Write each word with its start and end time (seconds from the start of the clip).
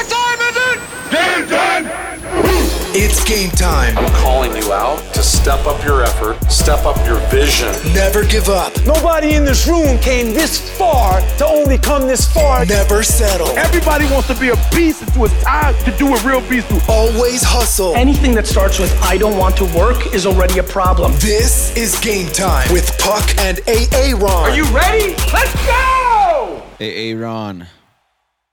What 0.00 0.08
time 0.08 0.40
is 0.48 0.56
it? 0.56 0.78
Game 1.12 1.46
time! 1.50 1.84
It's 2.94 3.22
game 3.22 3.50
time. 3.50 3.98
I'm 3.98 4.10
calling 4.22 4.56
you 4.56 4.72
out 4.72 4.98
to 5.12 5.22
step 5.22 5.66
up 5.66 5.84
your 5.84 6.02
effort, 6.02 6.42
step 6.50 6.86
up 6.86 6.96
your 7.06 7.18
vision. 7.28 7.68
Never 7.92 8.24
give 8.24 8.48
up. 8.48 8.72
Nobody 8.86 9.34
in 9.34 9.44
this 9.44 9.68
room 9.68 9.98
came 9.98 10.32
this 10.32 10.58
far 10.78 11.20
to 11.36 11.44
only 11.44 11.76
come 11.76 12.06
this 12.08 12.26
far. 12.32 12.64
Never 12.64 13.02
settle. 13.02 13.48
Everybody 13.58 14.06
wants 14.06 14.28
to 14.28 14.40
be 14.40 14.48
a 14.48 14.56
beast 14.74 15.02
until 15.02 15.26
it's 15.26 15.42
time 15.42 15.74
to 15.84 15.94
do 15.98 16.06
what 16.06 16.24
real 16.24 16.40
beasts 16.48 16.70
do. 16.70 16.80
Always 16.90 17.42
hustle. 17.42 17.94
Anything 17.94 18.34
that 18.36 18.46
starts 18.46 18.78
with 18.78 18.90
I 19.02 19.18
don't 19.18 19.36
want 19.36 19.54
to 19.58 19.66
work 19.76 20.14
is 20.14 20.24
already 20.24 20.60
a 20.60 20.64
problem. 20.64 21.12
This 21.16 21.76
is 21.76 22.00
game 22.00 22.32
time 22.32 22.72
with 22.72 22.96
Puck 22.98 23.36
and 23.36 23.60
AA 23.68 24.16
Ron. 24.16 24.48
Are 24.48 24.56
you 24.56 24.64
ready? 24.74 25.14
Let's 25.30 25.54
go! 25.66 26.62
Hey, 26.78 27.12
Aaron, 27.12 27.66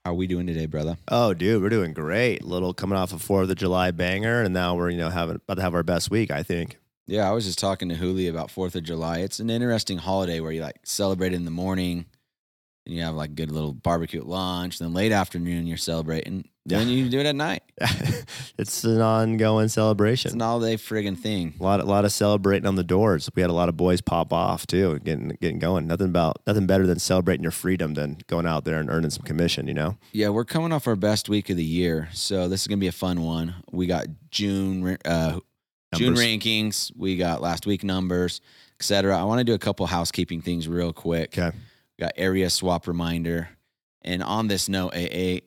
how 0.08 0.12
are 0.12 0.16
we 0.16 0.26
doing 0.26 0.48
today, 0.48 0.68
brother? 0.68 0.98
Oh, 1.10 1.34
dude, 1.34 1.62
we're 1.62 1.68
doing 1.68 1.92
great. 1.92 2.42
Little 2.42 2.74
coming 2.74 2.98
off 2.98 3.12
a 3.12 3.20
Fourth 3.20 3.50
of 3.50 3.58
July 3.58 3.92
banger, 3.92 4.42
and 4.42 4.54
now 4.54 4.74
we're 4.74 4.90
you 4.90 4.98
know 4.98 5.10
having 5.10 5.36
about 5.36 5.56
to 5.56 5.62
have 5.62 5.74
our 5.74 5.84
best 5.84 6.10
week. 6.10 6.32
I 6.32 6.44
think. 6.44 6.78
Yeah, 7.08 7.28
I 7.30 7.34
was 7.34 7.44
just 7.44 7.60
talking 7.60 7.90
to 7.90 7.96
Huli 7.96 8.30
about 8.30 8.50
Fourth 8.50 8.78
of 8.78 8.84
July. 8.84 9.20
It's 9.20 9.42
an 9.42 9.50
interesting 9.50 9.98
holiday 9.98 10.40
where 10.40 10.54
you 10.54 10.62
like 10.62 10.78
celebrate 10.86 11.34
in 11.34 11.44
the 11.44 11.52
morning, 11.52 12.06
and 12.86 12.96
you 12.96 13.02
have 13.02 13.16
like 13.16 13.32
a 13.32 13.34
good 13.34 13.52
little 13.52 13.74
barbecue 13.74 14.22
at 14.22 14.28
lunch. 14.28 14.80
Then 14.80 14.94
late 14.94 15.12
afternoon, 15.12 15.68
you're 15.68 15.76
celebrating. 15.76 16.48
Then 16.68 16.90
you 16.90 17.08
do 17.08 17.20
it 17.20 17.26
at 17.26 17.36
night. 17.36 17.64
it's 18.58 18.84
an 18.84 19.00
ongoing 19.00 19.70
celebration. 19.70 20.30
It's 20.30 20.36
an 20.36 20.42
all 20.42 20.60
day 20.60 20.76
friggin' 20.76 21.18
thing. 21.18 21.54
a 21.60 21.64
lot, 21.64 21.80
a 21.80 21.86
lot 21.86 22.04
of 22.04 22.12
celebrating 22.12 22.68
on 22.68 22.76
the 22.76 22.84
doors. 22.84 23.30
We 23.34 23.42
had 23.42 23.50
a 23.50 23.54
lot 23.54 23.70
of 23.70 23.78
boys 23.78 24.02
pop 24.02 24.34
off 24.34 24.68
too, 24.68 25.00
getting 25.00 25.30
getting 25.42 25.60
going. 25.60 25.88
Nothing 25.88 26.10
about 26.10 26.42
nothing 26.46 26.68
better 26.68 26.86
than 26.86 27.00
celebrating 27.00 27.44
your 27.44 27.54
freedom 27.54 27.94
than 27.94 28.18
going 28.28 28.46
out 28.46 28.66
there 28.66 28.80
and 28.80 28.90
earning 28.90 29.12
some 29.12 29.24
commission. 29.24 29.68
You 29.68 29.76
know. 29.76 29.98
Yeah, 30.12 30.30
we're 30.30 30.44
coming 30.44 30.74
off 30.74 30.88
our 30.88 30.98
best 30.98 31.30
week 31.30 31.50
of 31.50 31.56
the 31.56 31.64
year, 31.64 32.10
so 32.12 32.50
this 32.50 32.62
is 32.62 32.68
gonna 32.68 32.78
be 32.80 32.88
a 32.88 32.92
fun 32.92 33.22
one. 33.22 33.56
We 33.72 33.88
got 33.88 34.08
June 34.30 34.98
uh, 35.06 35.40
June 35.96 36.16
rankings. 36.16 36.92
We 36.98 37.16
got 37.16 37.42
last 37.42 37.66
week 37.66 37.86
numbers, 37.86 38.42
etc. 38.80 39.18
I 39.18 39.24
want 39.24 39.40
to 39.40 39.46
do 39.46 39.54
a 39.54 39.60
couple 39.60 39.86
housekeeping 39.86 40.42
things 40.42 40.68
real 40.68 40.92
quick. 40.92 41.38
Okay. 41.38 41.56
We 41.98 42.04
got 42.04 42.12
area 42.18 42.50
swap 42.50 42.88
reminder, 42.88 43.50
and 44.02 44.22
on 44.22 44.48
this 44.48 44.68
note, 44.68 44.94
AA, 44.94 45.40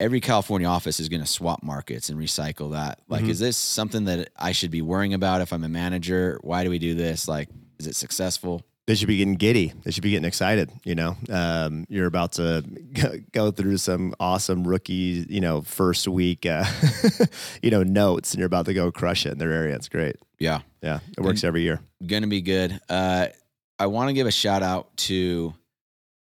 every 0.00 0.20
California 0.20 0.66
office 0.68 1.00
is 1.00 1.08
going 1.08 1.20
to 1.22 1.26
swap 1.26 1.62
markets 1.62 2.08
and 2.08 2.18
recycle 2.18 2.72
that. 2.72 3.00
Like, 3.08 3.24
Mhm. 3.24 3.30
is 3.30 3.38
this 3.40 3.56
something 3.56 4.04
that 4.04 4.30
I 4.36 4.52
should 4.52 4.70
be 4.70 4.82
worrying 4.82 5.14
about 5.14 5.40
if 5.40 5.52
I'm 5.52 5.64
a 5.64 5.68
manager? 5.68 6.38
Why 6.42 6.62
do 6.64 6.70
we 6.70 6.78
do 6.78 6.94
this? 6.94 7.26
Like, 7.28 7.48
is 7.78 7.86
it 7.86 7.96
successful? 7.96 8.62
They 8.86 8.94
should 8.94 9.08
be 9.08 9.18
getting 9.18 9.34
giddy. 9.34 9.74
They 9.84 9.90
should 9.90 10.02
be 10.02 10.10
getting 10.12 10.24
excited. 10.24 10.70
You 10.84 10.94
know, 10.94 11.16
um, 11.28 11.84
you're 11.90 12.06
about 12.06 12.32
to 12.34 12.62
go 13.32 13.50
through 13.50 13.76
some 13.78 14.14
awesome 14.18 14.66
rookie, 14.66 15.26
you 15.28 15.40
know, 15.40 15.60
first 15.60 16.08
week, 16.08 16.46
uh, 16.46 16.64
you 17.62 17.70
know, 17.70 17.82
notes, 17.82 18.32
and 18.32 18.38
you're 18.38 18.46
about 18.46 18.64
to 18.66 18.72
go 18.74 18.90
crush 18.90 19.26
it 19.26 19.32
in 19.32 19.38
their 19.38 19.52
area. 19.52 19.74
It's 19.74 19.88
great. 19.90 20.16
Yeah, 20.38 20.60
Yeah, 20.82 21.00
it 21.16 21.20
works 21.22 21.44
every 21.44 21.62
year. 21.62 21.80
going 22.06 22.22
to 22.22 22.28
be 22.28 22.40
good. 22.40 22.80
Uh, 22.88 23.26
I 23.78 23.86
want 23.86 24.08
to 24.08 24.14
give 24.14 24.26
a 24.26 24.30
shout 24.32 24.62
out 24.62 24.96
to 24.98 25.52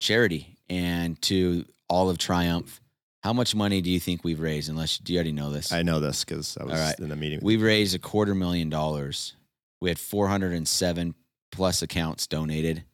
charity 0.00 0.56
and 0.68 1.20
to 1.22 1.64
all 1.88 2.10
of 2.10 2.18
Triumph. 2.18 2.80
How 3.26 3.32
much 3.32 3.56
money 3.56 3.80
do 3.80 3.90
you 3.90 3.98
think 3.98 4.22
we've 4.22 4.38
raised? 4.38 4.68
Unless 4.68 4.98
do 4.98 5.12
you 5.12 5.18
already 5.18 5.32
know 5.32 5.50
this? 5.50 5.72
I 5.72 5.82
know 5.82 5.98
this 5.98 6.24
because 6.24 6.56
I 6.60 6.62
was 6.62 6.74
right. 6.74 6.96
in 7.00 7.08
the 7.08 7.16
meeting. 7.16 7.40
We've 7.42 7.60
raised 7.60 7.92
a 7.92 7.98
quarter 7.98 8.36
million 8.36 8.70
dollars. 8.70 9.34
We 9.80 9.90
had 9.90 9.98
407 9.98 11.12
plus 11.50 11.82
accounts 11.82 12.28
donated, 12.28 12.84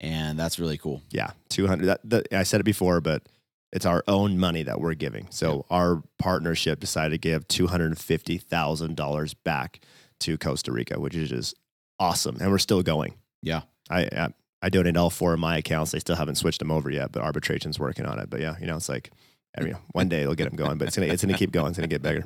and 0.00 0.38
that's 0.38 0.58
really 0.58 0.78
cool. 0.78 1.02
Yeah, 1.10 1.32
two 1.50 1.66
hundred. 1.66 1.84
That, 1.84 2.00
that 2.04 2.32
I 2.32 2.44
said 2.44 2.60
it 2.60 2.64
before, 2.64 3.02
but 3.02 3.28
it's 3.74 3.84
our 3.84 4.02
own 4.08 4.38
money 4.38 4.62
that 4.62 4.80
we're 4.80 4.94
giving. 4.94 5.26
So 5.28 5.66
our 5.68 6.02
partnership 6.18 6.80
decided 6.80 7.10
to 7.10 7.18
give 7.18 7.46
two 7.46 7.66
hundred 7.66 7.88
and 7.88 7.98
fifty 7.98 8.38
thousand 8.38 8.96
dollars 8.96 9.34
back 9.34 9.80
to 10.20 10.38
Costa 10.38 10.72
Rica, 10.72 10.98
which 10.98 11.14
is 11.14 11.28
just 11.28 11.56
awesome, 12.00 12.38
and 12.40 12.50
we're 12.50 12.56
still 12.56 12.82
going. 12.82 13.16
Yeah. 13.42 13.60
I 13.90 14.04
I, 14.04 14.28
I 14.62 14.70
donated 14.70 14.96
all 14.96 15.10
four 15.10 15.34
of 15.34 15.40
my 15.40 15.58
accounts. 15.58 15.90
They 15.90 15.98
still 15.98 16.16
haven't 16.16 16.36
switched 16.36 16.60
them 16.60 16.70
over 16.70 16.88
yet, 16.88 17.12
but 17.12 17.20
arbitration's 17.20 17.78
working 17.78 18.06
on 18.06 18.18
it. 18.18 18.30
But 18.30 18.40
yeah, 18.40 18.56
you 18.58 18.66
know, 18.66 18.76
it's 18.76 18.88
like. 18.88 19.10
I 19.56 19.62
mean, 19.62 19.76
one 19.92 20.08
day 20.08 20.20
they'll 20.20 20.34
get 20.34 20.44
them 20.48 20.56
going, 20.56 20.78
but 20.78 20.88
it's 20.88 20.96
gonna 20.96 21.12
it's 21.12 21.24
gonna 21.24 21.38
keep 21.38 21.52
going. 21.52 21.68
It's 21.68 21.78
gonna 21.78 21.86
get 21.88 22.02
bigger. 22.02 22.24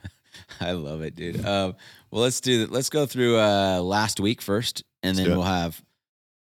I 0.60 0.72
love 0.72 1.02
it, 1.02 1.14
dude. 1.14 1.44
Um, 1.44 1.74
well, 2.10 2.22
let's 2.22 2.40
do 2.40 2.60
that. 2.60 2.72
Let's 2.72 2.88
go 2.90 3.06
through 3.06 3.38
uh, 3.38 3.80
last 3.80 4.20
week 4.20 4.40
first, 4.40 4.84
and 5.02 5.16
Let's 5.16 5.28
then 5.28 5.36
we'll 5.36 5.46
have, 5.46 5.82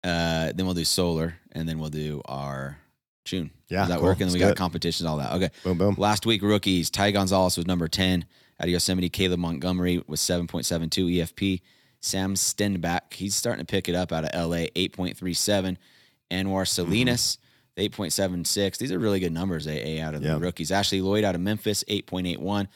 uh, 0.03 0.51
then 0.53 0.65
we'll 0.65 0.73
do 0.75 0.85
solar, 0.85 1.35
and 1.51 1.67
then 1.67 1.79
we'll 1.79 1.89
do 1.89 2.21
our 2.25 2.77
June. 3.25 3.51
Yeah, 3.67 3.79
Does 3.81 3.89
that 3.89 3.95
cool. 3.99 4.05
work? 4.05 4.13
And 4.15 4.21
then 4.21 4.27
Let's 4.27 4.33
we 4.35 4.39
got 4.39 4.51
it. 4.51 4.57
competitions, 4.57 5.05
all 5.07 5.17
that. 5.17 5.33
Okay. 5.33 5.49
Boom 5.63 5.77
boom. 5.77 5.95
Last 5.97 6.25
week, 6.25 6.41
rookies. 6.41 6.89
Ty 6.89 7.11
Gonzalez 7.11 7.55
was 7.57 7.67
number 7.67 7.87
10 7.87 8.25
out 8.59 8.65
of 8.65 8.69
Yosemite. 8.69 9.09
Caleb 9.09 9.39
Montgomery 9.39 10.01
was 10.07 10.21
7.72 10.21 10.89
EFP. 11.17 11.61
Sam 12.01 12.33
Stenback, 12.35 13.13
he's 13.13 13.35
starting 13.35 13.65
to 13.65 13.69
pick 13.69 13.89
it 13.89 13.95
up 13.95 14.11
out 14.11 14.23
of 14.25 14.49
LA, 14.49 14.67
8.37. 14.75 15.77
Anwar 16.31 16.67
Salinas, 16.67 17.37
8.76. 17.79 18.77
These 18.77 18.91
are 18.91 18.99
really 18.99 19.19
good 19.19 19.31
numbers, 19.33 19.67
AA, 19.67 19.99
out 20.01 20.15
of 20.15 20.21
Yeah. 20.23 20.33
the 20.35 20.39
rookies. 20.39 20.71
Ashley 20.71 21.01
Lloyd 21.01 21.23
out 21.23 21.35
of 21.35 21.41
Memphis, 21.41 21.83
8.81. 21.87 22.67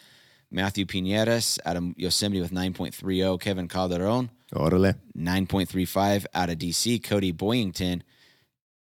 Matthew 0.51 0.85
Pineras 0.85 1.57
out 1.65 1.77
of 1.77 1.83
Yosemite 1.97 2.39
with 2.41 2.51
9.30. 2.51 3.39
Kevin 3.39 3.67
Calderon, 3.67 4.29
Orale. 4.53 4.95
9.35 5.17 6.25
out 6.33 6.49
of 6.49 6.57
DC. 6.59 6.99
Cody 7.03 7.33
Boyington, 7.33 8.01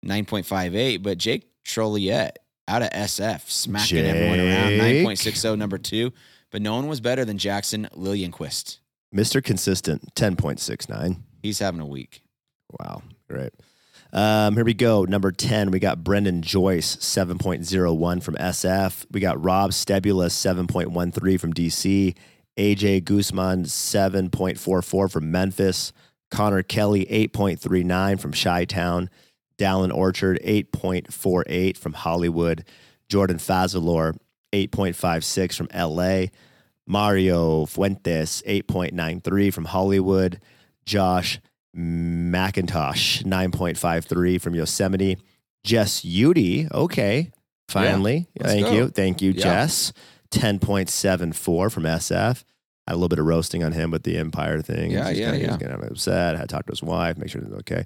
9.58. 0.04 1.02
But 1.02 1.18
Jake 1.18 1.46
Trolliette 1.64 2.38
out 2.66 2.82
of 2.82 2.90
SF, 2.90 3.48
smacking 3.50 3.98
everyone 4.04 4.40
around. 4.40 4.72
9.60, 4.72 5.56
number 5.58 5.78
two. 5.78 6.12
But 6.50 6.62
no 6.62 6.74
one 6.74 6.88
was 6.88 7.00
better 7.00 7.24
than 7.24 7.38
Jackson 7.38 7.88
Lillianquist. 7.94 8.78
Mr. 9.14 9.42
Consistent, 9.42 10.14
ten 10.14 10.36
point 10.36 10.60
six 10.60 10.88
nine. 10.88 11.22
He's 11.42 11.58
having 11.60 11.80
a 11.80 11.86
week. 11.86 12.22
Wow, 12.78 13.02
great. 13.28 13.52
Um, 14.12 14.54
here 14.54 14.64
we 14.64 14.74
go. 14.74 15.04
Number 15.04 15.30
10, 15.30 15.70
we 15.70 15.78
got 15.78 16.02
Brendan 16.02 16.42
Joyce, 16.42 16.96
7.01 16.96 18.22
from 18.22 18.34
SF. 18.34 19.06
We 19.10 19.20
got 19.20 19.42
Rob 19.42 19.70
Stebulus, 19.70 20.32
7.13 20.34 21.40
from 21.40 21.52
DC. 21.52 22.16
AJ 22.58 23.04
Guzman, 23.04 23.64
7.44 23.64 25.10
from 25.10 25.30
Memphis. 25.30 25.92
Connor 26.30 26.62
Kelly, 26.62 27.06
8.39 27.06 28.20
from 28.20 28.32
Chi 28.32 28.64
Town. 28.64 29.10
Dallin 29.58 29.94
Orchard, 29.94 30.40
8.48 30.44 31.76
from 31.76 31.92
Hollywood. 31.92 32.64
Jordan 33.08 33.38
Fazalor, 33.38 34.16
8.56 34.52 35.56
from 35.56 35.68
LA. 35.74 36.26
Mario 36.86 37.66
Fuentes, 37.66 38.42
8.93 38.42 39.52
from 39.52 39.66
Hollywood. 39.66 40.40
Josh 40.84 41.40
McIntosh, 41.76 43.22
9.53 43.24 44.40
from 44.40 44.54
Yosemite. 44.54 45.18
Jess 45.64 46.04
Udy, 46.04 46.68
okay, 46.72 47.30
finally. 47.68 48.28
let's 48.38 48.52
Thank 48.52 48.66
go. 48.66 48.72
you. 48.72 48.88
Thank 48.88 49.22
you, 49.22 49.32
Yeah. 49.32 49.42
Jess. 49.42 49.92
10.74 50.30 51.70
from 51.70 51.82
SF. 51.84 52.44
Had 52.86 52.94
a 52.94 52.96
little 52.96 53.08
bit 53.08 53.18
of 53.18 53.26
roasting 53.26 53.62
on 53.64 53.72
him 53.72 53.90
with 53.90 54.04
the 54.04 54.16
Empire 54.16 54.62
thing. 54.62 54.90
Yeah, 54.92 55.08
He's 55.10 55.18
yeah, 55.18 55.30
kinda, 55.32 55.46
yeah. 55.46 55.56
getting 55.58 55.84
upset. 55.84 56.36
Had 56.36 56.48
to 56.48 56.54
talk 56.54 56.66
to 56.66 56.72
his 56.72 56.82
wife, 56.82 57.18
make 57.18 57.28
sure 57.30 57.42
it's 57.42 57.52
okay. 57.52 57.84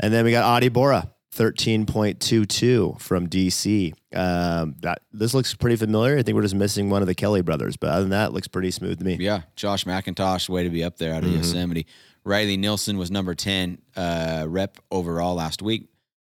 And 0.00 0.12
then 0.12 0.24
we 0.24 0.30
got 0.30 0.44
Adi 0.44 0.68
Bora, 0.68 1.10
13.22 1.36 3.00
from 3.00 3.28
DC. 3.28 3.92
Um, 4.14 4.74
that 4.80 5.02
This 5.12 5.34
looks 5.34 5.54
pretty 5.54 5.76
familiar. 5.76 6.16
I 6.18 6.22
think 6.22 6.34
we're 6.36 6.42
just 6.42 6.54
missing 6.54 6.90
one 6.90 7.02
of 7.02 7.06
the 7.08 7.14
Kelly 7.14 7.42
brothers, 7.42 7.76
but 7.76 7.90
other 7.90 8.02
than 8.02 8.10
that, 8.10 8.28
it 8.28 8.32
looks 8.32 8.48
pretty 8.48 8.70
smooth 8.70 8.98
to 8.98 9.04
me. 9.04 9.16
Yeah, 9.20 9.42
Josh 9.56 9.84
McIntosh, 9.84 10.48
way 10.48 10.64
to 10.64 10.70
be 10.70 10.82
up 10.82 10.96
there 10.96 11.12
out 11.14 11.22
of 11.24 11.30
Mhm. 11.30 11.36
Yosemite. 11.36 11.86
Riley 12.24 12.56
Nilsson 12.56 12.98
was 12.98 13.10
number 13.10 13.34
10 13.34 13.78
uh, 13.96 14.44
rep 14.48 14.78
overall 14.90 15.34
last 15.34 15.62
week. 15.62 15.88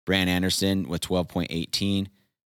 Brant 0.07 0.29
Anderson 0.31 0.89
with 0.89 1.01
12.18. 1.03 2.07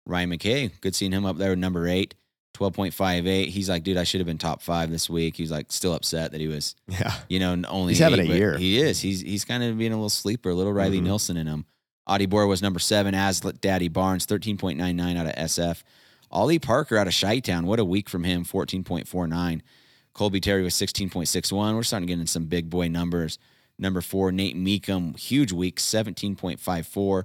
Ryan 0.05 0.29
McKay, 0.31 0.71
good 0.81 0.95
seeing 0.95 1.11
him 1.11 1.25
up 1.25 1.37
there 1.37 1.51
with 1.51 1.59
number 1.59 1.87
eight, 1.87 2.15
12.58. 2.55 3.47
He's 3.47 3.69
like, 3.69 3.83
dude, 3.83 3.97
I 3.97 4.03
should 4.03 4.19
have 4.19 4.25
been 4.27 4.37
top 4.37 4.61
five 4.61 4.89
this 4.89 5.09
week. 5.09 5.35
He's 5.35 5.51
like, 5.51 5.71
still 5.71 5.93
upset 5.93 6.31
that 6.31 6.41
he 6.41 6.47
was, 6.47 6.75
Yeah. 6.87 7.13
you 7.29 7.39
know, 7.39 7.55
only 7.69 7.93
He's 7.93 7.99
having 7.99 8.19
a 8.19 8.23
year. 8.23 8.57
He 8.57 8.79
is. 8.79 8.99
He's 8.99 9.21
he's 9.21 9.45
kind 9.45 9.63
of 9.63 9.77
being 9.77 9.91
a 9.91 9.95
little 9.95 10.09
sleeper, 10.09 10.49
a 10.49 10.55
little 10.55 10.73
Riley 10.73 10.99
Mhm. 10.99 11.03
Nilsson 11.03 11.37
in 11.37 11.47
him. 11.47 11.65
Adi 12.07 12.25
Bora 12.25 12.47
was 12.47 12.61
number 12.61 12.79
seven, 12.79 13.13
as 13.13 13.39
Daddy 13.41 13.87
Barnes, 13.89 14.25
13.99 14.25 15.17
out 15.17 15.27
of 15.27 15.33
SF. 15.35 15.83
Ollie 16.31 16.59
Parker 16.59 16.97
out 16.97 17.07
of 17.07 17.13
Chi-Town, 17.19 17.65
what 17.67 17.79
a 17.79 17.85
week 17.85 18.09
from 18.09 18.23
him, 18.23 18.43
14.49. 18.43 19.61
Colby 20.13 20.39
Terry 20.39 20.63
was 20.63 20.73
16.61. 20.75 21.75
We're 21.75 21.83
starting 21.83 22.07
to 22.07 22.13
get 22.13 22.19
in 22.19 22.27
some 22.27 22.45
big 22.45 22.69
boy 22.69 22.87
numbers. 22.87 23.37
Number 23.79 24.01
four, 24.01 24.31
Nate 24.31 24.55
Meekum, 24.55 25.17
huge 25.17 25.51
week, 25.51 25.79
17.54. 25.79 27.23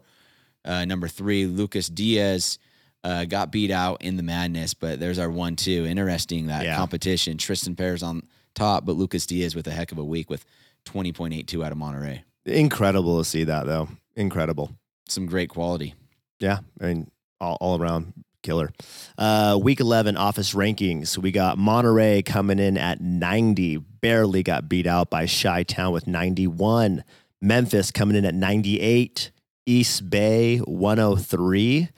Uh, 0.64 0.84
number 0.84 1.08
three, 1.08 1.46
Lucas 1.46 1.88
Diaz 1.88 2.58
uh, 3.04 3.24
got 3.24 3.52
beat 3.52 3.70
out 3.70 4.02
in 4.02 4.16
the 4.16 4.22
madness, 4.22 4.74
but 4.74 4.98
there's 4.98 5.18
our 5.18 5.30
one 5.30 5.54
two. 5.56 5.86
Interesting 5.86 6.46
that 6.48 6.64
Yeah. 6.64 6.76
competition. 6.76 7.38
Tristan 7.38 7.76
Pears 7.76 8.02
on 8.02 8.22
top, 8.54 8.84
but 8.84 8.96
Lucas 8.96 9.26
Diaz 9.26 9.54
with 9.54 9.66
a 9.66 9.70
heck 9.70 9.92
of 9.92 9.98
a 9.98 10.04
week 10.04 10.28
with 10.30 10.44
20.82 10.86 11.64
out 11.64 11.72
of 11.72 11.78
Monterey. 11.78 12.24
Incredible 12.44 13.18
to 13.18 13.24
see 13.24 13.44
that, 13.44 13.66
though. 13.66 13.88
Incredible. 14.16 14.70
Some 15.08 15.26
great 15.26 15.50
quality. 15.50 15.94
Yeah. 16.40 16.60
I 16.80 16.86
mean, 16.86 17.10
all, 17.40 17.58
all 17.60 17.80
around 17.80 18.12
killer. 18.46 18.70
Uh, 19.18 19.58
week 19.60 19.80
11 19.80 20.16
office 20.16 20.54
rankings. 20.54 21.18
We 21.18 21.32
got 21.32 21.58
Monterey 21.58 22.22
coming 22.22 22.58
in 22.58 22.78
at 22.78 23.00
90, 23.00 23.76
barely 23.76 24.42
got 24.42 24.68
beat 24.68 24.86
out 24.86 25.10
by 25.10 25.26
Chi 25.26 25.64
Town 25.64 25.92
with 25.92 26.06
91. 26.06 27.04
Memphis 27.42 27.90
coming 27.90 28.16
in 28.16 28.24
at 28.24 28.34
98. 28.34 29.30
East 29.66 30.08
Bay 30.08 30.58
103. 30.58 31.88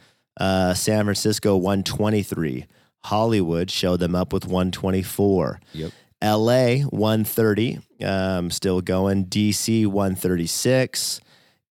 Uh, 0.41 0.75
San 0.75 1.05
Francisco 1.05 1.57
123. 1.57 2.67
Hollywood 3.05 3.71
showed 3.71 4.01
them 4.01 4.15
up 4.15 4.33
with 4.33 4.45
124. 4.45 5.61
Yep. 5.73 5.93
LA 6.23 6.79
130, 6.79 7.79
um, 8.03 8.51
still 8.51 8.81
going. 8.81 9.27
DC 9.27 9.87
136. 9.87 11.21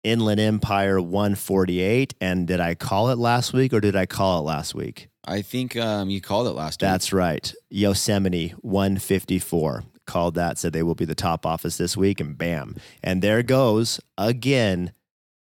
Inland 0.07 0.39
Empire 0.39 1.01
148. 1.01 2.13
And 2.21 2.47
did 2.47 2.61
I 2.61 2.75
call 2.75 3.09
it 3.09 3.17
last 3.17 3.51
week 3.51 3.73
or 3.73 3.81
did 3.81 3.95
I 3.95 4.05
call 4.05 4.39
it 4.39 4.43
last 4.43 4.73
week? 4.73 5.09
I 5.25 5.41
think 5.41 5.75
um, 5.75 6.09
you 6.09 6.21
called 6.21 6.47
it 6.47 6.51
last 6.51 6.81
week. 6.81 6.87
That's 6.87 7.11
right. 7.11 7.53
Yosemite 7.69 8.49
154. 8.61 9.83
Called 10.05 10.35
that, 10.35 10.57
said 10.57 10.71
they 10.71 10.83
will 10.83 10.95
be 10.95 11.03
the 11.03 11.13
top 11.13 11.45
office 11.45 11.77
this 11.77 11.97
week, 11.97 12.21
and 12.21 12.37
bam. 12.37 12.77
And 13.03 13.21
there 13.21 13.43
goes 13.43 13.99
again. 14.17 14.93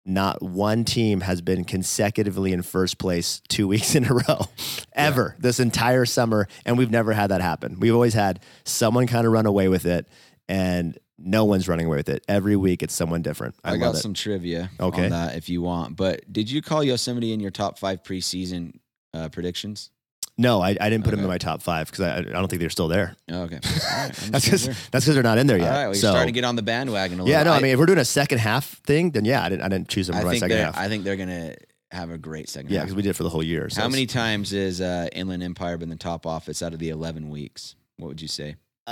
Not 0.09 0.41
one 0.41 0.85
team 0.85 1.23
has 1.23 1.43
been 1.43 1.65
consecutively 1.65 2.53
in 2.53 2.63
first 2.63 2.97
place 2.97 3.43
two 3.49 3.69
weeks 3.73 3.95
in 3.95 4.07
a 4.07 4.15
row 4.15 4.47
ever 4.95 5.37
this 5.39 5.61
entire 5.61 6.07
summer. 6.07 6.49
And 6.65 6.79
we've 6.79 6.93
never 6.93 7.13
had 7.13 7.27
that 7.27 7.43
happen. 7.43 7.81
We've 7.81 7.93
always 7.93 8.15
had 8.15 8.41
someone 8.65 9.09
kind 9.09 9.27
of 9.27 9.33
run 9.33 9.45
away 9.45 9.69
with 9.69 9.85
it, 9.85 10.09
and 10.49 10.97
no 11.19 11.45
one's 11.45 11.69
running 11.69 11.87
away 11.87 11.97
with 11.97 12.09
it. 12.09 12.25
Every 12.29 12.57
week 12.57 12.83
it's 12.83 12.95
someone 12.95 13.23
different. 13.23 13.55
I, 13.65 13.73
I, 13.75 13.77
got 13.79 13.97
some 13.97 14.15
trivia 14.15 14.71
Okay. 14.79 15.05
on 15.05 15.11
that 15.11 15.37
if 15.37 15.49
you 15.49 15.63
want. 15.63 15.97
But 15.97 16.31
did 16.33 16.51
you 16.51 16.63
call 16.63 16.85
Yosemite 16.85 17.33
in 17.33 17.41
your 17.41 17.51
top 17.51 17.79
five 17.79 18.03
preseason 18.03 18.79
uh, 19.15 19.29
predictions? 19.31 19.91
no, 20.39 20.61
I, 20.61 20.77
I 20.79 20.91
didn't 20.91 21.05
put 21.05 21.13
them 21.13 21.21
in 21.21 21.27
my 21.29 21.39
top 21.39 21.63
five 21.63 21.91
because 21.91 22.05
I, 22.05 22.19
I 22.19 22.23
don't 22.23 22.49
think 22.49 22.61
they're 22.61 22.69
still 22.69 22.89
there. 22.89 23.17
Oh, 23.31 23.45
okay. 23.45 23.59
All 23.65 24.03
right. 24.03 24.13
That's 24.13 24.45
because 24.45 24.67
there. 24.67 24.75
that's 24.91 25.05
because 25.07 25.15
they're 25.15 25.23
not 25.23 25.39
in 25.39 25.47
there 25.47 25.57
All 25.57 25.63
yet. 25.65 25.71
right. 25.71 25.77
Well, 25.79 25.87
you're 25.87 25.95
so 25.95 26.11
starting 26.11 26.27
to 26.29 26.33
get 26.33 26.45
on 26.45 26.57
the 26.57 26.63
bandwagon 26.63 27.21
a 27.21 27.23
little. 27.23 27.39
yeah, 27.39 27.43
no, 27.43 27.53
I, 27.53 27.57
I 27.57 27.61
mean 27.63 27.71
if 27.73 27.79
we're 27.79 27.87
doing 27.87 27.99
a 27.99 28.05
second 28.05 28.39
half 28.39 28.79
thing, 28.83 29.13
then 29.13 29.25
yeah, 29.25 29.43
I 29.43 29.49
didn't 29.49 29.63
I 29.63 29.69
didn't 29.69 29.89
choose 29.89 30.09
them 30.09 30.17
I 30.17 30.21
for 30.21 30.27
my 30.27 30.33
think 30.33 30.41
second 30.41 30.59
half. 30.59 30.77
I 30.77 30.89
think 30.89 31.05
they're 31.05 31.17
gonna 31.17 31.55
have 31.91 32.11
a 32.11 32.19
great 32.19 32.51
second. 32.51 32.71
yeah, 32.71 32.81
half. 32.81 32.87
because 32.89 32.97
we 32.97 33.03
did 33.03 33.11
it 33.11 33.17
for 33.17 33.23
the 33.23 33.31
whole 33.31 33.43
year. 33.43 33.71
So 33.71 33.81
How 33.81 33.89
many 33.89 34.05
times 34.05 34.51
has 34.51 34.83
uh, 34.83 35.09
Inland 35.13 35.43
Empire 35.43 35.79
been 35.79 35.89
the 35.89 35.97
top 35.97 36.27
office 36.27 36.63
out 36.63 36.75
of 36.75 36.81
the 36.81 36.91
11 36.91 37.31
weeks? 37.31 37.75
What 37.97 38.09
would 38.09 38.21
you 38.21 38.29
say? 38.29 38.57
Uh, 38.87 38.91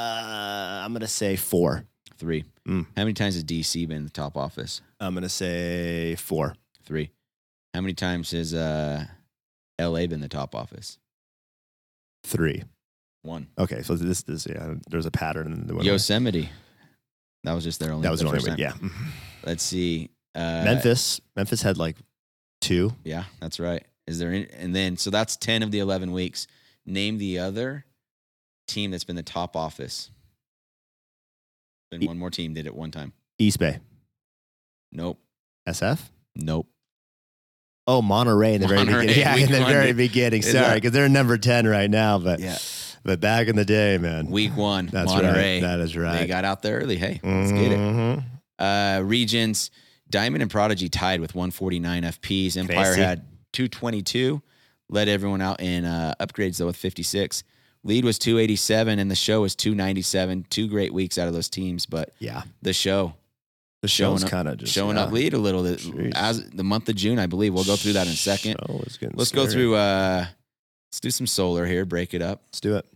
I'm 0.83 0.95
gonna 0.95 1.07
say 1.07 1.37
four. 1.37 1.85
Three. 2.17 2.45
Mm. 2.67 2.87
How 2.97 3.03
many 3.03 3.13
times 3.15 3.35
has 3.35 3.45
DC 3.45 3.89
been 3.89 4.05
the 4.05 4.11
top 4.11 4.37
office? 4.37 4.81
I'm 5.01 5.15
gonna 5.15 5.29
say 5.29 6.15
four. 6.17 6.55
Three. 6.85 7.11
How 7.73 7.81
many 7.81 7.95
times 7.95 8.31
has 8.31 8.55
uh, 8.55 9.05
LA 9.81 10.07
been 10.07 10.21
the 10.21 10.29
top 10.29 10.55
office? 10.55 10.99
Three. 12.25 12.65
One. 13.23 13.49
Okay, 13.59 13.83
so 13.83 13.95
this 13.97 14.23
this 14.23 14.47
yeah, 14.47 14.75
there's 14.89 15.07
a 15.07 15.11
pattern 15.11 15.53
in 15.53 15.67
the 15.67 15.83
Yosemite. 15.83 16.51
That 17.43 17.55
was 17.55 17.65
just 17.65 17.81
their 17.81 17.93
only. 17.93 18.03
That 18.03 18.11
was 18.11 18.21
the 18.21 18.27
only 18.27 18.39
way. 18.39 18.57
Yeah, 18.59 18.75
Let's 19.45 19.63
see. 19.63 20.11
Uh, 20.35 20.63
Memphis. 20.65 21.21
Memphis 21.37 21.63
had 21.63 21.79
like 21.79 21.97
two. 22.61 22.93
Yeah, 23.05 23.25
that's 23.41 23.61
right. 23.61 23.85
Is 24.07 24.19
there 24.19 24.31
any, 24.31 24.47
and 24.59 24.75
then 24.75 24.97
so 24.97 25.11
that's 25.11 25.37
10 25.37 25.63
of 25.63 25.71
the 25.71 25.79
11 25.79 26.13
weeks. 26.13 26.47
Name 26.87 27.19
the 27.19 27.39
other 27.39 27.87
team 28.67 28.91
that's 28.91 29.05
been 29.05 29.17
the 29.17 29.23
top 29.23 29.57
office. 29.57 30.11
Been 31.95 32.03
E- 32.05 32.07
one 32.07 32.19
more 32.19 32.31
team 32.31 32.55
did 32.55 32.67
it 32.67 32.75
one 32.75 32.91
time. 32.91 33.13
East 33.39 33.59
Bay. 33.59 33.79
Nope. 34.93 35.19
SF. 35.69 36.01
Nope. 36.37 36.69
Oh, 37.87 38.01
Monterey 38.01 38.55
in 38.55 38.61
the 38.63 38.69
very 38.69 38.85
beginning. 38.85 39.19
Yeah, 39.19 39.37
in 39.37 39.51
the 39.53 39.65
very 39.65 39.93
beginning. 39.93 40.43
Sorry, 40.43 40.77
because 40.77 40.93
they're 40.93 41.09
number 41.09 41.37
ten 41.39 41.67
right 41.67 41.91
now. 41.91 42.19
But 42.19 42.41
Yeah. 42.41 42.57
but 43.03 43.21
back 43.21 43.49
in 43.49 43.57
the 43.57 43.65
day, 43.65 43.99
man. 43.99 44.27
Week 44.27 44.57
one, 44.57 44.87
That's 44.87 45.11
Monterey. 45.11 45.61
right. 45.61 45.63
That 45.63 45.81
is 45.81 45.97
right. 45.97 46.21
They 46.21 46.27
got 46.27 46.45
out 46.45 46.63
there 46.63 46.79
early. 46.79 46.97
Hey, 46.97 47.21
let's 47.23 47.53
get 47.53 47.73
it. 47.73 47.79
Mhm. 47.79 48.25
Uh, 48.59 49.03
regions, 49.05 49.71
Diamond 50.09 50.43
and 50.43 50.51
Prodigy 50.51 50.89
tied 50.89 51.21
with 51.21 51.35
149 51.35 52.05
FPs. 52.05 52.57
Empire 52.57 52.85
Crazy. 52.85 53.01
had 53.03 53.25
222. 53.53 54.41
Led 54.89 55.09
everyone 55.09 55.41
out 55.41 55.61
in 55.61 55.85
uh, 55.85 56.15
upgrades 56.21 56.57
though 56.59 56.67
with 56.67 56.77
56. 56.77 57.43
Lead 57.87 58.05
was 58.05 58.19
287, 58.19 58.99
and 58.99 59.11
the 59.11 59.15
show 59.15 59.43
was 59.43 59.55
297. 59.55 60.47
Two 60.49 60.69
great 60.69 60.93
weeks 60.95 61.19
out 61.19 61.29
of 61.29 61.35
those 61.35 61.49
teams, 61.51 61.85
but 61.87 62.15
Yeah, 62.19 62.43
the 62.63 62.73
show 62.73 63.15
the 63.83 63.89
showing 63.89 64.15
show's 64.17 64.25
up, 64.25 64.31
kind 64.31 64.49
of 64.49 64.57
just 64.57 64.73
showing 64.73 64.97
yeah. 64.97 65.03
up 65.05 65.13
lead 65.13 65.35
a 65.35 65.39
little. 65.39 65.63
The- 65.63 65.77
Jeez. 65.77 66.13
As 66.15 66.49
the 66.49 66.65
month 66.65 66.89
of 66.89 66.95
June, 66.97 67.19
I 67.19 67.27
believe. 67.27 67.53
We'll 67.53 67.65
go 67.65 67.77
through 67.77 67.93
that 67.93 68.07
in 68.07 68.13
a 68.15 68.17
second. 68.17 68.57
Show 68.67 68.81
is 68.87 68.97
getting 68.97 69.17
Let's 69.19 69.31
go 69.33 69.47
through. 69.47 69.75
Uh, 69.75 70.25
let's 70.91 71.01
do 71.01 71.11
some 71.11 71.27
solar 71.27 71.67
here. 71.67 71.85
Break 71.85 72.15
it 72.15 72.23
up. 72.23 72.41
Let's 72.49 72.61
do 72.61 72.77
it. 72.77 72.87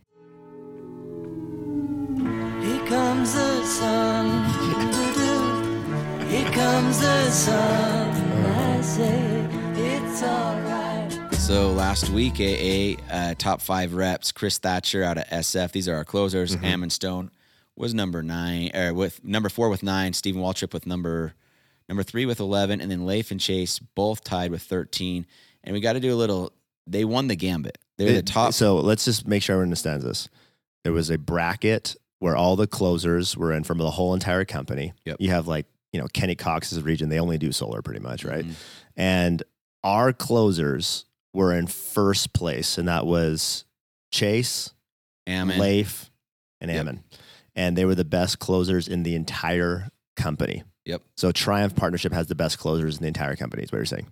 Here 2.65 2.85
comes 2.87 3.33
the 3.35 3.63
sun. 3.63 4.45
Here 6.29 6.51
comes 6.51 6.99
the 6.99 7.29
sun. 7.29 8.09
I 8.47 8.81
say 8.81 9.47
it's 9.75 10.23
alright. 10.23 10.78
So 11.49 11.71
last 11.71 12.11
week, 12.11 12.35
AA 12.39 13.01
uh, 13.11 13.33
top 13.33 13.59
five 13.59 13.95
reps. 13.95 14.31
Chris 14.31 14.59
Thatcher 14.59 15.03
out 15.03 15.17
of 15.17 15.23
SF. 15.23 15.71
These 15.71 15.89
are 15.89 15.95
our 15.95 16.05
closers. 16.05 16.55
Mm-hmm. 16.55 16.63
Ammon 16.63 16.89
Stone 16.91 17.31
was 17.75 17.91
number 17.91 18.21
nine, 18.21 18.69
or 18.75 18.93
with 18.93 19.23
number 19.23 19.49
four 19.49 19.67
with 19.69 19.81
nine. 19.81 20.13
Stephen 20.13 20.43
Waltrip 20.43 20.73
with 20.73 20.85
number 20.85 21.33
number 21.87 22.03
three 22.03 22.27
with 22.27 22.39
eleven, 22.39 22.79
and 22.81 22.91
then 22.91 23.07
Leif 23.07 23.31
and 23.31 23.39
Chase 23.39 23.79
both 23.79 24.23
tied 24.23 24.51
with 24.51 24.61
thirteen. 24.61 25.25
And 25.63 25.73
we 25.73 25.79
got 25.79 25.93
to 25.93 25.99
do 25.99 26.13
a 26.13 26.15
little. 26.15 26.53
They 26.85 27.03
won 27.03 27.27
the 27.27 27.35
gambit. 27.35 27.79
They're 27.97 28.13
the 28.13 28.21
top. 28.21 28.53
So 28.53 28.75
let's 28.75 29.03
just 29.03 29.27
make 29.27 29.41
sure 29.41 29.55
everyone 29.55 29.69
understands 29.69 30.05
this. 30.05 30.29
There 30.83 30.93
was 30.93 31.09
a 31.09 31.17
bracket 31.17 31.95
where 32.19 32.35
all 32.35 32.57
the 32.57 32.67
closers 32.67 33.35
were 33.35 33.53
in 33.53 33.63
from 33.63 33.79
the 33.79 33.89
whole 33.89 34.13
entire 34.13 34.45
company. 34.45 34.93
Yep. 35.03 35.17
You 35.19 35.31
have 35.31 35.47
like, 35.47 35.65
you 35.93 35.99
know, 35.99 36.05
Kenny 36.13 36.35
Cox's 36.35 36.83
region, 36.83 37.09
they 37.09 37.19
only 37.19 37.39
do 37.39 37.51
solar 37.51 37.81
pretty 37.81 38.01
much, 38.01 38.23
right? 38.23 38.45
Mhm. 38.45 38.53
And 38.95 39.43
our 39.83 40.13
closers 40.13 41.05
were 41.33 41.53
in 41.53 41.67
first 41.67 42.33
place, 42.33 42.77
and 42.77 42.87
that 42.87 43.05
was 43.05 43.65
Chase, 44.11 44.71
Ammon. 45.27 45.59
Leif, 45.59 46.09
and 46.61 46.69
Yep. 46.71 46.79
Ammon. 46.79 47.03
And 47.55 47.77
they 47.77 47.85
were 47.85 47.95
the 47.95 48.05
best 48.05 48.39
closers 48.39 48.87
in 48.87 49.03
the 49.03 49.15
entire 49.15 49.89
company. 50.15 50.63
Yep. 50.85 51.01
So 51.17 51.31
Triumph 51.31 51.75
Partnership 51.75 52.13
has 52.13 52.27
the 52.27 52.35
best 52.35 52.57
closers 52.57 52.97
in 52.97 53.01
the 53.01 53.07
entire 53.07 53.35
company, 53.35 53.63
is 53.63 53.71
what 53.71 53.77
you're 53.77 53.85
saying. 53.85 54.07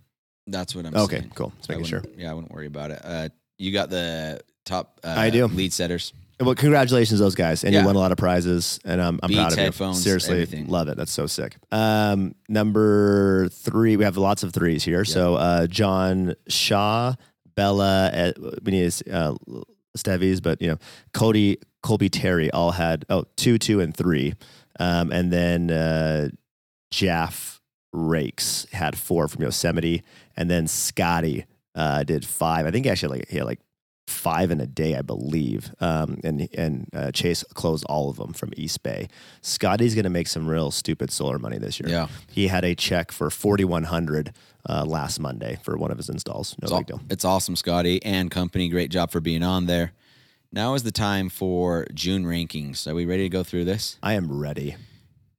That's 0.46 0.74
what 0.74 0.86
I'm 0.86 0.92
saying. 0.92 1.04
okay, 1.04 1.18
saying. 1.18 1.32
cool. 1.34 1.52
Just 1.58 1.68
making 1.68 1.84
sure. 1.84 2.02
Yeah, 2.16 2.30
I 2.30 2.34
wouldn't 2.34 2.52
worry 2.52 2.66
about 2.66 2.90
it. 2.90 3.00
Uh, 3.02 3.28
you 3.58 3.72
got 3.72 3.90
the 3.90 4.40
top. 4.64 5.00
Uh, 5.02 5.14
I 5.16 5.30
do. 5.30 5.46
lead 5.46 5.72
setters. 5.72 6.12
Well, 6.40 6.54
congratulations, 6.54 7.18
those 7.18 7.34
guys, 7.34 7.64
and 7.64 7.72
Yeah. 7.74 7.80
you 7.80 7.86
won 7.86 7.96
a 7.96 7.98
lot 7.98 8.12
of 8.12 8.18
prizes, 8.18 8.78
and 8.84 9.00
um, 9.00 9.18
I'm 9.22 9.28
Beats, 9.28 9.38
proud 9.40 9.52
of 9.52 9.58
you. 9.58 9.64
headphones, 9.64 10.02
Seriously, 10.02 10.34
everything. 10.42 10.68
love 10.68 10.86
it. 10.88 10.96
That's 10.96 11.10
so 11.10 11.26
sick. 11.26 11.56
Um, 11.72 12.34
number 12.48 13.48
three, 13.48 13.96
we 13.96 14.04
have 14.04 14.16
lots 14.16 14.44
of 14.44 14.52
threes 14.52 14.84
here. 14.84 15.04
So 15.04 15.34
uh, 15.34 15.66
John 15.66 16.34
Shaw, 16.46 17.14
Bella, 17.56 18.08
uh, 18.14 18.32
we 18.62 18.70
need 18.70 18.86
uh, 19.10 19.34
Stevies, 19.96 20.40
but 20.40 20.62
you 20.62 20.68
know 20.68 20.78
Cody, 21.12 21.58
Colby, 21.82 22.08
Terry 22.08 22.50
all 22.52 22.70
had 22.70 23.04
oh 23.10 23.24
two, 23.36 23.58
two, 23.58 23.80
and 23.80 23.96
three, 23.96 24.34
um, 24.78 25.10
and 25.10 25.32
then 25.32 25.72
uh, 25.72 26.28
Jaff 26.92 27.60
Rakes 27.92 28.66
had 28.72 28.96
four 28.96 29.26
from 29.26 29.42
Yosemite, 29.42 30.02
and 30.36 30.48
then 30.48 30.68
Scotty 30.68 31.46
uh, 31.74 32.04
did 32.04 32.24
five. 32.24 32.64
I 32.64 32.70
think 32.70 32.86
actually 32.86 33.18
like 33.18 33.28
he 33.28 33.38
had 33.38 33.46
like 33.46 33.58
five 34.08 34.50
in 34.50 34.60
a 34.60 34.66
day, 34.66 34.96
I 34.96 35.02
believe. 35.02 35.72
Um, 35.80 36.18
and 36.24 36.48
and 36.56 36.88
uh, 36.94 37.10
Chase 37.12 37.44
closed 37.54 37.84
all 37.86 38.10
of 38.10 38.16
them 38.16 38.32
from 38.32 38.50
East 38.56 38.82
Bay. 38.82 39.08
Scotty's 39.42 39.94
going 39.94 40.04
to 40.04 40.10
make 40.10 40.28
some 40.28 40.46
real 40.48 40.70
stupid 40.70 41.10
solar 41.10 41.38
money 41.38 41.58
this 41.58 41.78
year. 41.78 41.88
Yeah. 41.88 42.08
he 42.30 42.48
had 42.48 42.64
a 42.64 42.74
check 42.74 43.12
for 43.12 43.30
forty 43.30 43.64
one 43.64 43.84
hundred 43.84 44.32
uh, 44.68 44.84
last 44.84 45.20
Monday 45.20 45.58
for 45.62 45.76
one 45.76 45.90
of 45.90 45.96
his 45.98 46.08
installs. 46.08 46.56
No 46.60 46.66
It's, 46.66 46.76
big 46.76 46.86
deal. 46.86 47.00
it's 47.10 47.24
awesome, 47.24 47.54
Scotty 47.56 48.02
and 48.04 48.30
company. 48.30 48.68
Great 48.68 48.90
job 48.90 49.10
for 49.10 49.20
being 49.20 49.42
on 49.42 49.66
there. 49.66 49.92
Now 50.50 50.74
is 50.74 50.82
the 50.82 50.90
time 50.92 51.28
for 51.28 51.86
June 51.92 52.24
rankings. 52.24 52.86
Are 52.90 52.94
we 52.94 53.04
ready 53.04 53.24
to 53.24 53.28
go 53.28 53.42
through 53.44 53.66
this? 53.66 53.98
I 54.02 54.14
am 54.14 54.32
ready. 54.40 54.76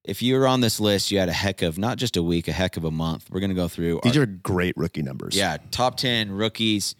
If 0.04 0.22
you 0.22 0.36
were 0.36 0.48
on 0.48 0.62
this 0.62 0.80
list, 0.80 1.12
you 1.12 1.20
had 1.20 1.30
a 1.30 1.34
heck 1.34 1.62
of 1.62 1.78
not 1.78 1.98
just 1.98 2.16
a 2.18 2.24
week, 2.24 2.48
a 2.48 2.52
heck 2.52 2.78
of 2.78 2.84
a 2.84 2.92
month. 2.92 3.30
We're 3.30 3.40
going 3.42 3.50
to 3.50 3.56
go 3.56 3.68
through. 3.68 4.00
These 4.04 4.18
our- 4.18 4.24
are 4.24 4.28
great 4.28 4.76
rookie 4.78 5.02
numbers. 5.04 5.36
yeah, 5.36 5.58
top 5.72 5.98
ten 5.98 6.32
rookies. 6.32 6.96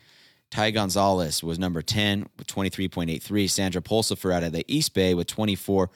Ty 0.52 0.72
Gonzalez 0.72 1.44
was 1.44 1.60
number 1.60 1.82
ten 1.82 2.28
with 2.38 2.48
twenty 2.48 2.70
three 2.70 2.88
point 2.88 3.10
eight 3.10 3.22
three. 3.24 3.48
Sandra 3.48 3.82
Pulsifer 3.82 4.34
out 4.34 4.44
of 4.44 4.52
the 4.52 4.66
East 4.68 4.94
Bay 4.94 5.14
with 5.14 5.28
twenty 5.28 5.56
four 5.56 5.90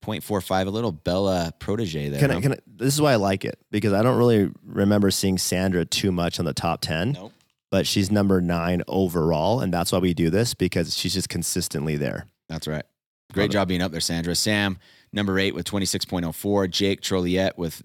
point 0.00 0.24
four 0.24 0.40
five. 0.40 0.66
A 0.66 0.70
little 0.70 0.90
Bella 0.92 1.52
protege 1.60 2.08
there. 2.08 2.18
Can 2.20 2.30
I, 2.32 2.40
can 2.40 2.52
I, 2.54 2.58
this 2.66 2.92
is 2.94 3.00
why 3.00 3.12
I 3.12 3.16
like 3.16 3.44
it 3.44 3.58
because 3.70 3.92
I 3.92 4.02
don't 4.02 4.18
really 4.18 4.50
remember 4.66 5.10
seeing 5.12 5.38
Sandra 5.38 5.84
too 5.84 6.10
much 6.10 6.40
on 6.40 6.44
the 6.44 6.52
top 6.52 6.80
10, 6.80 7.12
Nope. 7.12 7.32
but 7.70 7.86
she's 7.86 8.10
number 8.10 8.40
nine 8.40 8.82
overall. 8.88 9.60
And 9.60 9.72
that's 9.72 9.92
why 9.92 9.98
we 9.98 10.14
do 10.14 10.28
this 10.30 10.52
because 10.54 10.96
she's 10.96 11.14
just 11.14 11.28
consistently 11.28 11.96
there. 11.96 12.26
That's 12.48 12.66
right. 12.66 12.84
Great 13.32 13.52
job 13.52 13.68
being 13.68 13.80
up 13.80 13.92
there, 13.92 14.00
Sandra. 14.00 14.34
Sam, 14.34 14.78
number 15.12 15.38
eight 15.38 15.54
with 15.54 15.64
26.04. 15.64 16.68
Jake 16.68 17.00
Trolliette 17.00 17.56
with 17.56 17.82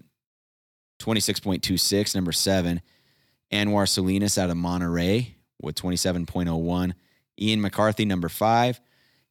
26.26, 0.99 2.15
number 2.15 2.31
seven. 2.31 2.81
Anwar 3.53 3.87
Salinas 3.87 4.37
out 4.37 4.49
of 4.49 4.57
Monterey 4.57 5.36
with 5.61 5.75
27.01. 5.75 6.93
Ian 7.39 7.61
McCarthy, 7.61 8.05
number 8.05 8.29
five. 8.29 8.79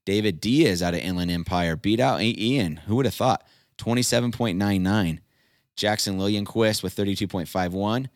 David 0.05 0.41
Diaz 0.41 0.83
out 0.83 0.95
of 0.95 1.01
Inland 1.01 1.31
Empire 1.31 1.77
beat 1.77 1.99
out 1.99 2.21
Ian. 2.23 2.77
Who 2.87 2.97
would 2.97 3.07
have 3.07 3.15
thought? 3.15 3.45
27.99. 3.79 5.19
Jackson 5.77 6.19
Lillianquist 6.19 6.83
with 6.83 6.97
32.51. 6.97 8.07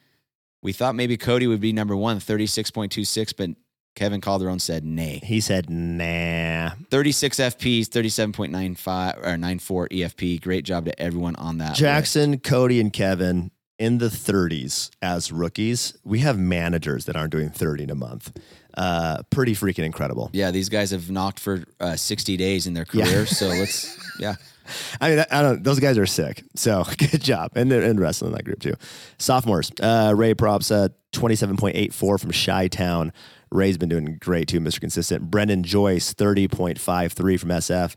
We 0.63 0.73
thought 0.73 0.95
maybe 0.95 1.17
Cody 1.17 1.47
would 1.47 1.61
be 1.61 1.73
number 1.73 1.97
one, 1.97 2.19
36.26, 2.19 3.35
but 3.37 3.51
Kevin 3.97 4.21
Calderon 4.21 4.61
said 4.61 4.85
nay. 4.85 5.21
He 5.23 5.41
said, 5.41 5.69
nah. 5.69 6.71
36 6.91 7.37
FPs, 7.39 7.83
37.95 7.89 9.27
or 9.27 9.37
94 9.37 9.89
EFP. 9.89 10.41
Great 10.41 10.65
job 10.65 10.85
to 10.85 10.99
everyone 11.01 11.35
on 11.37 11.59
that. 11.59 11.71
list. 11.71 11.81
Jackson, 11.81 12.39
Cody, 12.39 12.81
and 12.81 12.93
Kevin 12.93 13.51
in 13.81 13.99
the 13.99 14.07
30s 14.09 14.91
as 15.03 15.33
rookies. 15.33 15.99
We 16.05 16.21
have 16.21 16.39
managers 16.39 17.07
that 17.07 17.17
aren't 17.17 17.33
doing 17.33 17.51
30 17.51 17.85
in 17.85 17.91
a 17.91 17.95
month. 17.97 18.31
Uh, 18.77 19.23
pretty 19.31 19.55
freaking 19.55 19.85
incredible. 19.85 20.31
Yeah, 20.33 20.53
these 20.53 20.69
guys 20.69 20.93
have 20.93 21.11
knocked 21.11 21.41
for 21.41 21.65
uh, 21.81 21.97
60 21.97 22.37
days 22.37 22.67
in 22.69 22.75
their 22.75 22.87
Yeah. 22.93 23.07
career. 23.07 23.27
So 23.27 23.49
let's, 23.49 23.99
yeah. 24.21 24.37
I 25.01 25.11
mean, 25.11 25.25
I 25.33 25.43
don't. 25.43 25.65
Those 25.65 25.81
guys 25.81 25.99
are 25.99 26.07
sick. 26.07 26.45
So 26.55 26.85
good 26.99 27.21
job, 27.21 27.51
and 27.57 27.69
they're 27.73 27.83
and 27.83 27.99
the 27.99 28.03
rest 28.03 28.21
that 28.21 28.45
group 28.45 28.61
too. 28.61 28.75
Sophomores, 29.19 29.73
uh, 29.83 30.13
Ray 30.17 30.35
props 30.35 30.71
uh, 30.71 30.89
twenty 31.11 31.35
seven 31.35 31.57
point 31.57 31.75
eight 31.75 31.93
four 31.93 32.19
from 32.19 32.31
Chi 32.31 32.69
Town. 32.69 33.13
Ray's 33.51 33.77
been 33.79 33.89
doing 33.89 34.17
great 34.21 34.47
too, 34.47 34.61
Mr. 34.61 34.79
Consistent. 34.81 35.29
Brendan 35.29 35.65
Joyce 35.65 36.13
thirty 36.13 36.47
point 36.47 36.79
five 36.79 37.13
three 37.13 37.37
from 37.37 37.49
SF. 37.51 37.97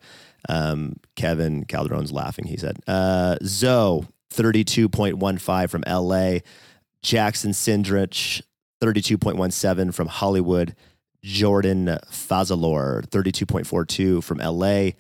Um, 0.50 0.96
Kevin 1.16 1.66
Calderon's 1.66 2.12
laughing. 2.12 2.46
He 2.46 2.58
said 2.58 2.78
uh, 2.88 3.38
Zoe 3.44 4.08
thirty 4.34 4.64
two 4.64 4.90
point 4.90 5.18
one 5.18 5.38
five 5.38 5.72
from 5.72 5.84
LA. 5.88 6.40
Jackson 7.02 7.52
Sindrich 7.52 8.42
thirty 8.82 9.02
two 9.02 9.18
point 9.18 9.38
one 9.38 9.52
seven 9.52 9.92
from 9.92 10.08
Hollywood. 10.08 10.76
Jordan 11.24 11.86
Fazalor, 12.12 13.08
32.42 13.08 14.22
from 14.22 14.40
LA. 14.40 14.92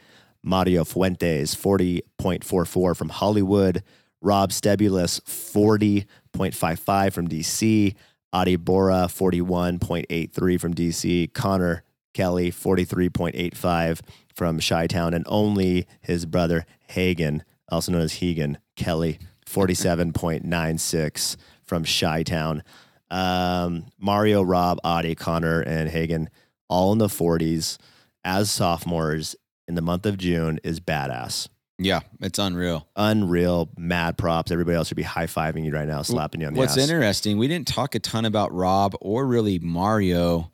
Mario 0.41 0.83
Fuentes, 0.83 1.55
40.44 1.55 2.95
from 2.95 3.09
Hollywood. 3.09 3.83
Rob 4.21 4.51
Stebulus, 4.51 5.19
40.55 5.21 7.13
from 7.13 7.27
DC. 7.27 7.95
Adi 8.31 8.55
Bora, 8.55 9.07
41.83 9.09 10.59
from 10.59 10.73
DC. 10.73 11.33
Connor 11.33 11.83
Kelly, 12.13 12.51
43.85 12.51 13.99
from 14.33 14.59
Chi 14.59 14.87
Town. 14.87 15.13
And 15.13 15.25
only 15.27 15.85
his 16.01 16.25
brother, 16.25 16.65
Hagen, 16.87 17.43
also 17.73 17.91
known 17.91 18.01
as 18.01 18.13
Hegan 18.13 18.57
Kelly, 18.75 19.19
47.96 19.45 21.35
from 21.63 21.83
Chi 21.83 22.23
Town. 22.23 22.63
Um, 23.09 23.85
Mario, 23.99 24.41
Rob, 24.41 24.79
Adi, 24.83 25.15
Connor, 25.15 25.61
and 25.61 25.89
Hagen, 25.89 26.29
all 26.67 26.91
in 26.93 26.97
the 26.97 27.07
40s 27.07 27.77
as 28.23 28.49
sophomores 28.49 29.35
in 29.67 29.75
the 29.75 29.81
month 29.81 30.05
of 30.05 30.17
June 30.17 30.59
is 30.63 30.79
badass. 30.79 31.47
Yeah, 31.79 32.01
it's 32.21 32.39
unreal. 32.39 32.87
Unreal, 32.95 33.69
mad 33.77 34.17
props. 34.17 34.51
Everybody 34.51 34.77
else 34.77 34.87
should 34.87 34.97
be 34.97 35.03
high 35.03 35.25
fiving 35.25 35.65
you 35.65 35.71
right 35.71 35.87
now, 35.87 36.01
slapping 36.03 36.41
you 36.41 36.47
on 36.47 36.53
the 36.53 36.59
What's 36.59 36.73
ass. 36.73 36.77
What's 36.77 36.91
interesting, 36.91 37.37
we 37.37 37.47
didn't 37.47 37.67
talk 37.67 37.95
a 37.95 37.99
ton 37.99 38.25
about 38.25 38.53
Rob 38.53 38.95
or 39.01 39.25
really 39.25 39.59
Mario 39.59 40.51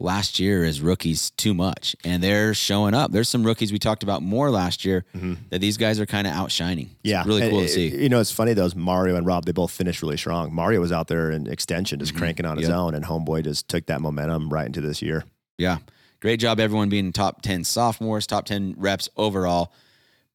last 0.00 0.40
year 0.40 0.64
as 0.64 0.80
rookies 0.80 1.30
too 1.30 1.54
much. 1.54 1.94
And 2.04 2.22
they're 2.22 2.54
showing 2.54 2.94
up. 2.94 3.12
There's 3.12 3.28
some 3.28 3.44
rookies 3.44 3.70
we 3.72 3.78
talked 3.78 4.02
about 4.02 4.22
more 4.22 4.50
last 4.50 4.84
year 4.84 5.04
that 5.50 5.60
these 5.60 5.76
guys 5.76 6.00
are 6.00 6.06
kind 6.06 6.26
of 6.26 6.32
outshining. 6.32 6.86
It's 6.86 6.94
Mm-hmm. 6.94 7.08
yeah, 7.08 7.24
really 7.26 7.42
And 7.42 7.50
cool 7.50 7.60
to 7.62 7.68
see. 7.68 7.88
You 8.02 8.08
know, 8.08 8.18
it's 8.20 8.32
funny 8.32 8.54
though. 8.54 8.68
Mario 8.74 9.16
and 9.16 9.26
Rob 9.26 9.44
they 9.44 9.52
both 9.52 9.70
finished 9.70 10.02
really 10.02 10.16
strong. 10.16 10.52
Mario 10.52 10.80
was 10.80 10.90
out 10.92 11.08
there 11.08 11.30
in 11.30 11.46
extension, 11.46 11.98
just 12.00 12.16
cranking 12.16 12.46
on 12.46 12.56
his 12.56 12.64
Mm-hmm. 12.66 12.72
Yep. 12.72 12.78
own, 12.80 12.94
and 12.94 13.04
Homeboy 13.04 13.44
just 13.44 13.68
took 13.68 13.86
that 13.86 14.00
momentum 14.00 14.48
right 14.48 14.66
into 14.66 14.80
this 14.80 15.02
year. 15.02 15.24
Yeah. 15.58 15.78
Great 16.20 16.38
job, 16.40 16.60
everyone 16.60 16.88
being 16.88 17.12
top 17.12 17.42
10 17.42 17.64
sophomores, 17.64 18.26
top 18.26 18.44
10 18.44 18.74
reps 18.76 19.08
overall. 19.16 19.72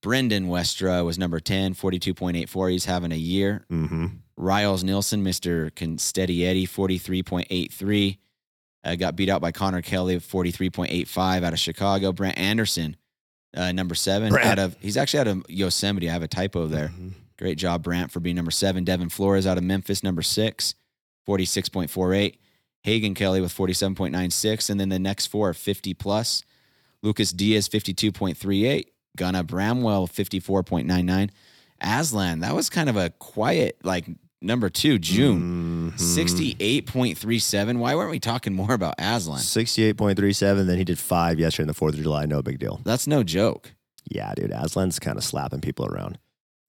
Brendan 0.01 0.48
Westra 0.48 1.03
was 1.03 1.17
number 1.17 1.39
10, 1.39 1.74
42.84. 1.74 2.72
He's 2.72 2.86
having 2.86 3.12
a 3.12 3.15
year. 3.15 3.65
Mm-hmm. 3.72 4.05
Riles 4.38 4.84
Nilsson, 4.84 5.24
Mr. 5.24 5.72
Steady 6.00 6.45
Eddie, 6.45 6.67
43.83. 6.67 8.17
Uh, 8.86 8.96
got 8.96 9.15
beat 9.15 9.30
out 9.30 9.42
by 9.42 9.51
Connor 9.51 9.82
Kelly, 9.82 10.18
43.85 10.18 11.44
out 11.44 11.54
of 11.54 11.60
Chicago. 11.60 12.12
Brent 12.12 12.38
Anderson, 12.38 12.96
uh, 13.58 13.72
number 13.72 13.96
seven, 13.96 14.30
Brant. 14.30 14.48
out 14.48 14.60
of, 14.60 14.77
he's 14.80 14.96
actually 14.96 15.22
out 15.22 15.27
of 15.27 15.46
Yosemite. 15.50 16.08
I 16.08 16.13
have 16.13 16.22
a 16.22 16.27
typo 16.27 16.68
there. 16.68 16.92
Great 17.38 17.58
job, 17.58 17.84
Brant, 17.84 18.12
for 18.12 18.20
being 18.20 18.36
number 18.36 18.51
seven. 18.51 18.84
Devin 18.84 19.10
Flores 19.10 19.48
out 19.48 19.58
of 19.58 19.63
Memphis, 19.63 20.04
number 20.04 20.22
six, 20.22 20.75
46.48. 21.27 22.38
Hagen 22.84 23.15
Kelly 23.15 23.42
with 23.42 23.54
47.96. 23.56 24.70
And 24.70 24.80
then 24.80 24.89
the 24.89 25.00
next 25.00 25.25
four 25.27 25.50
are 25.50 25.54
50 25.54 25.96
plus. 25.96 26.44
Lucas 27.01 27.32
Diaz, 27.32 27.68
52.38. 27.68 28.86
Gunnar 29.18 29.44
Bramwell, 29.44 30.08
54.99. 30.08 31.32
Aslan, 31.82 32.39
that 32.39 32.56
was 32.56 32.70
kind 32.70 32.88
of 32.89 32.96
a 32.96 33.10
quiet, 33.10 33.77
like 33.84 34.06
number 34.42 34.70
two, 34.70 34.98
June, 35.00 35.92
Mm-hmm. 35.92 35.98
68.37. 35.98 37.77
Why 37.77 37.96
weren't 37.96 38.12
we 38.12 38.20
talking 38.20 38.54
more 38.54 38.74
about 38.74 38.96
Aslan? 38.98 39.39
Sixty-eight 39.39 39.98
point 39.98 40.18
three 40.18 40.34
seven. 40.34 40.68
Then 40.68 40.77
he 40.77 40.84
did 40.84 41.00
five 41.00 41.39
yesterday 41.39 41.63
in 41.63 41.68
the 41.68 41.74
Fourth 41.74 41.94
of 41.96 42.01
July. 42.01 42.25
No 42.25 42.42
big 42.42 42.60
deal. 42.60 42.82
That's 42.84 43.08
no 43.08 43.24
joke. 43.24 43.74
Yeah, 44.10 44.34
dude. 44.36 44.51
Aslan's 44.51 45.00
kind 45.00 45.18
of 45.18 45.24
slapping 45.24 45.62
people 45.62 45.86
around. 45.86 46.18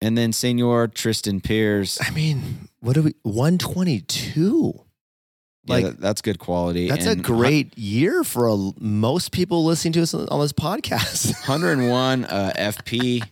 And 0.01 0.17
then 0.17 0.33
Senor 0.33 0.89
Tristan 0.89 1.41
Pierce. 1.41 1.99
I 2.01 2.11
mean, 2.11 2.69
what 2.81 2.95
do 2.95 3.03
we? 3.03 3.15
One 3.23 3.57
twenty-two. 3.59 4.73
Yeah, 5.65 5.75
Like 5.75 5.85
that- 5.87 6.01
that's 6.01 6.23
good 6.23 6.39
quality. 6.39 6.89
that's 6.89 7.07
a 7.07 7.11
And 7.13 7.25
great 7.25 7.77
year 7.77 8.23
for 8.23 8.47
a, 8.49 8.57
most 8.79 9.33
people 9.33 9.65
listening 9.65 9.93
to 9.95 10.03
us 10.03 10.15
on 10.15 10.29
on 10.29 10.41
this 10.41 10.53
podcast. 10.53 11.33
101 11.49 12.25
uh, 12.27 12.53
FP. 12.57 13.27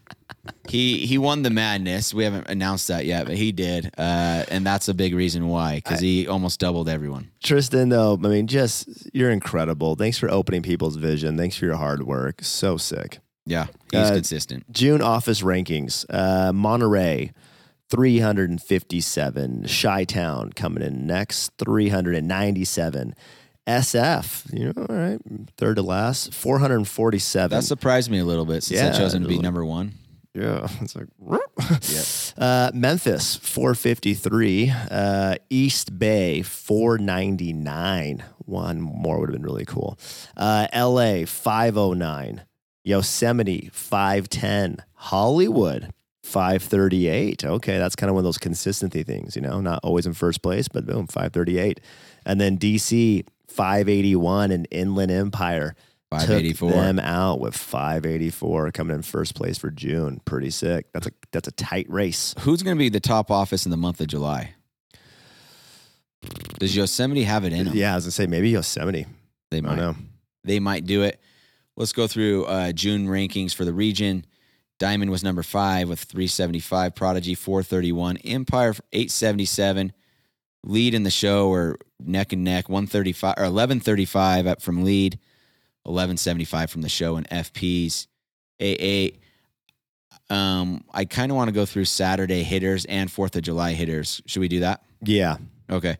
He 0.68 1.06
he 1.06 1.16
won 1.18 1.42
the 1.42 1.50
madness. 1.50 2.12
We 2.12 2.24
haven't 2.24 2.48
announced 2.48 2.88
that 2.88 3.06
yet, 3.06 3.26
but 3.26 3.36
he 3.36 3.50
did, 3.52 3.86
uh, 3.96 4.44
and 4.50 4.66
that's 4.66 4.88
a 4.88 4.94
big 4.94 5.14
reason 5.14 5.48
why 5.48 5.76
because 5.76 6.00
he 6.00 6.26
almost 6.28 6.60
doubled 6.60 6.88
everyone. 6.88 7.30
Tristan, 7.42 7.88
though, 7.88 8.14
I 8.22 8.28
mean, 8.28 8.46
just 8.46 8.88
you're 9.14 9.30
incredible. 9.30 9.94
Thanks 9.96 10.18
for 10.18 10.30
opening 10.30 10.62
people's 10.62 10.96
vision. 10.96 11.36
Thanks 11.36 11.56
for 11.56 11.64
your 11.64 11.76
hard 11.76 12.02
work. 12.06 12.42
So 12.42 12.76
sick. 12.76 13.20
Yeah, 13.46 13.66
he's 13.90 14.10
Uh, 14.10 14.14
consistent. 14.14 14.70
June 14.72 15.00
office 15.02 15.42
rankings. 15.42 16.04
Uh, 16.08 16.52
Monterey, 16.52 17.32
357. 17.90 19.66
Chi 19.68 20.04
Town 20.04 20.52
coming 20.52 20.82
in 20.82 21.06
next, 21.06 21.52
397. 21.58 23.14
SF, 23.66 24.52
you 24.52 24.66
know, 24.66 24.72
all 24.90 24.94
right, 24.94 25.18
third 25.56 25.76
to 25.76 25.82
last, 25.82 26.34
447. 26.34 27.56
That 27.56 27.62
surprised 27.64 28.10
me 28.10 28.18
a 28.18 28.24
little 28.24 28.44
bit 28.44 28.62
since 28.62 28.78
I 28.80 28.86
Yeah, 28.88 28.92
chose 28.92 29.14
him 29.14 29.22
to 29.22 29.28
be 29.28 29.38
number 29.38 29.64
one. 29.64 29.94
Yeah, 30.34 30.66
it's 30.80 30.96
like 30.96 31.06
uh, 32.38 32.70
Memphis 32.74 33.36
four 33.36 33.74
fifty 33.74 34.14
three, 34.14 34.72
uh, 34.90 35.36
East 35.48 35.98
Bay 35.98 36.42
four 36.42 36.98
ninety 36.98 37.52
nine. 37.52 38.24
One 38.44 38.80
more 38.80 39.20
would 39.20 39.30
have 39.30 39.34
been 39.34 39.46
really 39.46 39.64
cool. 39.64 39.98
Uh, 40.36 40.66
L.A. 40.72 41.24
five 41.24 41.78
oh 41.78 41.92
nine, 41.94 42.42
Yosemite 42.82 43.70
five 43.72 44.28
ten, 44.28 44.78
Hollywood 44.94 45.92
five 46.24 46.62
thirty 46.62 47.06
eight. 47.06 47.44
Okay, 47.44 47.78
that's 47.78 47.94
kind 47.94 48.10
of 48.10 48.14
one 48.14 48.22
of 48.22 48.24
those 48.24 48.38
consistency 48.38 49.04
things, 49.04 49.36
you 49.36 49.42
know, 49.42 49.60
not 49.60 49.80
always 49.84 50.04
in 50.04 50.14
first 50.14 50.42
place, 50.42 50.66
but 50.66 50.84
boom, 50.84 51.06
five 51.06 51.32
thirty 51.32 51.58
eight, 51.58 51.80
and 52.26 52.40
then 52.40 52.56
D.C. 52.56 53.24
five 53.46 53.88
eighty 53.88 54.16
one 54.16 54.50
and 54.50 54.66
Inland 54.72 55.12
Empire. 55.12 55.76
Took 56.20 56.28
584. 56.28 56.70
them 56.70 56.98
out 56.98 57.40
with 57.40 57.56
584 57.56 58.72
coming 58.72 58.96
in 58.96 59.02
first 59.02 59.34
place 59.34 59.58
for 59.58 59.70
June. 59.70 60.20
Pretty 60.24 60.50
sick. 60.50 60.86
That's 60.92 61.06
a 61.06 61.10
that's 61.32 61.48
a 61.48 61.52
tight 61.52 61.86
race. 61.90 62.34
Who's 62.40 62.62
going 62.62 62.76
to 62.76 62.78
be 62.78 62.88
the 62.88 63.00
top 63.00 63.30
office 63.30 63.64
in 63.64 63.70
the 63.70 63.76
month 63.76 64.00
of 64.00 64.06
July? 64.08 64.54
Does 66.58 66.74
Yosemite 66.74 67.24
have 67.24 67.44
it 67.44 67.52
in 67.52 67.66
them? 67.66 67.74
Yeah, 67.76 67.92
I 67.92 67.94
was 67.96 68.04
gonna 68.04 68.12
say 68.12 68.26
maybe 68.26 68.50
Yosemite. 68.50 69.06
they 69.50 69.58
I 69.58 69.60
might. 69.60 69.68
don't 69.70 69.78
know. 69.78 69.96
They 70.44 70.60
might 70.60 70.86
do 70.86 71.02
it. 71.02 71.20
Let's 71.76 71.92
go 71.92 72.06
through 72.06 72.44
uh, 72.46 72.72
June 72.72 73.06
rankings 73.08 73.54
for 73.54 73.64
the 73.64 73.72
region. 73.72 74.24
Diamond 74.78 75.10
was 75.10 75.22
number 75.24 75.42
five 75.42 75.88
with 75.88 76.00
375. 76.00 76.94
Prodigy 76.94 77.34
431. 77.34 78.18
Empire 78.18 78.74
877. 78.92 79.92
Lead 80.64 80.94
in 80.94 81.02
the 81.02 81.10
show 81.10 81.48
or 81.48 81.78
neck 82.00 82.32
and 82.32 82.42
neck 82.44 82.68
135 82.68 83.34
or 83.36 83.42
1135 83.42 84.46
up 84.46 84.62
from 84.62 84.82
lead. 84.84 85.18
1175 85.84 86.70
from 86.70 86.82
the 86.82 86.88
show 86.88 87.16
and 87.16 87.28
FPs. 87.30 88.06
AA. 88.60 89.16
Um, 90.30 90.84
I 90.92 91.04
kind 91.04 91.30
of 91.30 91.36
want 91.36 91.48
to 91.48 91.52
go 91.54 91.66
through 91.66 91.84
Saturday 91.84 92.42
hitters 92.42 92.84
and 92.86 93.10
Fourth 93.10 93.36
of 93.36 93.42
July 93.42 93.72
hitters. 93.72 94.22
Should 94.26 94.40
we 94.40 94.48
do 94.48 94.60
that? 94.60 94.82
Yeah, 95.02 95.36
Okay. 95.70 95.96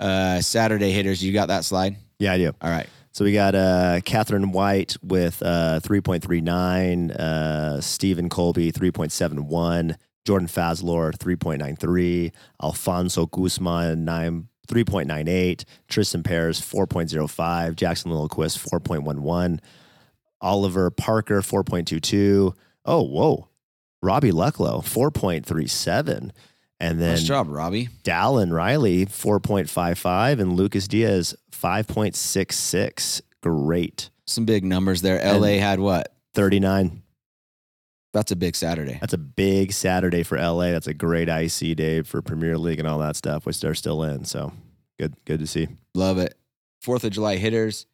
Uh, 0.00 0.40
Saturday 0.40 0.90
hitters. 0.90 1.22
You 1.22 1.32
got 1.32 1.48
that 1.48 1.64
slide? 1.64 1.96
yeah, 2.18 2.32
I 2.32 2.38
do. 2.38 2.52
All 2.60 2.70
right. 2.70 2.88
So 3.12 3.24
we 3.24 3.32
got 3.32 3.54
uh, 3.54 4.00
Catherine 4.04 4.50
White 4.50 4.96
with 5.02 5.40
uh, 5.40 5.78
3.39, 5.84 7.10
uh, 7.12 7.80
Stephen 7.80 8.28
Colby 8.28 8.72
3.71, 8.72 9.94
Jordan 10.26 10.48
Fazlor 10.48 11.12
3.93, 11.16 12.32
Alfonso 12.60 13.26
Guzman 13.26 14.04
3.98. 14.66 15.64
Tristan 15.88 16.22
Pears, 16.22 16.60
4.05. 16.60 17.76
Jackson 17.76 18.10
Lilquist, 18.10 18.58
4.11. 18.58 19.60
Oliver 20.40 20.90
Parker, 20.90 21.40
4.22. 21.40 22.54
Oh, 22.84 23.02
whoa. 23.02 23.48
Robbie 24.02 24.32
Lucklow, 24.32 24.82
4.37. 24.82 26.30
And 26.80 27.00
then 27.00 27.10
Nice 27.14 27.22
job, 27.22 27.48
Robbie. 27.48 27.88
Dallin 28.02 28.52
Riley, 28.52 29.06
4.55. 29.06 30.40
And 30.40 30.54
Lucas 30.54 30.86
Diaz, 30.88 31.34
5.66. 31.52 33.22
Great. 33.42 34.10
Some 34.26 34.44
big 34.44 34.64
numbers 34.64 35.00
there. 35.02 35.18
LA 35.38 35.58
had 35.58 35.80
what? 35.80 36.14
39. 36.34 37.02
That's 38.14 38.30
a 38.30 38.36
big 38.36 38.54
Saturday. 38.54 38.96
That's 39.00 39.12
a 39.12 39.18
big 39.18 39.72
Saturday 39.72 40.22
for 40.22 40.38
LA. 40.38 40.70
That's 40.70 40.86
a 40.86 40.94
great 40.94 41.28
IC 41.28 41.76
day 41.76 42.02
for 42.02 42.22
Premier 42.22 42.56
League 42.56 42.78
and 42.78 42.86
all 42.86 43.00
that 43.00 43.16
stuff, 43.16 43.44
which 43.44 43.60
they're 43.60 43.74
still 43.74 44.04
in. 44.04 44.24
So 44.24 44.52
good, 45.00 45.14
good 45.24 45.40
to 45.40 45.48
see. 45.48 45.66
Love 45.94 46.18
it. 46.18 46.38
Fourth 46.80 47.02
of 47.02 47.10
July 47.10 47.36
hitters. 47.36 47.86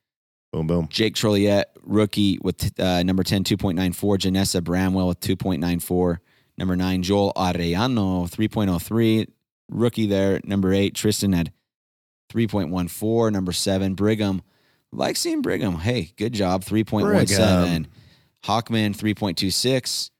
Boom, 0.52 0.66
boom. 0.66 0.88
Jake 0.90 1.14
Trolliette, 1.14 1.74
rookie 1.82 2.38
with 2.42 2.78
uh, 2.78 3.02
number 3.02 3.22
10, 3.22 3.44
2.94. 3.44 4.18
Janessa 4.18 4.62
Bramwell 4.62 5.08
with 5.08 5.20
2.94. 5.20 6.18
Number 6.58 6.76
nine, 6.76 7.02
Joel 7.02 7.32
Arellano, 7.34 8.28
3.03. 8.28 9.26
Rookie 9.70 10.06
there. 10.06 10.40
Number 10.44 10.74
eight, 10.74 10.94
Tristan 10.94 11.32
had 11.32 11.50
3.14. 12.30 13.32
Number 13.32 13.52
seven, 13.52 13.94
Brigham. 13.94 14.42
Like 14.92 15.16
seeing 15.16 15.40
Brigham. 15.40 15.76
Hey, 15.76 16.12
good 16.16 16.34
job. 16.34 16.62
3.17. 16.62 17.00
Brigham. 17.00 17.86
Hawkman, 18.44 18.96
3.26. 18.96 20.10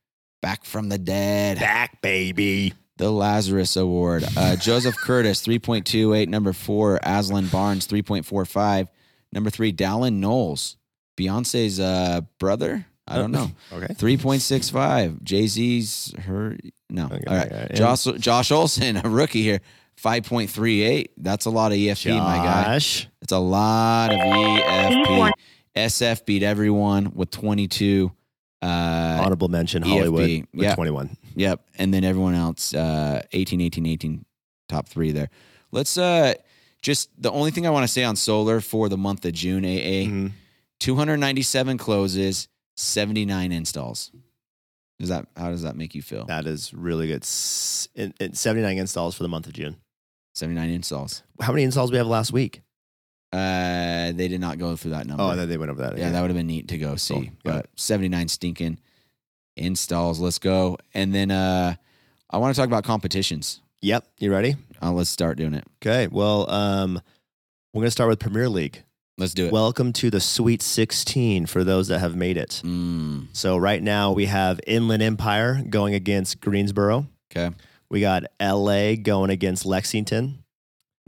Back 0.42 0.64
from 0.64 0.88
the 0.88 0.98
dead. 0.98 1.58
Back, 1.58 2.00
baby. 2.02 2.74
The 2.96 3.10
Lazarus 3.10 3.76
Award. 3.76 4.24
Uh, 4.36 4.56
Joseph 4.60 4.96
Curtis, 4.96 5.42
3.28. 5.42 6.28
Number 6.28 6.52
four, 6.52 6.98
Aslan 7.02 7.46
Barnes, 7.48 7.86
3.45. 7.86 8.88
Number 9.32 9.50
three, 9.50 9.72
Dallin 9.72 10.14
Knowles, 10.14 10.76
Beyonce's 11.18 11.78
uh, 11.78 12.22
brother. 12.38 12.86
I 13.06 13.16
don't 13.16 13.32
know. 13.32 13.50
Okay. 13.72 13.94
3.65. 13.94 15.22
Jay 15.22 15.46
Z's 15.46 16.12
her. 16.18 16.56
No. 16.88 17.06
Okay, 17.06 17.22
All 17.26 17.36
right. 17.36 17.52
okay. 17.52 17.74
Josh, 17.74 18.04
Josh 18.04 18.50
Olson, 18.50 18.96
a 18.96 19.08
rookie 19.08 19.42
here, 19.42 19.60
5.38. 20.02 21.08
That's 21.16 21.46
a 21.46 21.50
lot 21.50 21.72
of 21.72 21.78
EFP, 21.78 22.16
my 22.18 22.36
guy. 22.36 22.76
It's 22.76 23.32
a 23.32 23.38
lot 23.38 24.10
of 24.12 24.18
EFP. 24.18 25.30
SF 25.76 26.24
beat 26.26 26.42
everyone 26.42 27.12
with 27.14 27.30
22. 27.30 28.10
Uh, 28.62 28.66
Honorable 29.22 29.48
mention, 29.48 29.82
EFP, 29.82 29.88
Hollywood 29.88 30.20
with 30.52 30.64
yeah. 30.64 30.74
21. 30.74 31.16
Yep. 31.36 31.60
And 31.78 31.94
then 31.94 32.04
everyone 32.04 32.34
else, 32.34 32.74
uh, 32.74 33.22
18, 33.32 33.60
18, 33.60 33.86
18, 33.86 34.24
top 34.68 34.86
three 34.88 35.12
there. 35.12 35.30
Let's 35.72 35.96
uh 35.96 36.34
just 36.82 37.08
the 37.20 37.30
only 37.30 37.50
thing 37.52 37.66
I 37.66 37.70
want 37.70 37.84
to 37.84 37.88
say 37.88 38.04
on 38.04 38.16
solar 38.16 38.60
for 38.60 38.88
the 38.88 38.96
month 38.98 39.24
of 39.24 39.32
June, 39.32 39.64
AA, 39.64 40.06
Mhm. 40.06 40.32
297 40.80 41.78
closes, 41.78 42.48
79 42.76 43.52
installs. 43.52 44.10
Does 44.98 45.08
that 45.10 45.26
how 45.36 45.50
does 45.50 45.62
that 45.62 45.76
make 45.76 45.94
you 45.94 46.02
feel? 46.02 46.24
That 46.26 46.46
is 46.46 46.74
really 46.74 47.06
good. 47.06 47.22
S- 47.22 47.88
in- 47.94 48.14
in 48.20 48.34
79 48.34 48.76
installs 48.78 49.14
for 49.14 49.22
the 49.22 49.28
month 49.28 49.46
of 49.46 49.52
June. 49.54 49.76
79 50.34 50.70
installs. 50.70 51.22
How 51.40 51.52
many 51.52 51.62
installs 51.64 51.90
we 51.90 51.96
have 51.98 52.06
last 52.06 52.32
week? 52.32 52.60
Uh 53.32 54.12
they 54.12 54.28
did 54.28 54.40
not 54.40 54.58
go 54.58 54.76
through 54.76 54.90
that 54.92 55.06
number. 55.06 55.22
Oh, 55.22 55.36
then 55.36 55.48
they 55.48 55.56
went 55.56 55.70
over 55.70 55.82
that. 55.82 55.96
yeah, 55.98 56.10
that 56.10 56.20
would 56.20 56.30
have 56.30 56.36
been 56.36 56.46
neat 56.48 56.68
to 56.68 56.78
go 56.78 56.96
see. 56.96 57.14
Cool. 57.14 57.24
Yeah. 57.24 57.52
But 57.52 57.66
79 57.76 58.28
stinking 58.28 58.78
installs. 59.56 60.20
Let's 60.20 60.38
go. 60.38 60.78
And 60.94 61.14
then 61.14 61.30
uh 61.30 61.74
I 62.30 62.38
want 62.38 62.54
to 62.54 62.60
talk 62.60 62.68
about 62.68 62.84
competitions. 62.84 63.60
Yep. 63.82 64.06
You 64.18 64.30
ready? 64.30 64.56
Uh, 64.82 64.92
let's 64.92 65.10
start 65.10 65.36
doing 65.36 65.54
it. 65.54 65.64
Okay. 65.82 66.06
Well, 66.06 66.48
um, 66.50 67.00
we're 67.72 67.80
going 67.80 67.86
to 67.88 67.90
start 67.90 68.08
with 68.08 68.20
Premier 68.20 68.48
League. 68.48 68.84
Let's 69.18 69.34
do 69.34 69.46
it. 69.46 69.52
Welcome 69.52 69.92
to 69.94 70.10
the 70.10 70.20
Sweet 70.20 70.62
16 70.62 71.46
for 71.46 71.64
those 71.64 71.88
that 71.88 71.98
have 71.98 72.14
made 72.14 72.36
it. 72.36 72.62
Mm, 72.64 73.28
So 73.32 73.56
right 73.56 73.82
now 73.82 74.12
we 74.12 74.26
have 74.26 74.60
Inland 74.66 75.02
Empire 75.02 75.62
going 75.68 75.94
against 75.94 76.40
Greensboro. 76.40 77.06
okay. 77.34 77.54
We 77.88 78.00
got 78.00 78.24
LA 78.40 78.94
going 78.94 79.30
against 79.30 79.66
Lexington. 79.66 80.44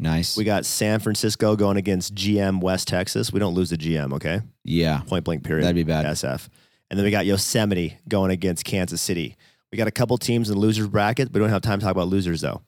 Nice. 0.03 0.37
We 0.37 0.43
got 0.43 0.67
San 0.67 0.99
Francisco 0.99 1.55
going 1.55 1.77
against 1.77 2.15
GM 2.15 2.61
West 2.61 2.89
Texas. 2.89 3.33
We 3.33 3.39
don't 3.39 3.55
lose 3.55 3.71
the 3.71 3.79
GM, 3.79 4.13
okay? 4.15 4.41
yeah. 4.65 5.01
Point 5.07 5.25
blank 5.25 5.45
period. 5.45 5.65
That'd 5.65 5.77
be 5.77 5.85
bad. 5.85 6.07
SF. 6.07 6.49
And 6.91 6.99
then 6.99 7.05
we 7.05 7.13
got 7.13 7.25
Yosemite 7.25 7.97
going 8.09 8.33
against 8.33 8.65
Kansas 8.65 9.01
City. 9.01 9.37
We 9.71 9.79
got 9.79 9.87
a 9.87 9.93
couple 9.93 10.19
teams 10.19 10.51
in 10.51 10.57
the 10.57 10.61
losers 10.61 10.89
bracket. 10.89 11.33
We 11.33 11.39
don't 11.39 11.49
have 11.49 11.63
time 11.63 11.79
to 11.79 11.85
talk 11.85 11.93
about 11.93 12.09
losers 12.09 12.41
though. 12.41 12.63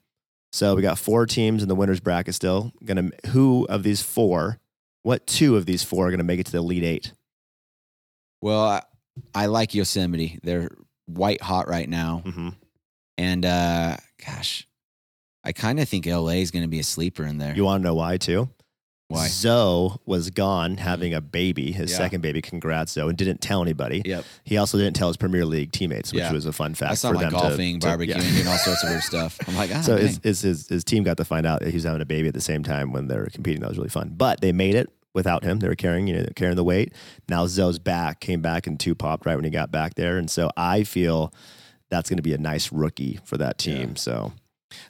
So 0.53 0.75
we 0.75 0.81
got 0.81 0.97
four 0.97 1.25
teams 1.25 1.61
in 1.61 1.67
the 1.67 1.75
winners 1.75 1.99
bracket 1.99 2.33
still. 2.35 2.71
Gonna 2.83 3.11
who 3.27 3.65
of 3.69 3.83
these 3.83 4.01
four? 4.01 4.59
What 5.03 5.27
two 5.27 5.57
of 5.57 5.65
these 5.65 5.83
four 5.83 6.07
are 6.07 6.11
gonna 6.11 6.23
make 6.23 6.39
it 6.39 6.45
to 6.45 6.53
the 6.53 6.59
elite 6.59 6.83
eight? 6.83 7.11
Well, 8.41 8.63
I, 8.63 8.81
I 9.35 9.45
like 9.47 9.75
Yosemite. 9.75 10.39
They're 10.41 10.69
white 11.05 11.41
hot 11.41 11.67
right 11.67 11.89
now. 11.89 12.23
Mm-hmm. 12.25 12.49
And 13.17 13.45
uh 13.45 13.97
gosh, 14.25 14.67
I 15.45 15.51
kind 15.51 15.79
of 15.79 15.87
think 15.87 16.05
LA 16.07 16.37
is 16.41 16.51
going 16.51 16.63
to 16.63 16.69
be 16.69 16.79
a 16.79 16.83
sleeper 16.83 17.23
in 17.25 17.37
there. 17.37 17.55
You 17.55 17.63
want 17.65 17.81
to 17.81 17.87
know 17.87 17.93
why 17.95 18.17
too? 18.17 18.49
Why? 19.07 19.27
Zoe 19.27 19.91
was 20.07 20.31
gone 20.31 20.77
having 20.77 21.13
a 21.13 21.21
baby, 21.21 21.71
his 21.71 21.91
Yeah. 21.91 21.97
second 21.97 22.21
baby. 22.21 22.41
Congrats, 22.41 22.93
Zoe, 22.93 23.07
and 23.07 23.15
didn't 23.15 23.39
tell 23.39 23.61
anybody. 23.61 24.01
Yep. 24.03 24.25
He 24.43 24.57
also 24.57 24.79
didn't 24.79 24.95
tell 24.95 25.09
his 25.09 25.17
Premier 25.17 25.45
League 25.45 25.71
teammates, 25.71 26.11
which 26.11 26.21
Yeah. 26.21 26.31
was 26.33 26.47
a 26.47 26.51
fun 26.51 26.73
fact. 26.73 26.93
I 26.93 26.95
saw 26.95 27.09
him 27.09 27.17
for 27.17 27.21
like 27.21 27.31
them 27.31 27.39
to- 27.41 27.47
golfing, 27.49 27.79
to- 27.81 27.87
barbecuing, 27.87 28.07
yeah. 28.07 28.31
doing 28.31 28.47
all 28.47 28.57
sorts 28.57 28.83
of 28.83 28.89
weird 28.89 29.03
stuff. 29.03 29.37
I'm 29.47 29.55
like, 29.55 29.69
ah, 29.75 29.81
So 29.81 29.95
dang. 29.97 30.07
his, 30.07 30.19
his, 30.23 30.41
his, 30.41 30.67
his 30.69 30.83
team 30.83 31.03
got 31.03 31.17
to 31.17 31.23
find 31.25 31.45
out 31.45 31.59
that 31.59 31.69
he 31.69 31.75
was 31.75 31.83
having 31.83 32.01
a 32.01 32.05
baby 32.05 32.27
at 32.27 32.33
the 32.33 32.41
same 32.41 32.63
time 32.63 32.91
when 32.93 33.07
they 33.07 33.15
were 33.17 33.27
competing. 33.31 33.61
That 33.61 33.69
was 33.69 33.77
really 33.77 33.89
fun. 33.91 34.13
But 34.17 34.41
they 34.41 34.51
made 34.51 34.73
it 34.73 34.89
without 35.13 35.43
him. 35.43 35.59
They 35.59 35.67
were 35.67 35.75
carrying, 35.75 36.07
you 36.07 36.15
know, 36.17 36.25
carrying 36.35 36.55
the 36.55 36.63
weight. 36.63 36.91
Now 37.29 37.45
Zoe's 37.45 37.77
back, 37.77 38.19
came 38.21 38.41
back 38.41 38.65
and 38.65 38.79
two 38.79 38.95
popped 38.95 39.27
right 39.27 39.35
when 39.35 39.45
he 39.45 39.51
got 39.51 39.69
back 39.71 39.93
there. 39.93 40.17
And 40.17 40.31
so 40.31 40.49
I 40.57 40.83
feel 40.83 41.31
that's 41.91 42.09
going 42.09 42.17
to 42.17 42.23
be 42.23 42.33
a 42.33 42.39
nice 42.39 42.71
rookie 42.71 43.19
for 43.23 43.37
that 43.37 43.59
team. 43.59 43.95
So, 43.95 44.33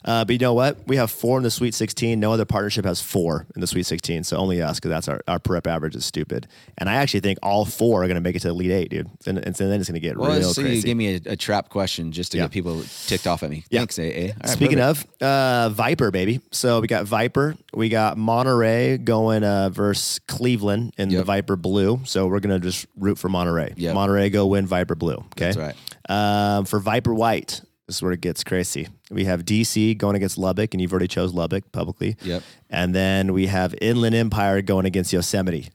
uh, 0.04 0.24
but 0.24 0.32
you 0.32 0.38
know 0.38 0.54
what? 0.54 0.78
We 0.86 0.96
have 0.96 1.10
four 1.10 1.36
in 1.36 1.42
the 1.44 1.50
Sweet 1.50 1.74
16. 1.74 2.18
No 2.18 2.32
other 2.32 2.44
partnership 2.44 2.84
has 2.84 3.00
four 3.00 3.46
in 3.54 3.60
the 3.60 3.66
Sweet 3.66 3.84
16. 3.84 4.24
So 4.24 4.36
only 4.36 4.60
us, 4.62 4.78
because 4.78 4.90
that's 4.90 5.08
our, 5.08 5.20
our 5.28 5.38
prep 5.38 5.66
average 5.66 5.94
is 5.94 6.04
stupid. 6.04 6.46
And 6.78 6.88
I 6.88 6.94
actually 6.94 7.20
think 7.20 7.38
all 7.42 7.64
four 7.64 8.02
are 8.02 8.06
going 8.06 8.16
to 8.16 8.20
make 8.20 8.36
it 8.36 8.40
to 8.40 8.48
the 8.48 8.54
Elite 8.54 8.70
Eight, 8.70 8.90
dude. 8.90 9.08
And, 9.26 9.38
and 9.38 9.56
so 9.56 9.68
then 9.68 9.80
it's 9.80 9.88
going 9.88 10.00
to 10.00 10.06
get 10.06 10.16
well, 10.16 10.30
real 10.38 10.52
so 10.52 10.62
crazy. 10.62 10.76
you 10.78 10.82
give 10.82 10.96
me 10.96 11.14
a, 11.16 11.32
a 11.32 11.36
trap 11.36 11.68
question 11.68 12.12
just 12.12 12.32
to 12.32 12.38
Yeah. 12.38 12.44
get 12.44 12.52
people 12.52 12.82
ticked 13.06 13.26
off 13.26 13.42
at 13.42 13.50
me. 13.50 13.64
Yeah. 13.70 13.80
Thanks, 13.80 13.98
AA. 13.98 14.02
Right, 14.02 14.34
Speaking 14.48 14.78
perfect. 14.78 15.22
of 15.22 15.26
uh, 15.28 15.68
Viper, 15.70 16.10
baby. 16.10 16.40
So 16.52 16.80
we 16.80 16.86
got 16.86 17.04
Viper, 17.04 17.56
we 17.74 17.88
got 17.88 18.16
Monterey 18.16 18.98
going 18.98 19.44
uh, 19.44 19.68
versus 19.70 20.20
Cleveland 20.26 20.94
in 20.98 21.08
the 21.10 21.22
Viper 21.24 21.56
Blue. 21.56 22.00
So 22.04 22.26
we're 22.26 22.40
gonna 22.40 22.58
just 22.60 22.86
root 22.96 23.18
for 23.18 23.28
Monterey. 23.28 23.74
Yep. 23.76 23.94
Monterey 23.94 24.30
go 24.30 24.46
win 24.46 24.66
Viper 24.66 24.94
Blue. 24.94 25.14
Okay, 25.16 25.52
That's 25.52 25.56
right. 25.56 25.74
Um, 26.08 26.64
for 26.64 26.78
Viper 26.78 27.12
White, 27.14 27.60
this 27.86 27.96
is 27.96 28.02
where 28.02 28.12
it 28.12 28.20
gets 28.20 28.42
crazy. 28.44 28.88
We 29.10 29.24
have 29.26 29.44
DC 29.44 29.96
going 29.96 30.16
against 30.16 30.38
Lubbock, 30.38 30.74
and 30.74 30.80
you've 30.80 30.92
already 30.92 31.08
chose 31.08 31.32
Lubbock 31.32 31.70
publicly. 31.72 32.16
Yep. 32.22 32.42
And 32.68 32.94
then 32.94 33.32
we 33.32 33.46
have 33.46 33.74
Inland 33.80 34.14
Empire 34.14 34.60
going 34.62 34.86
against 34.86 35.12
Yosemite. 35.12 35.68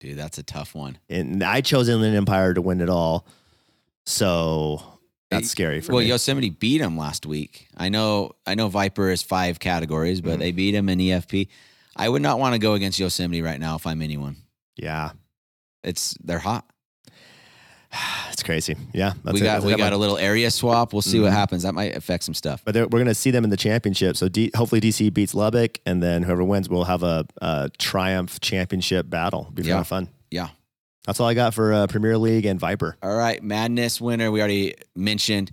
Dude, 0.00 0.18
that's 0.18 0.38
a 0.38 0.42
tough 0.42 0.74
one. 0.74 0.98
And 1.08 1.42
I 1.42 1.60
chose 1.62 1.88
Inland 1.88 2.16
Empire 2.16 2.54
to 2.54 2.60
win 2.62 2.80
it 2.80 2.88
all. 2.90 3.26
So 4.06 4.82
that's 5.30 5.50
scary 5.50 5.80
for 5.80 5.92
well, 5.92 6.00
me. 6.00 6.04
Well, 6.06 6.08
Yosemite 6.14 6.50
beat 6.50 6.80
him 6.80 6.96
last 6.96 7.26
week. 7.26 7.68
I 7.76 7.88
know. 7.88 8.32
I 8.46 8.54
know 8.54 8.68
Viper 8.68 9.10
is 9.10 9.22
five 9.22 9.58
categories, 9.60 10.20
Mm-hmm. 10.20 10.30
but 10.30 10.38
they 10.38 10.52
beat 10.52 10.74
him 10.74 10.88
in 10.88 10.98
EFP. 10.98 11.48
I 11.96 12.08
would 12.08 12.22
not 12.22 12.38
want 12.38 12.54
to 12.54 12.58
go 12.58 12.74
against 12.74 12.98
Yosemite 12.98 13.42
right 13.42 13.60
now 13.60 13.76
if 13.76 13.86
I'm 13.86 14.00
anyone. 14.02 14.36
yeah, 14.76 15.10
It's 15.82 16.16
they're 16.22 16.38
hot. 16.38 16.64
it's 18.30 18.42
crazy. 18.42 18.76
Yeah, 18.92 19.14
that's 19.24 19.34
we 19.34 19.40
got 19.40 19.62
we 19.62 19.74
got 19.76 19.92
a 19.92 19.96
little 19.96 20.16
area 20.18 20.50
swap. 20.50 20.92
We'll 20.92 21.02
see 21.02 21.20
what 21.20 21.30
Mhm. 21.30 21.34
happens. 21.34 21.62
That 21.64 21.74
might 21.74 21.96
affect 21.96 22.24
some 22.24 22.34
stuff. 22.34 22.62
But 22.64 22.74
we're 22.76 22.86
going 22.88 23.06
to 23.06 23.14
see 23.14 23.30
them 23.30 23.44
in 23.44 23.50
the 23.50 23.56
championship. 23.56 24.16
So 24.16 24.28
D, 24.28 24.50
hopefully 24.54 24.80
DC 24.80 25.12
beats 25.12 25.34
Lubbock, 25.34 25.78
and 25.86 26.02
then 26.02 26.22
whoever 26.22 26.44
wins 26.44 26.68
will 26.68 26.84
have 26.84 27.02
a, 27.02 27.26
a 27.42 27.70
triumph 27.78 28.40
championship 28.40 29.10
battle. 29.10 29.50
Be 29.54 29.62
Yeah. 29.62 29.70
kind 29.72 29.80
of 29.80 29.88
fun. 29.88 30.08
Yeah. 30.30 30.48
That's 31.06 31.18
all 31.18 31.26
I 31.26 31.34
got 31.34 31.54
for 31.54 31.72
uh, 31.72 31.86
Premier 31.88 32.16
League 32.18 32.44
and 32.46 32.60
Viper. 32.60 32.96
All 33.02 33.16
right, 33.16 33.42
Madness 33.42 34.00
winner. 34.00 34.30
We 34.30 34.38
already 34.40 34.74
mentioned 34.94 35.50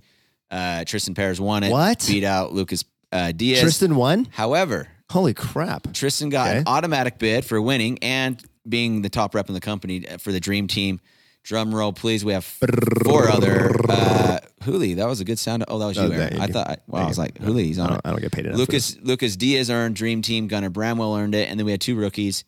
uh, 0.50 0.84
Tristan 0.84 1.14
Pears 1.14 1.40
won 1.40 1.64
it. 1.64 1.70
What? 1.72 2.04
Beat 2.06 2.22
out 2.24 2.52
Lucas 2.52 2.84
uh, 3.10 3.32
Diaz. 3.32 3.60
Tristan 3.60 3.96
won. 3.96 4.28
However, 4.30 4.88
Holy 5.10 5.32
crap! 5.32 5.92
Tristan 5.94 6.28
got 6.28 6.48
Okay. 6.48 6.58
an 6.58 6.64
automatic 6.66 7.18
bid 7.18 7.44
for 7.46 7.60
winning 7.62 7.98
and 8.02 8.40
being 8.68 9.00
the 9.00 9.08
top 9.08 9.34
rep 9.34 9.48
in 9.48 9.54
the 9.54 9.60
company 9.60 10.06
uh, 10.06 10.18
for 10.18 10.32
the 10.32 10.38
Dream 10.40 10.68
Team. 10.68 11.00
Drum 11.48 11.74
roll, 11.74 11.94
please. 11.94 12.24
We 12.26 12.34
have 12.34 12.44
four 12.44 13.28
other. 13.30 13.70
Uh, 13.88 14.38
Huli, 14.62 14.96
that 14.96 15.06
was 15.08 15.20
a 15.20 15.24
good 15.24 15.38
sound. 15.38 15.64
Oh, 15.66 15.78
that 15.78 15.86
was 15.86 15.96
you, 15.96 16.02
Oh, 16.02 16.10
Aaron. 16.10 16.28
thank 16.28 16.42
I 16.42 16.46
thought. 16.48 16.68
I, 16.68 16.76
wow, 16.86 17.04
I 17.04 17.06
was 17.08 17.16
like, 17.16 17.34
Huli, 17.38 17.64
he's 17.64 17.78
on 17.78 17.88
don't, 17.88 17.96
it. 17.96 18.02
I 18.04 18.10
don't 18.10 18.20
get 18.20 18.32
paid 18.32 18.44
enough. 18.44 18.58
Lucas 18.58 18.98
Lucas 19.00 19.34
Diaz 19.36 19.70
earned 19.70 19.96
Dream 19.96 20.20
Team. 20.20 20.46
Gunnar 20.46 20.68
Bramwell 20.68 21.16
earned 21.16 21.34
it, 21.34 21.48
and 21.48 21.58
then 21.58 21.64
we 21.64 21.70
had 21.72 21.80
two 21.80 21.96
rookies 21.96 22.44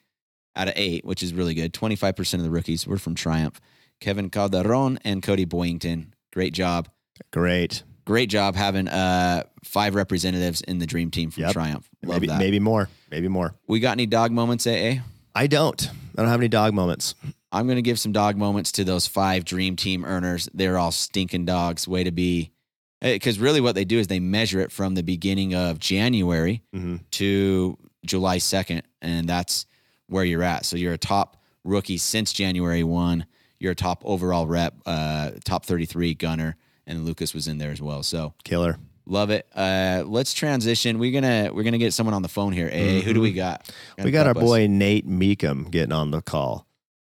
out 0.54 0.68
of 0.68 0.74
eight, 0.76 1.04
which 1.06 1.22
is 1.22 1.32
really 1.32 1.54
good. 1.54 1.72
Twenty 1.72 1.96
five 1.96 2.14
percent 2.14 2.40
of 2.40 2.44
the 2.44 2.50
rookies 2.50 2.86
were 2.86 2.98
from 2.98 3.14
Triumph. 3.14 3.58
Kevin 4.00 4.28
Calderon 4.28 4.98
and 5.02 5.22
Cody 5.22 5.46
Boyington. 5.46 6.08
Great 6.32 6.52
job. 6.52 6.88
great. 7.32 7.82
Great 8.06 8.28
job 8.28 8.54
having 8.56 8.86
uh, 8.88 9.44
five 9.64 9.94
representatives 9.94 10.60
in 10.62 10.78
the 10.78 10.86
dream 10.86 11.10
team 11.10 11.30
from 11.30 11.44
Yep. 11.44 11.52
Triumph. 11.52 11.88
Love 12.02 12.16
maybe 12.16 12.26
that. 12.26 12.38
maybe 12.38 12.58
more. 12.58 12.88
Maybe 13.10 13.28
more. 13.28 13.54
We 13.66 13.78
got 13.80 13.92
any 13.92 14.06
dog 14.06 14.30
moments, 14.32 14.66
AA? 14.66 14.96
I 15.34 15.46
don't. 15.46 15.88
I 15.88 16.22
don't 16.22 16.28
have 16.28 16.40
any 16.40 16.48
dog 16.48 16.74
moments. 16.74 17.14
I'm 17.52 17.66
going 17.66 17.76
to 17.76 17.82
give 17.82 17.98
some 17.98 18.12
dog 18.12 18.36
moments 18.36 18.72
to 18.72 18.84
those 18.84 19.06
five 19.06 19.44
dream 19.44 19.76
team 19.76 20.04
earners. 20.04 20.48
They're 20.54 20.78
all 20.78 20.92
stinking 20.92 21.46
dogs. 21.46 21.88
Way 21.88 22.04
to 22.04 22.12
be. 22.12 22.52
Because 23.00 23.38
really, 23.38 23.60
what 23.60 23.74
they 23.74 23.84
do 23.84 23.98
is 23.98 24.08
they 24.08 24.20
measure 24.20 24.60
it 24.60 24.70
from 24.70 24.94
the 24.94 25.02
beginning 25.02 25.54
of 25.54 25.78
January 25.78 26.62
hmm 26.72 26.96
to 27.12 27.78
July 28.04 28.38
2nd, 28.38 28.82
and 29.02 29.28
that's 29.28 29.66
where 30.06 30.24
you're 30.24 30.42
at. 30.42 30.64
So 30.64 30.76
you're 30.76 30.92
a 30.92 30.98
top 30.98 31.42
rookie 31.64 31.98
since 31.98 32.32
January 32.32 32.82
1. 32.82 33.26
You're 33.58 33.72
a 33.72 33.76
top 33.76 34.02
overall 34.04 34.46
rep, 34.46 34.74
uh, 34.86 35.32
top 35.44 35.66
33 35.66 36.14
gunner, 36.14 36.56
and 36.86 37.04
Lucas 37.04 37.34
was 37.34 37.46
in 37.46 37.58
there 37.58 37.70
as 37.70 37.80
well. 37.82 38.02
So 38.02 38.34
Killer. 38.44 38.78
love 39.06 39.30
it. 39.30 39.46
Uh, 39.54 40.02
let's 40.06 40.32
transition. 40.32 40.98
We're 40.98 41.12
gonna 41.12 41.50
we're 41.52 41.62
gonna 41.62 41.78
get 41.78 41.92
someone 41.92 42.14
on 42.14 42.22
the 42.22 42.28
phone 42.28 42.52
here. 42.52 42.68
AA, 42.68 43.00
who 43.00 43.12
do 43.12 43.20
we 43.20 43.32
got? 43.32 43.64
Mm-hmm. 43.64 44.04
We 44.04 44.10
got 44.10 44.26
our 44.26 44.36
us. 44.36 44.42
boy 44.42 44.66
Nate 44.66 45.08
Meekum 45.08 45.70
getting 45.70 45.92
on 45.92 46.10
the 46.10 46.22
call. 46.22 46.66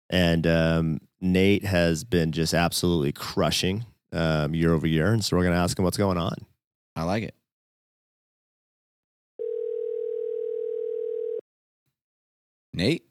And 0.09 0.45
um, 0.45 1.01
Nate 1.21 1.65
has 1.65 2.03
been 2.03 2.31
just 2.31 2.53
absolutely 2.53 3.11
crushing 3.11 3.85
um, 4.11 4.53
year 4.53 4.73
over 4.73 4.87
year. 4.87 5.11
And 5.11 5.23
so 5.23 5.35
we're 5.35 5.43
going 5.43 5.55
to 5.55 5.59
ask 5.61 5.77
him 5.77 5.85
what's 5.85 5.97
going 5.97 6.17
on. 6.17 6.35
I 6.95 7.03
like 7.03 7.23
it. 7.23 7.35
Nate, 12.73 13.05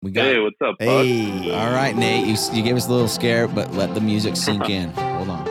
we 0.00 0.10
got. 0.10 0.24
Hey, 0.24 0.38
what's 0.38 0.56
up, 0.62 0.78
Buck? 0.78 0.88
Hey. 0.88 1.50
All 1.52 1.70
right, 1.70 1.94
Nate, 1.94 2.26
you 2.26 2.36
you 2.52 2.62
gave 2.62 2.76
us 2.76 2.88
a 2.88 2.90
little 2.90 3.08
scare, 3.08 3.46
but 3.46 3.72
let 3.74 3.94
the 3.94 4.00
music 4.00 4.36
sink 4.36 4.70
in. 4.70 4.90
Hold 4.90 5.28
on. 5.28 5.43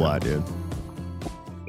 Pumped 0.00 0.26
up 0.26 0.30
or 0.30 0.32
yeah. 0.32 0.38
what, 0.38 0.44
dude? 0.44 0.44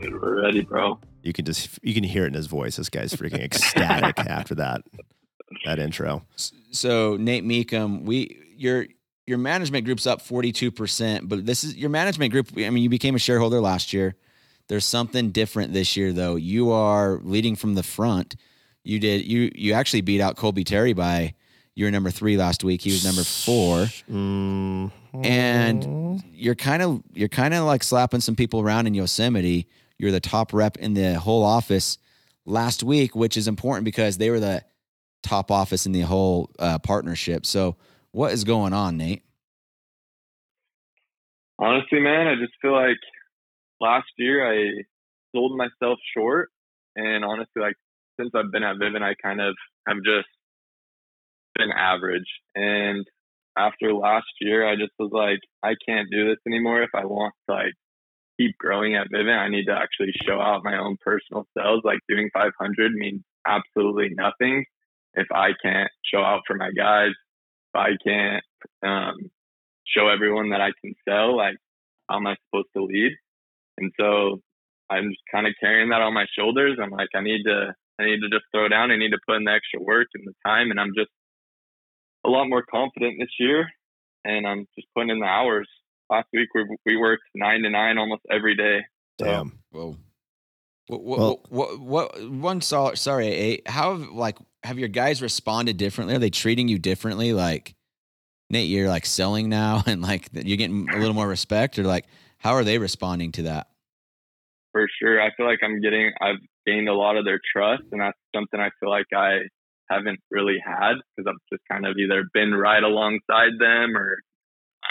Dude, 0.02 0.22
we're 0.22 0.42
ready, 0.42 0.62
bro. 0.62 1.00
You 1.24 1.34
can 1.34 1.46
just 1.46 1.80
you 1.84 1.94
can 1.94 2.04
hear 2.04 2.24
it 2.24 2.28
in 2.28 2.34
his 2.34 2.48
voice. 2.48 2.78
This 2.78 2.90
guy's 2.90 3.14
freaking 3.14 3.44
ecstatic 3.44 4.20
after 4.20 4.56
that 4.56 4.82
that 5.66 5.80
intro. 5.80 6.24
So 6.72 7.18
Nate 7.18 7.44
Meekum, 7.44 8.04
we 8.04 8.38
your 8.58 8.88
your 9.28 9.38
management 9.38 9.86
group's 9.86 10.08
up 10.08 10.22
forty 10.22 10.52
two 10.52 10.72
percent, 10.72 11.30
but 11.30 11.46
this 11.46 11.64
is 11.64 11.76
your 11.76 11.90
management 11.90 12.32
group. 12.32 12.50
I 12.58 12.70
mean, 12.70 12.84
you 12.84 12.90
became 12.90 13.16
a 13.16 13.20
shareholder 13.20 13.62
last 13.62 13.94
year. 13.94 14.16
There's 14.68 14.86
something 14.86 15.32
different 15.32 15.74
this 15.74 15.98
year, 15.98 16.14
though. 16.14 16.38
You 16.38 16.72
are 16.72 17.20
leading 17.24 17.56
from 17.56 17.76
the 17.76 17.84
front. 17.84 18.36
You 18.84 19.00
did 19.00 19.26
you 19.26 19.52
you 19.54 19.74
actually 19.74 20.02
beat 20.02 20.22
out 20.22 20.38
Colby 20.38 20.64
Terry 20.64 20.94
by 20.94 21.36
you 21.76 21.86
were 21.86 21.92
number 21.92 22.10
three 22.10 22.38
last 22.38 22.64
week. 22.64 22.82
He 22.82 22.92
was 22.92 23.06
number 23.06 23.24
four. 23.24 23.86
Mm, 24.10 24.92
and 25.14 26.24
you're 26.32 26.56
kind 26.56 26.82
of 26.82 27.04
you're 27.14 27.30
kind 27.30 27.54
of 27.54 27.66
like 27.66 27.84
slapping 27.84 28.22
some 28.22 28.36
people 28.36 28.62
around 28.62 28.88
in 28.88 28.94
Yosemite. 28.94 29.68
You're 29.98 30.12
the 30.12 30.20
top 30.20 30.54
rep 30.54 30.78
in 30.78 30.94
the 30.94 31.20
whole 31.20 31.44
office 31.44 31.98
last 32.46 32.84
week, 32.84 33.16
which 33.16 33.38
is 33.38 33.48
important 33.48 33.86
because 33.86 34.18
they 34.18 34.30
were 34.30 34.40
the 34.40 34.64
top 35.22 35.52
office 35.52 35.86
in 35.86 35.92
the 35.92 36.02
whole 36.02 36.50
uh, 36.60 36.80
partnership. 36.80 37.46
So, 37.46 37.76
what 38.12 38.32
is 38.32 38.44
going 38.44 38.74
on, 38.74 38.98
Nate? 38.98 39.24
Honestly, 41.60 42.00
man, 42.00 42.28
I 42.28 42.36
just 42.36 42.54
feel 42.62 42.74
like 42.74 42.98
last 43.80 44.08
year 44.18 44.52
I 44.52 44.84
sold 45.36 45.56
myself 45.56 46.00
short, 46.18 46.50
and 46.96 47.24
honestly, 47.24 47.62
like 47.62 47.76
since 48.20 48.32
I've 48.36 48.52
been 48.52 48.64
at 48.64 48.78
Vivint, 48.78 49.04
I 49.04 49.14
kind 49.22 49.42
of 49.42 49.56
have 49.88 49.98
just 49.98 50.28
been 51.56 51.72
average. 51.72 52.26
And 52.56 53.06
after 53.58 53.94
last 53.94 54.32
year, 54.40 54.68
I 54.68 54.76
just 54.76 54.94
was 54.98 55.12
like, 55.12 55.40
I 55.64 55.76
can't 55.88 56.10
do 56.12 56.30
this 56.30 56.40
anymore. 56.48 56.84
If 56.84 56.92
I 56.96 57.06
want 57.06 57.34
to 57.50 57.56
like 57.56 57.74
keep 58.40 58.58
growing 58.58 58.96
at 58.96 59.08
Vivint, 59.14 59.38
I 59.38 59.50
need 59.50 59.66
to 59.66 59.74
actually 59.74 60.14
show 60.26 60.40
out 60.40 60.64
my 60.64 60.78
own 60.78 60.98
personal 61.04 61.46
sales. 61.58 61.82
Like 61.84 62.00
doing 62.08 62.30
500 62.34 62.92
means 62.94 63.22
absolutely 63.46 64.10
nothing 64.16 64.66
if 65.14 65.28
I 65.34 65.50
can't 65.64 65.92
show 66.06 66.22
out 66.22 66.42
for 66.48 66.56
my 66.56 66.72
guys. 66.76 67.12
If 67.74 67.80
I 67.80 67.90
can't 68.06 68.44
um, 68.84 69.18
show 69.86 70.08
everyone 70.08 70.50
that 70.50 70.62
I 70.62 70.72
can 70.84 70.94
sell, 71.08 71.36
like 71.36 71.56
how 72.10 72.18
am 72.18 72.28
I 72.28 72.36
supposed 72.46 72.70
to 72.76 72.84
lead? 72.84 73.12
And 73.78 73.92
so 74.00 74.40
I'm 74.90 75.10
just 75.10 75.22
kind 75.32 75.48
of 75.48 75.54
carrying 75.60 75.90
that 75.90 76.02
on 76.02 76.14
my 76.14 76.26
shoulders. 76.38 76.78
I'm 76.82 76.92
like, 76.92 77.10
I 77.16 77.22
need 77.22 77.44
to, 77.44 77.74
I 78.00 78.06
need 78.06 78.20
to 78.22 78.30
just 78.30 78.46
throw 78.54 78.68
down. 78.68 78.92
I 78.92 78.98
need 78.98 79.12
to 79.12 79.20
put 79.26 79.38
in 79.38 79.46
the 79.46 79.52
extra 79.52 79.82
work 79.82 80.08
and 80.14 80.28
the 80.28 80.34
time, 80.46 80.72
and 80.72 80.80
I'm 80.80 80.92
just 80.98 81.12
a 82.26 82.30
lot 82.30 82.48
more 82.48 82.64
confident 82.70 83.16
this 83.20 83.30
year. 83.40 83.68
And 84.24 84.46
I'm 84.48 84.68
just 84.76 84.88
putting 84.96 85.10
in 85.10 85.20
the 85.20 85.26
hours. 85.26 85.68
Last 86.10 86.28
week 86.34 86.50
we 86.54 86.66
we 86.86 86.98
worked 86.98 87.24
nine 87.36 87.62
to 87.64 87.70
nine 87.70 87.98
almost 87.98 88.22
every 88.30 88.56
day. 88.56 88.82
So 89.20 89.26
damn. 89.26 89.60
Whoa. 89.72 89.98
What, 90.88 91.04
what, 91.04 91.20
Well- 91.20 91.42
what, 91.50 91.80
what, 91.80 92.32
one 92.32 92.62
sorry, 92.62 92.98
sorry, 92.98 93.28
A, 93.28 93.62
how 93.66 93.98
have, 93.98 94.10
like 94.10 94.38
have 94.64 94.78
your 94.78 94.90
guys 94.90 95.22
responded 95.22 95.78
differently? 95.78 96.16
Are 96.16 96.20
they 96.20 96.30
treating 96.30 96.68
you 96.68 96.78
differently? 96.78 97.34
Like 97.34 97.76
Nate, 98.50 98.70
you're 98.70 98.90
like 98.90 99.06
selling 99.06 99.48
now, 99.48 99.84
and 99.88 100.02
like 100.02 100.30
you're 100.34 100.58
getting 100.58 100.88
a 100.94 100.98
little 100.98 101.14
more 101.14 101.28
respect, 101.28 101.80
or 101.80 101.84
like 101.84 102.06
how 102.38 102.54
are 102.54 102.64
they 102.64 102.78
responding 102.78 103.32
to 103.34 103.44
that? 103.44 103.68
for 104.72 104.88
sure, 105.02 105.22
I 105.22 105.30
feel 105.36 105.46
like 105.46 105.60
I'm 105.64 105.82
getting, 105.82 106.12
I've 106.22 106.40
gained 106.66 106.88
a 106.88 106.94
lot 106.94 107.18
of 107.18 107.26
their 107.26 107.40
trust, 107.54 107.84
and 107.92 108.00
that's 108.00 108.18
something 108.34 108.58
I 108.60 108.70
feel 108.80 108.90
like 108.90 109.08
I 109.14 109.40
haven't 109.92 110.20
really 110.30 110.58
had 110.64 110.96
because 111.16 111.30
I've 111.30 111.48
just 111.52 111.64
kind 111.72 111.86
of 111.86 111.98
either 111.98 112.24
been 112.34 112.54
right 112.54 112.84
alongside 112.84 113.54
them 113.60 113.96
or 113.96 114.18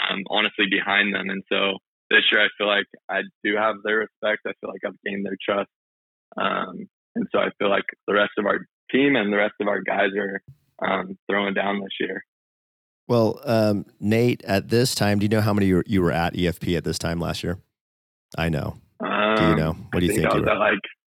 um, 0.09 0.23
honestly 0.29 0.65
behind 0.69 1.13
them. 1.13 1.29
And 1.29 1.43
so 1.51 1.77
this 2.09 2.23
year, 2.31 2.43
I 2.43 2.49
feel 2.57 2.67
like 2.67 2.85
I 3.09 3.21
do 3.43 3.55
have 3.55 3.75
their 3.83 3.97
respect. 3.99 4.41
I 4.45 4.53
feel 4.59 4.69
like 4.69 4.81
I've 4.85 5.01
gained 5.05 5.25
their 5.25 5.37
trust. 5.43 5.69
Um, 6.37 6.87
and 7.15 7.27
so 7.31 7.39
I 7.39 7.49
feel 7.59 7.69
like 7.69 7.85
the 8.07 8.13
rest 8.13 8.31
of 8.37 8.45
our 8.45 8.59
team 8.91 9.15
and 9.15 9.31
the 9.31 9.37
rest 9.37 9.55
of 9.59 9.67
our 9.67 9.81
guys 9.81 10.09
are 10.17 10.41
um, 10.87 11.17
throwing 11.29 11.53
down 11.53 11.79
this 11.79 11.93
year. 11.99 12.23
Well, 13.07 13.39
um, 13.43 13.85
Nate, 13.99 14.43
at 14.45 14.69
this 14.69 14.95
time, 14.95 15.19
do 15.19 15.25
you 15.25 15.29
know 15.29 15.41
how 15.41 15.53
many 15.53 15.67
you 15.67 15.75
were, 15.75 15.83
you 15.85 16.01
were 16.01 16.11
at 16.11 16.33
EFP 16.33 16.77
at 16.77 16.83
this 16.83 16.97
time 16.97 17.19
last 17.19 17.43
year? 17.43 17.57
I 18.37 18.49
know. 18.49 18.77
Um, 19.03 19.35
Do 19.35 19.49
you 19.49 19.55
know? 19.55 19.73
What 19.91 19.99
do 19.99 20.05
you 20.05 20.13
I 20.13 20.15
think 20.15 20.27
I 20.27 20.35
was 20.35 20.47
at 20.47 20.57
like, 20.57 20.73
I 20.73 21.00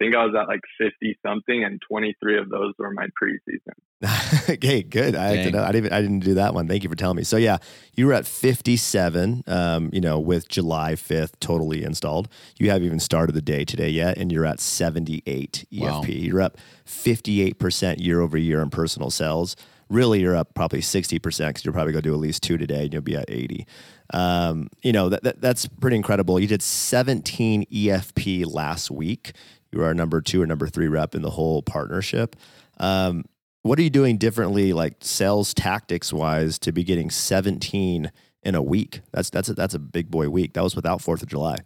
think 0.00 0.16
I 0.16 0.24
was 0.24 0.34
at 0.34 0.48
like 0.48 0.60
50 0.78 1.18
something, 1.24 1.62
and 1.62 1.80
23 1.88 2.38
of 2.38 2.48
those 2.48 2.72
were 2.78 2.90
my 2.90 3.06
preseason. 3.22 3.74
okay, 4.50 4.82
good. 4.82 5.14
I, 5.14 5.34
Dang. 5.34 5.44
didn't, 5.44 5.60
I 5.60 5.72
didn't. 5.72 5.92
I 5.92 6.00
didn't 6.00 6.20
do 6.20 6.34
that 6.34 6.54
one. 6.54 6.66
Thank 6.66 6.82
you 6.82 6.88
for 6.88 6.96
telling 6.96 7.18
me. 7.18 7.22
So 7.22 7.36
yeah, 7.36 7.58
you 7.94 8.06
were 8.06 8.14
at 8.14 8.26
fifty-seven. 8.26 9.44
Um, 9.46 9.90
you 9.92 10.00
know, 10.00 10.18
with 10.18 10.48
July 10.48 10.96
fifth 10.96 11.38
totally 11.38 11.84
installed. 11.84 12.28
You 12.58 12.70
haven't 12.70 12.86
even 12.86 13.00
started 13.00 13.34
the 13.34 13.42
day 13.42 13.64
today 13.66 13.90
yet, 13.90 14.16
and 14.16 14.32
you're 14.32 14.46
at 14.46 14.58
seventy-eight 14.58 15.66
EFP. 15.70 15.80
Wow. 15.82 16.02
You're 16.06 16.40
up 16.40 16.56
fifty-eight 16.86 17.58
percent 17.58 18.00
year 18.00 18.22
over 18.22 18.38
year 18.38 18.62
in 18.62 18.70
personal 18.70 19.10
sales. 19.10 19.54
Really, 19.90 20.20
you're 20.20 20.36
up 20.36 20.54
probably 20.54 20.80
sixty 20.80 21.18
percent 21.18 21.50
because 21.50 21.66
you're 21.66 21.74
probably 21.74 21.92
going 21.92 22.02
to 22.02 22.08
do 22.08 22.14
at 22.14 22.20
least 22.20 22.42
two 22.42 22.56
today, 22.56 22.84
and 22.84 22.92
you'll 22.94 23.02
be 23.02 23.16
at 23.16 23.28
eighty. 23.28 23.66
Um, 24.14 24.70
you 24.82 24.92
know 24.92 25.10
that, 25.10 25.24
that 25.24 25.40
that's 25.42 25.68
pretty 25.68 25.96
incredible. 25.96 26.40
You 26.40 26.46
did 26.46 26.62
seventeen 26.62 27.66
EFP 27.66 28.50
last 28.50 28.90
week. 28.90 29.32
You 29.72 29.82
are 29.82 29.94
number 29.94 30.20
two 30.20 30.42
or 30.42 30.46
number 30.46 30.66
three 30.66 30.88
rep 30.88 31.14
in 31.14 31.22
the 31.22 31.30
whole 31.30 31.62
partnership. 31.62 32.36
Um, 32.78 33.24
what 33.62 33.78
are 33.78 33.82
you 33.82 33.90
doing 33.90 34.16
differently, 34.16 34.72
like 34.72 34.96
sales 35.00 35.52
tactics 35.52 36.12
wise, 36.12 36.58
to 36.60 36.72
be 36.72 36.82
getting 36.82 37.10
17 37.10 38.10
in 38.42 38.54
a 38.54 38.62
week? 38.62 39.00
That's 39.12 39.30
that's 39.30 39.48
a, 39.48 39.54
that's 39.54 39.74
a 39.74 39.78
big 39.78 40.10
boy 40.10 40.28
week. 40.28 40.54
That 40.54 40.62
was 40.62 40.74
without 40.74 41.00
Fourth 41.02 41.22
of 41.22 41.28
July. 41.28 41.56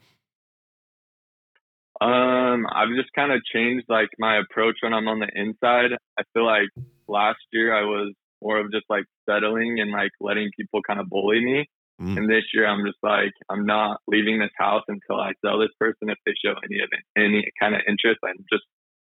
Um, 2.01 2.67
I've 2.71 2.95
just 2.97 3.12
kind 3.14 3.33
of 3.33 3.40
changed 3.45 3.87
like 3.88 4.09
my 4.19 4.38
approach 4.38 4.77
when 4.83 4.93
I'm 4.93 5.09
on 5.09 5.21
the 5.21 5.29
inside. 5.33 5.93
I 6.19 6.23
feel 6.35 6.45
like 6.45 6.69
last 7.07 7.38
year 7.53 7.73
I 7.73 7.83
was 7.83 8.12
more 8.43 8.59
of 8.59 8.73
just 8.73 8.85
like 8.90 9.05
settling 9.29 9.81
and 9.81 9.90
like 9.90 10.11
letting 10.21 10.51
people 10.57 10.81
kind 10.87 11.01
of 11.01 11.09
bully 11.09 11.43
me. 11.43 11.69
Mm. 12.00 12.16
And 12.18 12.28
this 12.30 12.44
year 12.52 12.66
I'm 12.66 12.85
just 12.85 12.98
like 13.02 13.33
I'm 13.48 13.66
not 13.66 14.00
leaving 14.09 14.38
this 14.40 14.50
house 14.59 14.83
until 14.88 15.20
I 15.20 15.33
sell 15.44 15.59
this 15.59 15.70
person 15.78 16.11
if 16.11 16.18
they 16.26 16.33
show 16.44 16.54
any 16.64 16.80
of 16.80 16.88
it, 16.90 17.02
any 17.20 17.50
kind 17.61 17.74
of 17.74 17.83
interest. 17.88 18.18
I'm 18.24 18.44
just 18.52 18.64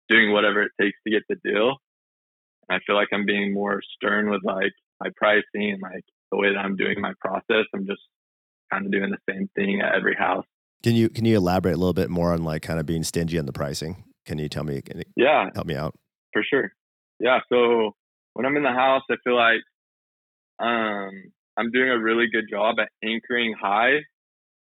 doing 0.10 0.32
whatever 0.32 0.64
it 0.64 0.72
takes 0.82 0.98
to 1.06 1.12
get 1.12 1.24
the 1.30 1.36
deal. 1.44 1.76
And 2.70 2.78
I 2.78 2.80
feel 2.86 2.96
like 2.96 3.10
I'm 3.12 3.26
being 3.26 3.54
more 3.54 3.82
stern 3.96 4.30
with 4.30 4.42
like 4.44 4.72
my 5.00 5.10
pricing 5.16 5.72
and 5.74 5.82
like 5.82 6.04
the 6.32 6.38
way 6.38 6.50
that 6.54 6.60
I'm 6.60 6.76
doing 6.76 7.00
my 7.00 7.14
process. 7.22 7.66
I'm 7.76 7.86
just 7.86 8.02
kind 8.72 8.86
of 8.86 8.92
doing 8.92 9.12
the 9.12 9.34
same 9.34 9.50
thing 9.56 9.82
at 9.82 9.94
every 9.94 10.16
house. 10.16 10.46
Can 10.84 10.96
you 10.96 11.10
can 11.10 11.26
you 11.26 11.38
elaborate 11.38 11.76
a 11.76 11.78
little 11.78 11.94
bit 11.94 12.10
more 12.10 12.34
on 12.34 12.44
like 12.44 12.64
kind 12.64 12.80
of 12.80 12.86
being 12.88 13.04
stingy 13.04 13.38
on 13.38 13.46
the 13.46 13.54
pricing? 13.54 14.06
Can 14.26 14.40
you 14.40 14.50
tell 14.50 14.64
me? 14.64 14.82
Can 14.82 14.98
you 15.00 15.04
Yeah, 15.16 15.50
help 15.54 15.68
me 15.68 15.76
out? 15.76 15.96
for 16.34 16.44
sure. 16.44 16.72
Yeah. 17.20 17.40
So 17.50 17.92
when 18.34 18.46
I'm 18.46 18.56
in 18.58 18.64
the 18.64 18.72
house, 18.72 19.04
I 19.12 19.16
feel 19.24 19.36
like 19.36 19.62
um, 20.60 21.12
I'm 21.58 21.72
doing 21.72 21.90
a 21.90 22.00
really 22.00 22.28
good 22.32 22.46
job 22.50 22.76
at 22.80 22.90
anchoring 23.04 23.56
high, 23.60 23.98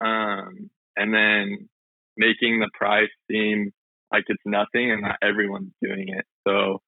um, 0.00 0.70
and 0.96 1.12
then 1.12 1.68
making 2.16 2.60
the 2.60 2.70
price 2.74 3.10
seem 3.30 3.72
like 4.12 4.24
it's 4.28 4.42
nothing 4.46 4.90
and 4.90 5.02
not 5.02 5.16
everyone's 5.22 5.72
doing 5.82 6.08
it. 6.08 6.24
So 6.46 6.80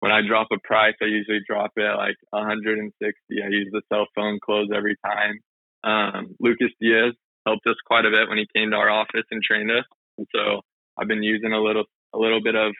when 0.00 0.12
I 0.12 0.20
drop 0.26 0.48
a 0.52 0.58
price, 0.62 0.94
I 1.02 1.06
usually 1.06 1.40
drop 1.48 1.72
it 1.76 1.96
like 1.96 2.16
160. 2.30 3.14
I 3.42 3.48
use 3.48 3.68
the 3.72 3.82
cell 3.92 4.06
phone 4.14 4.38
close 4.44 4.68
every 4.74 4.96
time. 5.04 5.38
Um, 5.82 6.36
Lucas 6.40 6.70
Diaz 6.80 7.14
helped 7.46 7.66
us 7.66 7.76
quite 7.86 8.04
a 8.04 8.10
bit 8.10 8.28
when 8.28 8.38
he 8.38 8.46
came 8.54 8.70
to 8.70 8.76
our 8.76 8.90
office 8.90 9.24
and 9.30 9.42
trained 9.42 9.70
us. 9.70 9.84
And 10.18 10.26
so 10.34 10.60
I've 10.98 11.08
been 11.08 11.22
using 11.22 11.52
a 11.52 11.60
little 11.60 11.84
a 12.14 12.18
little 12.18 12.42
bit 12.42 12.54
of 12.54 12.72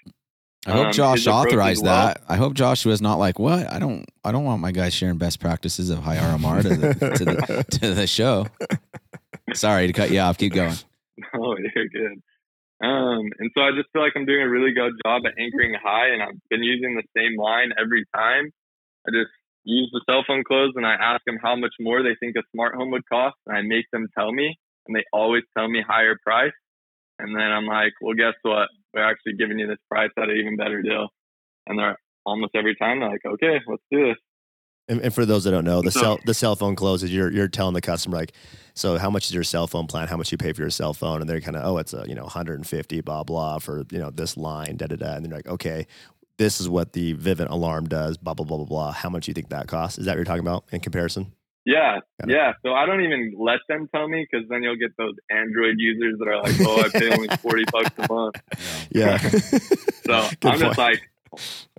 I 0.69 0.73
hope 0.73 0.87
um, 0.89 0.93
Josh 0.93 1.19
his 1.19 1.27
approach 1.27 1.47
as 1.47 1.53
authorized 1.53 1.85
well. 1.85 2.07
that. 2.07 2.23
I 2.29 2.37
hope 2.37 2.55
Joshua's 2.55 3.01
not 3.01 3.19
like, 3.19 3.39
what? 3.39 3.73
I 3.73 3.79
don't 3.79 4.05
I 4.25 4.33
don't 4.33 4.45
want 4.45 4.61
my 4.61 4.73
guys 4.73 4.93
sharing 4.95 5.17
best 5.17 5.41
practices 5.41 5.89
of 5.91 6.01
high 6.01 6.17
RMR 6.17 6.63
to 6.63 6.69
the, 6.69 6.95
to 6.95 7.25
the, 7.25 7.65
to 7.81 7.95
the 7.95 8.07
show. 8.07 8.47
Sorry 9.55 9.87
to 9.87 9.93
cut 9.93 10.11
you 10.11 10.21
off. 10.21 10.39
Keep 10.39 10.55
going. 10.55 10.75
Oh, 11.35 11.57
you're 11.59 11.89
good. 11.89 12.23
Um, 12.81 13.27
and 13.41 13.51
so 13.53 13.61
I 13.61 13.71
just 13.75 13.91
feel 13.93 14.03
like 14.03 14.13
I'm 14.15 14.25
doing 14.25 14.41
a 14.41 14.49
really 14.49 14.71
good 14.71 14.93
job 15.05 15.23
at 15.27 15.33
anchoring 15.37 15.75
high, 15.75 16.11
and 16.15 16.23
I've 16.23 16.39
been 16.49 16.63
using 16.63 16.95
the 16.95 17.03
same 17.17 17.37
line 17.37 17.71
every 17.75 18.05
time. 18.15 18.53
I 19.05 19.11
just 19.11 19.33
use 19.65 19.91
the 19.93 20.01
cell 20.09 20.23
phone 20.25 20.45
close, 20.45 20.75
and 20.77 20.87
I 20.87 20.95
ask 20.95 21.23
them 21.27 21.39
how 21.43 21.57
much 21.57 21.75
more 21.81 22.05
they 22.05 22.15
think 22.21 22.37
a 22.37 22.43
smart 22.55 22.77
home 22.77 22.93
would 22.93 23.03
cost, 23.11 23.35
and 23.47 23.57
I 23.57 23.63
make 23.63 23.87
them 23.93 24.07
tell 24.17 24.31
me, 24.31 24.57
and 24.87 24.95
they 24.95 25.03
always 25.13 25.43
tell 25.57 25.67
me 25.69 25.83
higher 25.83 26.17
price. 26.23 26.55
And 27.19 27.35
then 27.35 27.51
I'm 27.51 27.67
like, 27.67 27.95
well, 28.01 28.15
guess 28.15 28.35
what? 28.43 28.69
We're 28.95 29.09
actually 29.09 29.35
giving 29.39 29.59
you 29.59 29.67
this 29.67 29.79
price 29.91 30.11
at 30.17 30.25
an 30.31 30.37
even 30.37 30.57
better 30.57 30.83
deal. 30.83 31.09
And 31.67 31.79
they're 31.79 31.99
almost 32.25 32.53
every 32.55 32.75
time 32.77 33.01
they're 33.01 33.11
like, 33.11 33.25
okay, 33.27 33.59
let's 33.67 33.83
do 33.91 34.07
this. 34.09 34.17
And, 34.91 35.01
and 35.03 35.13
for 35.13 35.27
those 35.27 35.45
that 35.45 35.51
don't 35.51 35.65
know, 35.67 35.83
the 35.83 35.91
So- 35.91 36.01
cell 36.01 36.19
the 36.25 36.33
cell 36.33 36.57
phone 36.57 36.75
closes. 36.75 37.13
You're 37.13 37.31
you're 37.31 37.49
telling 37.49 37.75
the 37.75 37.83
customer 37.83 38.17
like, 38.17 38.33
so 38.75 38.97
how 38.97 39.11
much 39.11 39.27
is 39.27 39.35
your 39.35 39.45
cell 39.45 39.67
phone 39.67 39.87
plan? 39.87 40.09
How 40.09 40.17
much 40.17 40.33
you 40.33 40.39
pay 40.39 40.53
for 40.55 40.63
your 40.63 40.71
cell 40.71 40.95
phone? 40.95 41.21
And 41.21 41.29
they're 41.29 41.43
kind 41.43 41.57
of, 41.59 41.65
oh, 41.67 41.77
it's 41.77 41.93
a 41.93 42.05
you 42.09 42.15
know 42.15 42.23
150 42.23 43.01
blah 43.03 43.23
blah 43.25 43.59
for 43.59 43.85
you 43.91 43.99
know 43.99 44.11
this 44.11 44.37
line 44.39 44.79
da 44.79 44.87
da 44.87 44.97
da. 44.97 45.15
And 45.17 45.27
they're 45.27 45.37
like, 45.37 45.47
okay, 45.47 45.87
this 46.39 46.59
is 46.59 46.71
what 46.71 46.95
the 46.95 47.15
Vivint 47.15 47.51
alarm 47.51 47.87
does. 47.87 48.17
Blah 48.17 48.33
blah 48.33 48.47
blah 48.47 48.57
blah 48.57 48.67
blah. 48.67 48.93
How 48.93 49.11
much 49.11 49.27
do 49.27 49.31
you 49.31 49.35
think 49.35 49.51
that 49.51 49.67
costs? 49.69 49.99
Is 49.99 50.07
that 50.07 50.13
what 50.13 50.17
you're 50.17 50.25
talking 50.25 50.41
about 50.41 50.65
in 50.73 50.81
comparison? 50.81 51.33
Yeah, 51.69 52.01
yeah. 52.27 52.53
So 52.65 52.73
I 52.73 52.87
don't 52.87 53.03
even 53.03 53.35
let 53.37 53.61
them 53.69 53.91
tell 53.95 54.09
me 54.09 54.25
because 54.25 54.49
then 54.49 54.63
you'll 54.63 54.81
get 54.81 54.97
those 54.97 55.13
Android 55.29 55.77
users 55.77 56.17
that 56.19 56.27
are 56.27 56.41
like, 56.41 56.57
"Oh, 56.65 56.81
I 56.81 56.89
pay 56.89 57.13
only 57.13 57.29
forty 57.45 57.65
bucks 57.71 57.93
a 57.99 58.11
month." 58.11 58.37
Yeah. 58.91 59.21
So 60.09 60.25
Good 60.41 60.53
I'm 60.53 60.59
just 60.59 60.79
like, 60.79 61.05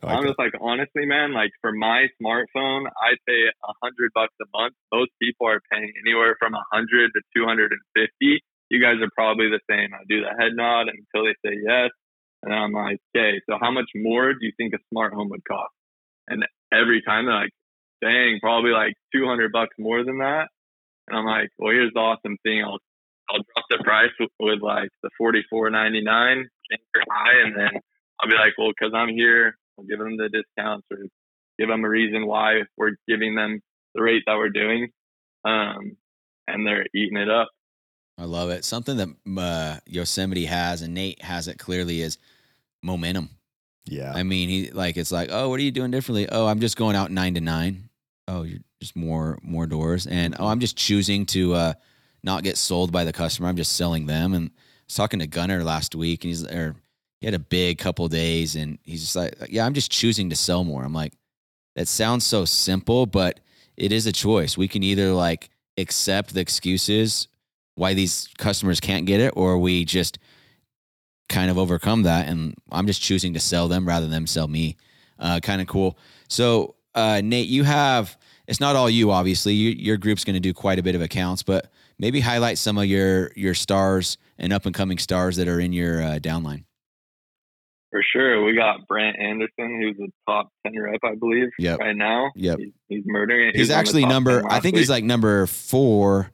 like 0.04 0.14
I'm 0.14 0.24
just 0.24 0.38
like, 0.38 0.54
honestly, 0.62 1.08
man. 1.08 1.34
Like 1.34 1.50
for 1.62 1.72
my 1.72 2.06
smartphone, 2.22 2.86
I 2.86 3.18
pay 3.26 3.42
a 3.50 3.74
hundred 3.82 4.14
bucks 4.14 4.36
a 4.38 4.46
month. 4.54 4.76
Most 4.94 5.10
people 5.20 5.48
are 5.48 5.60
paying 5.74 5.92
anywhere 6.06 6.36
from 6.38 6.54
a 6.54 6.62
hundred 6.72 7.10
to 7.18 7.22
two 7.36 7.46
hundred 7.50 7.72
and 7.74 7.82
fifty. 7.98 8.46
You 8.70 8.80
guys 8.80 9.02
are 9.02 9.10
probably 9.16 9.50
the 9.50 9.60
same. 9.66 9.90
I 9.96 10.06
do 10.08 10.22
the 10.22 10.30
head 10.38 10.54
nod 10.54 10.86
until 10.94 11.26
they 11.26 11.34
say 11.42 11.58
yes, 11.66 11.90
and 12.44 12.54
then 12.54 12.60
I'm 12.60 12.74
like, 12.74 13.02
okay, 13.18 13.42
so 13.50 13.58
how 13.60 13.72
much 13.72 13.90
more 13.96 14.34
do 14.34 14.46
you 14.46 14.54
think 14.56 14.76
a 14.76 14.82
smart 14.94 15.16
home 15.16 15.30
would 15.30 15.42
cost? 15.50 15.74
And 16.28 16.46
every 16.72 17.02
time 17.02 17.26
they're 17.26 17.34
like, 17.34 17.58
dang, 18.02 18.40
probably 18.42 18.72
like 18.72 18.94
200 19.14 19.52
bucks 19.52 19.76
more 19.78 20.04
than 20.04 20.20
that. 20.20 20.48
And 21.08 21.18
I'm 21.18 21.26
like, 21.26 21.50
well, 21.58 21.72
here's 21.72 21.94
the 21.94 22.00
awesome 22.00 22.38
thing. 22.44 22.64
I'll, 22.64 22.80
I'll 23.30 23.44
drop 23.54 23.66
the 23.70 23.84
price 23.84 24.12
with, 24.20 24.30
with 24.40 24.62
like 24.62 24.90
the 25.04 25.10
44.99 25.22 26.44
anchor 26.72 27.06
high. 27.10 27.42
And 27.46 27.56
then 27.56 27.82
I'll 28.20 28.30
be 28.30 28.36
like, 28.36 28.54
well, 28.58 28.72
cause 28.80 28.92
I'm 28.94 29.10
here, 29.10 29.56
I'll 29.78 29.86
give 29.86 30.00
them 30.00 30.18
the 30.18 30.30
discounts 30.30 30.88
or 30.92 31.00
give 31.58 31.68
them 31.68 31.84
a 31.84 31.90
reason 31.90 32.28
why 32.28 32.62
we're 32.78 32.96
giving 33.08 33.36
them 33.36 33.62
the 33.96 34.02
rate 34.02 34.24
that 34.28 34.36
we're 34.36 34.50
doing. 34.50 34.90
Um, 35.46 35.98
and 36.48 36.66
they're 36.66 36.86
eating 36.94 37.18
it 37.18 37.30
up. 37.30 37.50
I 38.18 38.26
love 38.26 38.50
it. 38.50 38.66
Something 38.66 38.98
that 38.98 39.10
uh, 39.42 39.80
Yosemite 39.86 40.46
has 40.46 40.82
and 40.82 40.94
Nate 40.94 41.22
has 41.22 41.48
it 41.48 41.58
clearly 41.58 42.02
is 42.02 42.18
momentum. 42.84 43.30
yeah. 43.86 44.12
I 44.14 44.24
mean, 44.24 44.50
he 44.50 44.72
like 44.72 44.98
it's 44.98 45.12
like, 45.12 45.30
oh, 45.32 45.50
what 45.50 45.60
are 45.60 45.64
you 45.64 45.72
doing 45.72 45.92
differently? 45.92 46.28
Oh, 46.30 46.46
I'm 46.48 46.60
just 46.60 46.76
going 46.76 46.98
out 46.98 47.12
nine 47.12 47.36
to 47.36 47.42
nine. 47.42 47.89
Oh, 48.30 48.44
you're 48.44 48.60
just 48.80 48.96
more 48.96 49.40
more 49.42 49.66
doors, 49.66 50.06
and 50.06 50.36
oh, 50.40 50.48
I'm 50.48 50.60
just 50.60 50.78
choosing 50.78 51.26
to 51.28 51.54
uh, 51.56 51.74
not 52.24 52.44
get 52.44 52.58
sold 52.58 52.92
by 52.92 53.04
the 53.04 53.12
customer. 53.12 53.50
I'm 53.50 53.58
just 53.58 53.74
selling 53.74 54.06
them. 54.06 54.34
And 54.34 54.50
I 54.50 54.54
was 54.88 54.96
talking 54.96 55.20
to 55.20 55.28
Gunner 55.28 55.64
last 55.64 55.96
week, 55.96 56.24
and 56.24 56.30
he's 56.30 56.46
or 56.46 56.76
he 57.20 57.28
had 57.28 57.34
a 57.34 57.40
big 57.40 57.80
couple 57.80 58.08
days, 58.08 58.56
and 58.56 58.78
he's 58.84 59.02
just 59.02 59.16
like, 59.16 59.36
yeah, 59.50 59.66
I'm 59.66 59.74
just 59.74 59.92
choosing 59.92 60.30
to 60.30 60.36
sell 60.36 60.64
more. 60.64 60.84
I'm 60.84 60.94
like, 60.94 61.14
that 61.76 61.88
sounds 61.88 62.24
so 62.24 62.46
simple, 62.46 63.08
but 63.08 63.40
it 63.76 63.92
is 63.92 64.06
a 64.06 64.12
choice. 64.12 64.58
We 64.58 64.68
can 64.68 64.84
either 64.84 65.12
like 65.12 65.50
accept 65.78 66.34
the 66.34 66.42
excuses 66.42 67.28
why 67.76 67.94
these 67.94 68.28
customers 68.38 68.80
can't 68.80 69.08
get 69.08 69.22
it, 69.22 69.34
or 69.36 69.58
we 69.58 69.86
just 69.86 70.20
kind 71.30 71.50
of 71.50 71.58
overcome 71.58 72.04
that. 72.04 72.28
And 72.28 72.54
I'm 72.72 72.86
just 72.86 73.02
choosing 73.02 73.34
to 73.34 73.40
sell 73.40 73.68
them 73.68 73.88
rather 73.88 74.08
than 74.08 74.28
sell 74.28 74.48
me. 74.48 74.78
Uh, 75.18 75.40
kind 75.42 75.62
of 75.62 75.68
cool. 75.68 75.98
So, 76.28 76.76
uh, 76.94 77.22
Nate, 77.24 77.48
you 77.48 77.64
have, 77.64 78.18
it's 78.50 78.60
not 78.60 78.76
all 78.76 78.90
you, 78.90 79.12
obviously. 79.12 79.54
You, 79.54 79.70
your 79.72 79.96
group's 79.98 80.24
going 80.26 80.34
to 80.34 80.40
do 80.42 80.54
quite 80.54 80.80
a 80.80 80.84
bit 80.84 80.96
of 80.96 81.02
accounts, 81.02 81.44
but 81.44 81.72
maybe 81.98 82.20
highlight 82.20 82.58
some 82.58 82.78
of 82.78 82.86
your, 82.86 83.32
your 83.36 83.54
stars 83.54 84.18
and 84.38 84.52
up 84.52 84.66
and 84.66 84.74
coming 84.76 84.98
stars 84.98 85.38
that 85.38 85.48
are 85.48 85.60
in 85.60 85.72
your 85.72 86.02
uh, 86.02 86.20
downline. 86.20 86.64
For 87.92 88.02
sure. 88.14 88.44
We 88.44 88.56
got 88.56 88.88
Brant 88.88 89.18
Anderson, 89.20 89.82
who's 89.82 89.98
a 90.00 90.32
top 90.32 90.50
10 90.66 90.80
rep, 90.80 91.00
I 91.04 91.16
believe, 91.16 91.48
Yep. 91.58 91.80
right 91.80 91.96
now. 91.96 92.32
Yep. 92.36 92.60
He's, 92.60 92.72
he's 92.88 93.04
murdering 93.06 93.50
it. 93.50 93.56
He 93.56 93.60
He's 93.60 93.70
was 93.70 93.72
on 93.72 93.76
the 93.76 93.80
actually 93.80 94.06
number, 94.06 94.40
I 94.48 94.54
last 94.56 94.62
think 94.64 94.78
he's 94.78 94.90
like 94.92 95.04
number 95.04 95.48
four 95.48 96.30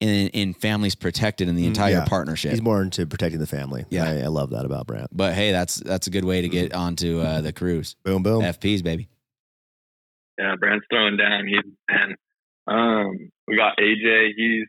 in, 0.00 0.28
in 0.28 0.54
families 0.54 0.94
protected 0.94 1.46
in 1.48 1.56
the 1.56 1.64
Mm, 1.64 1.68
entire 1.68 1.92
yeah. 1.92 2.04
partnership. 2.06 2.52
He's 2.52 2.62
more 2.62 2.80
into 2.82 3.06
protecting 3.06 3.38
the 3.38 3.46
family. 3.46 3.84
Yeah. 3.90 4.04
I, 4.08 4.18
I 4.22 4.26
love 4.28 4.50
that 4.50 4.64
about 4.64 4.86
Brant. 4.86 5.10
but 5.12 5.34
hey, 5.34 5.52
that's, 5.52 5.76
that's 5.76 6.06
a 6.06 6.10
good 6.10 6.24
way 6.24 6.40
to 6.40 6.48
get 6.48 6.72
onto 6.72 7.20
uh, 7.20 7.42
the 7.42 7.52
cruise. 7.52 7.96
Boom 8.04 8.22
boom. 8.22 8.40
FPs, 8.42 8.82
baby. 8.82 9.08
Yeah, 10.38 10.54
Brant's 10.58 10.86
throwing 10.90 11.16
down. 11.16 11.46
He's 11.46 11.72
and 11.88 12.16
um, 12.66 13.30
we 13.46 13.56
got 13.56 13.78
AJ. 13.78 14.30
He's 14.36 14.66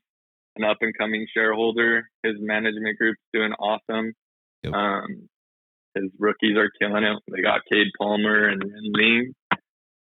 an 0.57 0.63
up 0.63 0.77
and 0.81 0.97
coming 0.97 1.27
shareholder. 1.33 2.07
His 2.23 2.35
management 2.39 2.97
group's 2.97 3.21
doing 3.33 3.53
awesome. 3.53 4.13
Yep. 4.63 4.73
Um, 4.73 5.29
his 5.95 6.05
rookies 6.19 6.57
are 6.57 6.69
killing 6.79 7.03
it. 7.03 7.17
They 7.31 7.41
got 7.41 7.61
Cade 7.71 7.87
Palmer 7.99 8.49
and 8.49 8.61
Ren 8.63 8.91
Ling. 8.93 9.33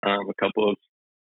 Um, 0.03 0.29
a 0.29 0.33
couple 0.43 0.69
of 0.69 0.75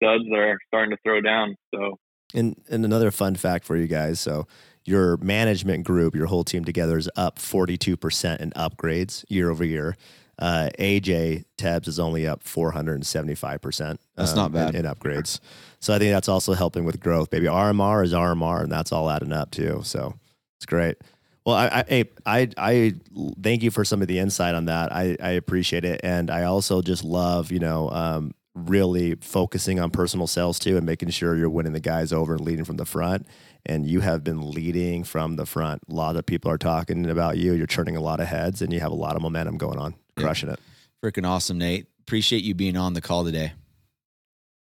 studs 0.02 0.24
that 0.30 0.38
are 0.38 0.60
starting 0.68 0.92
to 0.92 0.98
throw 1.04 1.22
down. 1.22 1.56
So 1.74 1.98
And 2.34 2.62
and 2.70 2.86
another 2.86 3.12
fun 3.12 3.36
fact 3.36 3.66
for 3.66 3.76
you 3.76 3.88
guys. 3.88 4.20
So 4.20 4.48
your 4.86 5.18
management 5.18 5.86
group, 5.86 6.16
your 6.16 6.28
whole 6.28 6.44
team 6.44 6.64
together 6.64 6.98
is 6.98 7.10
up 7.16 7.40
42% 7.40 8.40
in 8.40 8.52
upgrades 8.52 9.26
year 9.28 9.50
over 9.50 9.66
year. 9.66 9.98
Uh, 10.40 10.70
AJ 10.78 11.46
Tabs 11.58 11.88
is 11.88 12.00
only 12.00 12.28
up 12.28 12.44
475%. 12.44 13.98
That's 14.16 14.36
not 14.36 14.52
bad. 14.52 14.76
In, 14.76 14.86
in 14.86 14.92
upgrades. 14.92 15.40
So 15.80 15.94
I 15.94 16.00
think 16.00 16.12
that's 16.12 16.30
also 16.30 16.54
helping 16.54 16.86
with 16.86 17.00
growth. 17.00 17.30
Baby 17.30 17.48
RMR 17.48 18.04
is 18.04 18.14
RMR, 18.14 18.64
and 18.64 18.72
that's 18.72 18.92
all 18.92 19.10
adding 19.10 19.34
up 19.34 19.52
too. 19.52 19.82
So 19.84 20.14
it's 20.58 20.66
great. 20.66 20.98
Well, 21.46 21.56
I, 21.56 21.86
I, 21.90 22.06
I, 22.26 22.50
I 22.58 22.94
thank 23.42 23.64
you 23.64 23.72
for 23.72 23.86
some 23.86 24.02
of 24.02 24.10
the 24.10 24.20
insight 24.20 24.54
on 24.54 24.66
that. 24.66 24.92
I, 24.92 25.16
I 25.22 25.30
appreciate 25.32 25.86
it, 25.86 26.02
and 26.04 26.30
I 26.30 26.44
also 26.44 26.82
just 26.82 27.04
love, 27.04 27.52
you 27.52 27.60
know, 27.60 27.90
um, 27.90 28.34
really 28.54 29.16
focusing 29.16 29.80
on 29.80 29.90
personal 29.90 30.28
sales 30.28 30.60
too, 30.60 30.76
and 30.78 30.86
making 30.86 31.10
sure 31.10 31.38
you're 31.38 31.50
winning 31.50 31.74
the 31.74 31.80
guys 31.80 32.12
over 32.12 32.34
and 32.34 32.42
leading 32.42 32.66
from 32.66 32.78
the 32.78 32.86
front. 32.86 33.26
And 33.66 33.86
you 33.86 34.02
have 34.02 34.24
been 34.24 34.52
leading 34.52 35.04
from 35.04 35.36
the 35.36 35.46
front. 35.46 35.84
A 35.90 35.94
lot 35.94 36.16
of 36.16 36.26
people 36.26 36.52
are 36.52 36.58
talking 36.58 37.10
about 37.10 37.38
you. 37.38 37.54
You're 37.54 37.68
turning 37.68 37.96
a 37.96 38.02
lot 38.02 38.20
of 38.20 38.28
heads, 38.28 38.62
and 38.62 38.74
you 38.74 38.80
have 38.82 38.92
a 38.92 38.96
lot 38.96 39.16
of 39.16 39.22
momentum 39.22 39.58
going 39.58 39.80
on. 39.80 39.96
Yeah. 40.18 40.24
Crushing 40.24 40.50
it. 40.50 40.60
Freaking 41.04 41.28
awesome, 41.28 41.58
Nate. 41.58 41.88
Appreciate 42.02 42.44
you 42.44 42.54
being 42.56 42.78
on 42.78 42.94
the 42.94 43.02
call 43.02 43.24
today. 43.26 43.54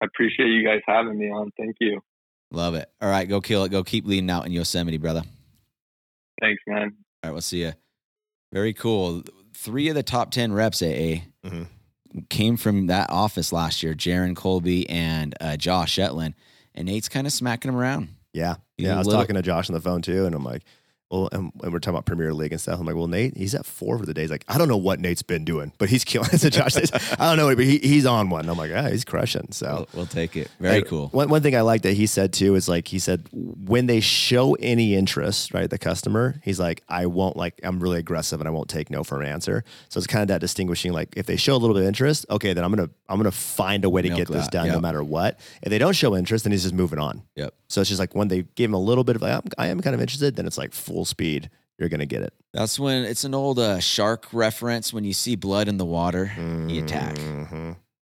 I 0.02 0.06
appreciate 0.06 0.48
you 0.48 0.64
guys 0.66 0.82
having 0.86 1.18
me 1.18 1.30
on. 1.30 1.52
Thank 1.58 1.78
you. 1.80 2.02
Love 2.52 2.76
it. 2.76 2.90
All 3.02 3.10
right, 3.10 3.28
go 3.28 3.42
kill 3.42 3.64
it. 3.64 3.70
Go 3.70 3.84
keep 3.84 4.06
leading 4.06 4.30
out 4.30 4.46
in 4.46 4.52
Yosemite, 4.52 4.98
brother. 4.98 5.24
Thanks, 6.42 6.62
man. 6.68 6.94
All 7.24 7.30
right, 7.30 7.32
we'll 7.32 7.42
see 7.42 7.62
you. 7.62 7.74
Very 8.54 8.74
cool. 8.74 9.24
Three 9.54 9.90
of 9.90 9.96
the 9.96 10.04
top 10.04 10.32
10 10.32 10.54
reps, 10.54 10.82
AA, 10.82 11.24
Mhm. 11.44 11.68
came 12.30 12.58
from 12.58 12.88
that 12.88 13.10
office 13.10 13.52
last 13.52 13.82
year 13.84 13.94
Jaron 13.96 14.36
Colby 14.36 14.88
and 14.90 15.36
uh, 15.42 15.58
Josh 15.58 15.92
Shetland. 15.94 16.36
And 16.76 16.86
Nate's 16.86 17.10
kind 17.10 17.26
of 17.26 17.34
smacking 17.34 17.70
him 17.70 17.76
around. 17.76 18.10
Yeah. 18.34 18.56
He's 18.78 18.86
Yeah. 18.88 18.96
I 18.96 18.98
was 19.00 19.08
little- 19.08 19.22
talking 19.22 19.36
to 19.36 19.42
Josh 19.42 19.70
on 19.70 19.74
the 19.74 19.82
phone 19.82 20.02
too, 20.04 20.26
and 20.26 20.36
I'm 20.36 20.44
like, 20.44 20.64
well, 21.10 21.30
and, 21.32 21.52
and 21.64 21.72
we're 21.72 21.80
talking 21.80 21.96
about 21.96 22.06
Premier 22.06 22.34
League 22.34 22.52
and 22.52 22.60
stuff. 22.60 22.80
I'm 22.80 22.86
like, 22.86 22.96
well, 22.96 23.08
Nate, 23.08 23.38
he's 23.38 23.56
at 23.56 23.66
four 23.66 23.98
for 23.98 24.06
the 24.06 24.14
day. 24.14 24.22
He's 24.22 24.32
like, 24.32 24.44
I 24.48 24.58
don't 24.58 24.68
know 24.68 24.78
what 24.78 25.00
Nate's 25.00 25.22
been 25.22 25.46
doing, 25.46 25.72
but 25.78 25.90
he's 25.90 26.04
killing. 26.06 26.30
So 26.30 26.50
Josh 26.50 26.74
says, 26.74 26.92
I 27.20 27.28
don't 27.28 27.38
know, 27.38 27.56
but 27.56 27.64
he, 27.66 27.78
he's 27.78 28.06
on 28.06 28.30
one. 28.30 28.50
I'm 28.50 28.58
like, 28.58 28.72
yeah, 28.72 28.90
he's 28.90 29.06
crushing. 29.06 29.52
So 29.52 29.68
We'll, 29.68 29.88
we'll 29.94 30.06
take 30.06 30.36
it. 30.36 30.50
Very 30.60 30.80
and 30.80 30.86
cool. 30.88 31.08
One, 31.10 31.30
one 31.30 31.42
thing 31.42 31.56
I 31.56 31.62
like 31.62 31.84
that 31.84 31.94
he 31.94 32.06
said 32.08 32.34
too 32.34 32.56
is 32.56 32.68
like 32.68 32.88
he 32.90 33.00
said 33.00 33.28
when 33.32 33.86
they 33.88 34.00
show 34.00 34.56
any 34.56 34.96
interest, 34.96 35.54
right, 35.54 35.70
the 35.70 35.78
customer, 35.78 36.42
he's 36.44 36.60
like, 36.60 36.84
I 36.90 37.06
won't 37.06 37.38
like 37.38 37.60
I'm 37.64 37.80
really 37.80 38.00
aggressive 38.00 38.42
and 38.42 38.48
I 38.48 38.52
won't 38.52 38.70
take 38.70 38.90
no 38.90 39.04
for 39.04 39.22
an 39.22 39.28
answer. 39.28 39.64
So 39.90 39.98
it's 40.00 40.08
kind 40.08 40.22
of 40.22 40.28
that 40.28 40.42
distinguishing 40.42 40.92
like 40.92 41.14
if 41.16 41.26
they 41.26 41.38
show 41.38 41.56
a 41.56 41.58
little 41.58 41.74
bit 41.74 41.84
of 41.84 41.88
interest, 41.88 42.26
okay, 42.30 42.54
then 42.54 42.64
I'm 42.64 42.72
gonna 42.72 42.90
I'm 43.08 43.18
gonna 43.18 43.32
find 43.32 43.86
a 43.86 43.90
way 43.90 44.02
to 44.02 44.10
Milk 44.10 44.18
get 44.20 44.28
this 44.28 44.46
that, 44.46 44.52
done 44.52 44.68
no 44.68 44.80
matter 44.82 45.04
what. 45.04 45.40
If 45.62 45.70
they 45.70 45.78
don't 45.78 45.94
show 45.94 46.16
interest, 46.16 46.44
then 46.44 46.52
he's 46.52 46.64
just 46.64 46.76
moving 46.76 47.00
on. 47.00 47.24
Yep. 47.36 47.54
So 47.70 47.82
it's 47.82 47.90
just 47.90 48.00
like 48.00 48.16
when 48.16 48.28
they 48.30 48.44
give 48.56 48.70
him 48.70 48.74
a 48.74 48.80
little 48.80 49.04
bit 49.04 49.16
of 49.16 49.22
like 49.22 49.44
I'm, 49.58 49.82
kind 49.82 49.94
of 49.94 50.02
interested, 50.02 50.36
then 50.36 50.46
it's 50.48 50.58
like 50.58 50.74
full 50.74 51.06
speed. 51.06 51.50
You're 51.78 51.90
gonna 51.90 52.06
get 52.06 52.24
it. 52.24 52.34
That's 52.54 52.80
when 52.80 53.04
it's 53.04 53.24
an 53.24 53.36
old 53.36 53.60
uh, 53.60 53.80
shark 53.80 54.28
reference. 54.34 54.92
When 54.94 55.04
you 55.04 55.14
see 55.14 55.36
blood 55.36 55.68
in 55.68 55.78
the 55.78 55.86
water, 55.86 56.32
you 56.68 56.84
attack. 56.84 57.16
Mm-hmm. 57.16 57.72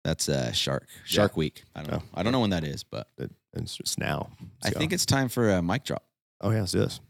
That's 0.05 0.29
uh, 0.31 0.53
shark. 0.53 0.87
Shark 1.05 1.37
Week. 1.37 1.65
I 1.75 1.83
don't 1.83 1.91
know. 1.91 2.03
I 2.15 2.23
don't 2.23 2.33
know 2.33 2.41
when 2.41 2.51
that 2.51 2.65
is, 2.65 2.85
but 2.85 3.09
It, 3.19 3.31
it's 3.53 3.77
just 3.77 3.99
now. 3.99 4.31
I 4.63 4.69
Let's 4.69 4.79
think 4.79 4.91
go. 4.93 4.95
it's 4.95 5.05
time 5.05 5.29
for 5.29 5.51
a 5.51 5.61
mic 5.61 5.85
drop. 5.85 6.05
Oh 6.41 6.51
yeah, 6.53 6.61
let's 6.61 6.73
do 6.73 6.79
this. 6.79 7.01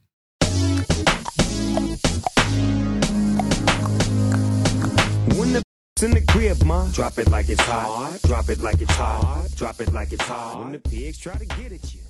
When 5.36 5.52
the 5.54 5.62
in 6.02 6.10
the 6.12 6.20
crib, 6.28 6.62
ma, 6.64 6.86
drop 6.88 7.18
it 7.18 7.28
like 7.30 7.48
it's 7.48 7.60
hot. 7.62 8.18
Drop 8.26 8.48
it 8.48 8.60
like 8.60 8.80
it's 8.80 8.92
hot. 8.94 9.48
Drop 9.56 9.80
it 9.80 9.92
like 9.92 10.12
it's 10.12 10.24
hot. 10.24 10.58
When 10.60 10.72
the 10.72 10.78
pigs 10.78 11.18
try 11.18 11.34
to 11.34 11.44
get 11.46 11.72
at 11.72 11.94
you, 11.94 12.00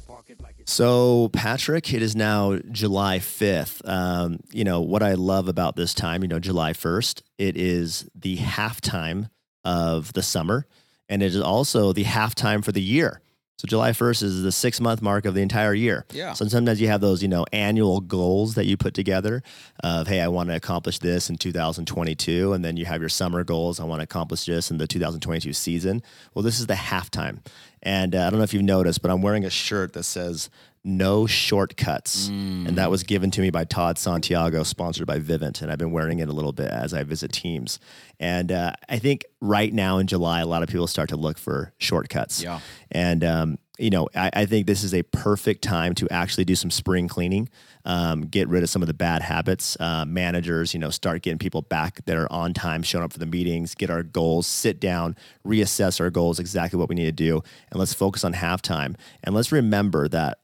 So, 0.66 1.28
Patrick, 1.32 1.92
it 1.92 2.02
is 2.02 2.14
now 2.14 2.58
July 2.70 3.18
5th. 3.18 3.86
Um, 3.88 4.40
you 4.52 4.64
know, 4.64 4.80
what 4.80 5.02
I 5.02 5.14
love 5.14 5.48
about 5.48 5.76
this 5.76 5.94
time, 5.94 6.22
you 6.22 6.28
know, 6.28 6.38
July 6.38 6.72
1st, 6.72 7.22
it 7.38 7.56
is 7.56 8.08
the 8.14 8.36
halftime 8.36 9.30
of 9.64 10.12
the 10.12 10.22
summer, 10.22 10.66
and 11.08 11.22
it 11.22 11.26
is 11.26 11.40
also 11.40 11.92
the 11.92 12.04
halftime 12.04 12.64
for 12.64 12.72
the 12.72 12.82
year. 12.82 13.20
So, 13.60 13.66
July 13.66 13.90
1st 13.90 14.22
is 14.22 14.42
the 14.42 14.52
six 14.52 14.80
month 14.80 15.02
mark 15.02 15.26
of 15.26 15.34
the 15.34 15.42
entire 15.42 15.74
year. 15.74 16.06
Yeah. 16.12 16.32
So, 16.32 16.48
sometimes 16.48 16.80
you 16.80 16.88
have 16.88 17.02
those, 17.02 17.20
you 17.20 17.28
know, 17.28 17.44
annual 17.52 18.00
goals 18.00 18.54
that 18.54 18.64
you 18.64 18.78
put 18.78 18.94
together 18.94 19.42
of, 19.84 20.08
hey, 20.08 20.22
I 20.22 20.28
want 20.28 20.48
to 20.48 20.56
accomplish 20.56 20.98
this 20.98 21.28
in 21.28 21.36
2022. 21.36 22.54
And 22.54 22.64
then 22.64 22.78
you 22.78 22.86
have 22.86 23.00
your 23.00 23.10
summer 23.10 23.44
goals. 23.44 23.78
I 23.78 23.84
want 23.84 24.00
to 24.00 24.04
accomplish 24.04 24.46
this 24.46 24.70
in 24.70 24.78
the 24.78 24.86
2022 24.86 25.52
season. 25.52 26.02
Well, 26.32 26.42
this 26.42 26.58
is 26.58 26.68
the 26.68 26.74
halftime. 26.74 27.40
And 27.82 28.14
uh, 28.14 28.26
I 28.26 28.30
don't 28.30 28.38
know 28.38 28.44
if 28.44 28.54
you've 28.54 28.62
noticed, 28.62 29.02
but 29.02 29.10
I'm 29.10 29.20
wearing 29.20 29.44
a 29.44 29.50
shirt 29.50 29.92
that 29.92 30.04
says 30.04 30.48
no 30.82 31.26
shortcuts. 31.26 32.28
And 32.66 32.76
that 32.78 32.90
was 32.90 33.02
given 33.02 33.30
to 33.32 33.40
me 33.40 33.50
by 33.50 33.64
Todd 33.64 33.98
Santiago, 33.98 34.62
sponsored 34.62 35.06
by 35.06 35.18
Vivint. 35.18 35.60
And 35.60 35.70
I've 35.70 35.78
been 35.78 35.92
wearing 35.92 36.20
it 36.20 36.28
a 36.28 36.32
little 36.32 36.52
bit 36.52 36.70
as 36.70 36.94
I 36.94 37.02
visit 37.02 37.32
teams. 37.32 37.78
And 38.18 38.50
uh, 38.50 38.72
I 38.88 38.98
think 38.98 39.24
right 39.40 39.72
now 39.72 39.98
in 39.98 40.06
July, 40.06 40.40
a 40.40 40.46
lot 40.46 40.62
of 40.62 40.68
people 40.68 40.86
start 40.86 41.10
to 41.10 41.16
look 41.16 41.36
for 41.36 41.74
shortcuts. 41.78 42.42
Yeah. 42.42 42.60
And, 42.90 43.22
um, 43.24 43.58
you 43.78 43.90
know, 43.90 44.08
I, 44.14 44.30
I 44.32 44.46
think 44.46 44.66
this 44.66 44.82
is 44.82 44.94
a 44.94 45.02
perfect 45.02 45.62
time 45.62 45.94
to 45.96 46.08
actually 46.10 46.44
do 46.44 46.54
some 46.54 46.70
spring 46.70 47.08
cleaning, 47.08 47.48
um, 47.86 48.22
get 48.22 48.48
rid 48.48 48.62
of 48.62 48.68
some 48.68 48.82
of 48.82 48.88
the 48.88 48.94
bad 48.94 49.22
habits. 49.22 49.76
Uh, 49.80 50.04
managers, 50.06 50.74
you 50.74 50.80
know, 50.80 50.90
start 50.90 51.22
getting 51.22 51.38
people 51.38 51.62
back 51.62 52.04
that 52.04 52.16
are 52.16 52.30
on 52.30 52.52
time, 52.52 52.82
showing 52.82 53.04
up 53.04 53.12
for 53.12 53.18
the 53.18 53.26
meetings, 53.26 53.74
get 53.74 53.90
our 53.90 54.02
goals, 54.02 54.46
sit 54.46 54.80
down, 54.80 55.16
reassess 55.46 56.00
our 56.00 56.10
goals, 56.10 56.38
exactly 56.38 56.78
what 56.78 56.88
we 56.88 56.94
need 56.94 57.04
to 57.04 57.12
do, 57.12 57.42
and 57.70 57.78
let's 57.78 57.94
focus 57.94 58.22
on 58.22 58.34
halftime. 58.34 58.96
And 59.24 59.34
let's 59.34 59.50
remember 59.50 60.08
that 60.08 60.38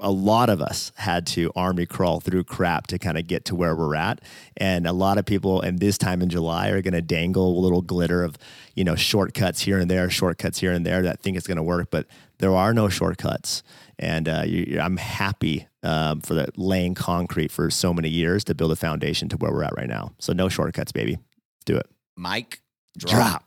a 0.00 0.10
lot 0.10 0.50
of 0.50 0.60
us 0.60 0.92
had 0.96 1.26
to 1.26 1.50
army 1.56 1.86
crawl 1.86 2.20
through 2.20 2.44
crap 2.44 2.86
to 2.88 2.98
kind 2.98 3.16
of 3.16 3.26
get 3.26 3.46
to 3.46 3.54
where 3.54 3.74
we're 3.74 3.94
at 3.94 4.20
and 4.58 4.86
a 4.86 4.92
lot 4.92 5.16
of 5.16 5.24
people 5.24 5.62
in 5.62 5.76
this 5.76 5.96
time 5.96 6.20
in 6.20 6.28
july 6.28 6.68
are 6.68 6.82
going 6.82 6.92
to 6.92 7.00
dangle 7.00 7.58
a 7.58 7.60
little 7.60 7.80
glitter 7.80 8.22
of 8.22 8.36
you 8.74 8.84
know 8.84 8.94
shortcuts 8.94 9.62
here 9.62 9.78
and 9.78 9.90
there 9.90 10.10
shortcuts 10.10 10.58
here 10.58 10.72
and 10.72 10.84
there 10.84 11.02
that 11.02 11.20
think 11.20 11.36
it's 11.38 11.46
going 11.46 11.56
to 11.56 11.62
work 11.62 11.88
but 11.90 12.06
there 12.38 12.54
are 12.54 12.74
no 12.74 12.88
shortcuts 12.90 13.62
and 13.98 14.28
uh, 14.28 14.42
you, 14.44 14.64
you- 14.68 14.80
i'm 14.80 14.98
happy 14.98 15.66
um, 15.82 16.20
for 16.20 16.34
the 16.34 16.46
laying 16.56 16.94
concrete 16.94 17.50
for 17.50 17.70
so 17.70 17.94
many 17.94 18.10
years 18.10 18.44
to 18.44 18.54
build 18.54 18.70
a 18.72 18.76
foundation 18.76 19.28
to 19.28 19.36
where 19.38 19.50
we're 19.52 19.64
at 19.64 19.74
right 19.76 19.88
now 19.88 20.12
so 20.18 20.34
no 20.34 20.48
shortcuts 20.50 20.92
baby 20.92 21.18
do 21.64 21.76
it 21.76 21.86
mike 22.16 22.60
drop. 22.98 23.10
Drop. 23.14 23.44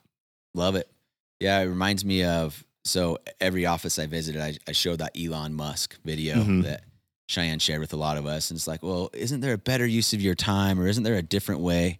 Love 0.55 0.75
it. 0.75 0.89
Yeah, 1.39 1.59
it 1.59 1.65
reminds 1.65 2.03
me 2.05 2.23
of 2.23 2.65
so 2.85 3.17
every 3.41 3.65
office 3.65 3.99
I 3.99 4.05
visited, 4.05 4.41
I, 4.41 4.55
I 4.67 4.71
showed 4.71 4.99
that 4.99 5.11
Elon 5.19 5.53
Musk 5.53 5.97
video 6.05 6.35
Mhm. 6.37 6.63
that 6.63 6.83
Cheyenne 7.27 7.59
shared 7.59 7.79
with 7.81 7.91
a 7.93 7.97
lot 7.97 8.17
of 8.17 8.25
us. 8.27 8.49
And 8.51 8.57
it's 8.57 8.67
like, 8.67 8.83
well, 8.83 9.09
isn't 9.13 9.41
there 9.41 9.53
a 9.53 9.57
better 9.57 9.85
use 9.85 10.13
of 10.13 10.21
your 10.21 10.35
time 10.35 10.79
or 10.79 10.87
isn't 10.87 11.03
there 11.03 11.15
a 11.15 11.23
different 11.23 11.61
way? 11.61 11.99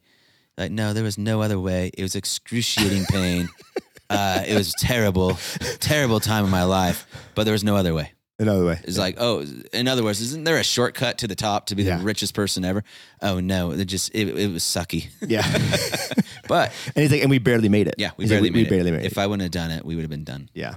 Like, 0.58 0.72
no, 0.72 0.94
there 0.94 1.04
was 1.04 1.18
no 1.18 1.42
other 1.42 1.60
way. 1.60 1.90
It 1.98 2.02
was 2.04 2.16
excruciating 2.16 3.06
pain. 3.06 3.50
uh, 4.10 4.44
it 4.48 4.56
was 4.56 4.74
terrible, 4.78 5.38
terrible 5.80 6.20
time 6.20 6.44
of 6.46 6.50
my 6.52 6.64
life, 6.64 7.08
but 7.34 7.44
there 7.46 7.52
was 7.54 7.64
no 7.64 7.76
other 7.76 7.94
way. 7.94 8.12
another 8.38 8.66
way 8.66 8.80
It's 8.84 8.98
like, 9.00 9.16
oh, 9.18 9.44
in 9.74 9.88
other 9.88 10.04
words, 10.04 10.22
isn't 10.22 10.44
there 10.44 10.58
a 10.58 10.64
shortcut 10.64 11.18
to 11.20 11.28
the 11.28 11.36
top 11.36 11.66
to 11.68 11.76
be 11.76 11.84
Yeah. 11.84 11.98
the 11.98 12.04
richest 12.04 12.34
person 12.36 12.64
ever? 12.64 12.84
Oh 13.22 13.40
no, 13.40 13.72
it 13.72 13.86
just 13.86 14.14
it, 14.14 14.28
it 14.38 14.52
was 14.52 14.62
sucky. 14.64 15.08
yeah 15.28 15.42
But 16.48 16.72
and 16.96 17.02
he's 17.04 17.12
like 17.12 17.22
and 17.22 17.30
we 17.30 17.40
barely 17.40 17.70
made 17.70 17.88
it 17.88 17.96
yeah, 17.98 18.12
we 18.18 18.24
He's 18.26 18.32
like, 18.32 18.38
barely 18.38 18.50
made 18.52 18.56
we 18.60 18.66
it. 18.66 18.70
barely 18.70 18.92
made 18.92 19.06
If 19.06 19.18
I 19.18 19.28
wouldn't 19.28 19.44
have 19.44 19.52
done 19.52 19.72
it, 19.72 19.86
we 19.86 19.96
would 19.96 20.02
have 20.04 20.10
been 20.12 20.24
done. 20.24 20.50
yeah 20.54 20.76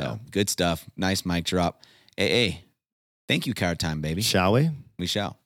So 0.00 0.18
good 0.30 0.48
stuff. 0.50 0.84
Nice 0.96 1.24
mic 1.26 1.44
drop. 1.44 1.82
Hey, 2.16 2.28
hey, 2.28 2.64
thank 3.28 3.46
you, 3.46 3.54
card 3.54 3.78
time, 3.78 4.00
baby. 4.00 4.22
shall 4.22 4.52
we 4.52 4.70
We 4.98 5.06
shall. 5.06 5.38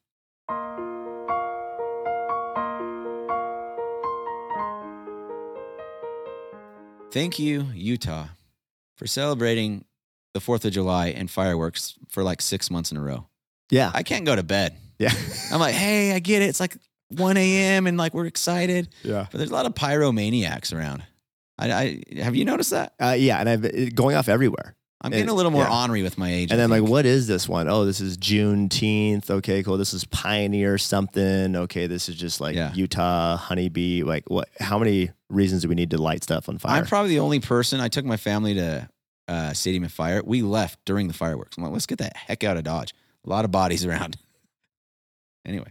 Thank 7.13 7.39
you, 7.39 7.69
Utah, 7.75 8.27
for 8.97 9.07
celebrating 9.07 9.85
the 10.33 10.41
4th 10.41 10.65
of 10.65 10.73
July 10.73 11.09
and 11.09 11.31
fireworks 11.31 11.95
for 12.09 12.25
like 12.25 12.43
six 12.43 12.71
months 12.71 12.91
in 12.91 12.97
a 12.97 13.01
row. 13.01 13.27
yeah 13.71 13.91
I 13.95 14.03
can't 14.03 14.25
go 14.25 14.35
to 14.35 14.43
bed. 14.43 14.77
yeah 14.99 15.13
I'm 15.53 15.61
like, 15.61 15.75
hey, 15.75 16.13
I 16.13 16.19
get 16.19 16.43
it. 16.43 16.47
It's 16.47 16.59
like 16.61 16.77
1 17.11 17.37
a.m. 17.37 17.87
and 17.87 17.97
like 17.97 18.15
we're 18.15 18.27
excited, 18.27 18.89
yeah 19.03 19.27
but 19.31 19.39
there's 19.39 19.51
a 19.51 19.55
lot 19.55 19.67
of 19.67 19.75
pyromaniacs 19.75 20.75
around. 20.75 21.03
I, 21.59 21.73
I 21.73 22.21
have 22.23 22.35
you 22.35 22.45
noticed 22.45 22.71
that? 22.71 22.95
uh, 23.01 23.15
yeah 23.17 23.39
and 23.39 23.49
i've 23.49 23.65
it 23.65 23.95
going 23.95 24.17
off 24.17 24.29
everywhere 24.29 24.75
I'm 25.05 25.11
getting 25.11 25.29
a 25.29 25.35
little 25.35 25.51
more 25.51 25.65
yeah. 25.65 25.83
ornery 25.83 26.03
with 26.03 26.17
my 26.17 26.33
age. 26.33 26.51
And 26.51 26.59
I 26.59 26.63
then 26.67 26.71
like, 26.71 26.89
what 26.89 27.05
is 27.05 27.27
this 27.27 27.47
one? 27.47 27.69
Oh, 27.69 27.85
this 27.85 28.01
is 28.01 28.17
Juneteenth. 28.17 29.29
Okay, 29.29 29.63
cool. 29.63 29.77
This 29.77 29.93
is 29.93 30.07
Pioneer 30.07 30.79
something. 30.79 31.55
Okay, 31.55 31.87
this 31.87 32.09
is 32.09 32.15
just 32.17 32.41
like 32.41 32.57
Yeah. 32.57 32.73
Utah 32.73 33.37
honeybee. 33.37 34.03
Like, 34.03 34.31
what? 34.31 34.49
How 34.59 34.79
many 34.79 35.11
reasons 35.29 35.61
do 35.61 35.69
we 35.69 35.75
need 35.75 35.91
to 35.91 36.01
light 36.01 36.23
stuff 36.23 36.49
on 36.49 36.57
fire? 36.57 36.79
I'm 36.79 36.87
probably 36.87 37.11
the 37.11 37.19
only 37.19 37.39
person. 37.39 37.81
I 37.81 37.89
took 37.89 38.07
my 38.07 38.17
family 38.17 38.55
to 38.55 38.89
uh, 39.29 39.53
Stadium 39.53 39.85
of 39.85 39.93
Fire. 39.93 40.23
We 40.25 40.41
left 40.41 40.83
during 40.87 41.09
the 41.09 41.15
fireworks. 41.15 41.59
I'm 41.59 41.65
like, 41.65 41.73
let's 41.75 41.85
get 41.87 41.99
the 41.99 42.11
heck 42.15 42.43
out 42.43 42.57
of 42.57 42.65
Dodge. 42.65 42.95
A 43.27 43.29
lot 43.29 43.45
of 43.45 43.51
bodies 43.51 43.85
around. 43.87 44.17
anyway, 45.45 45.71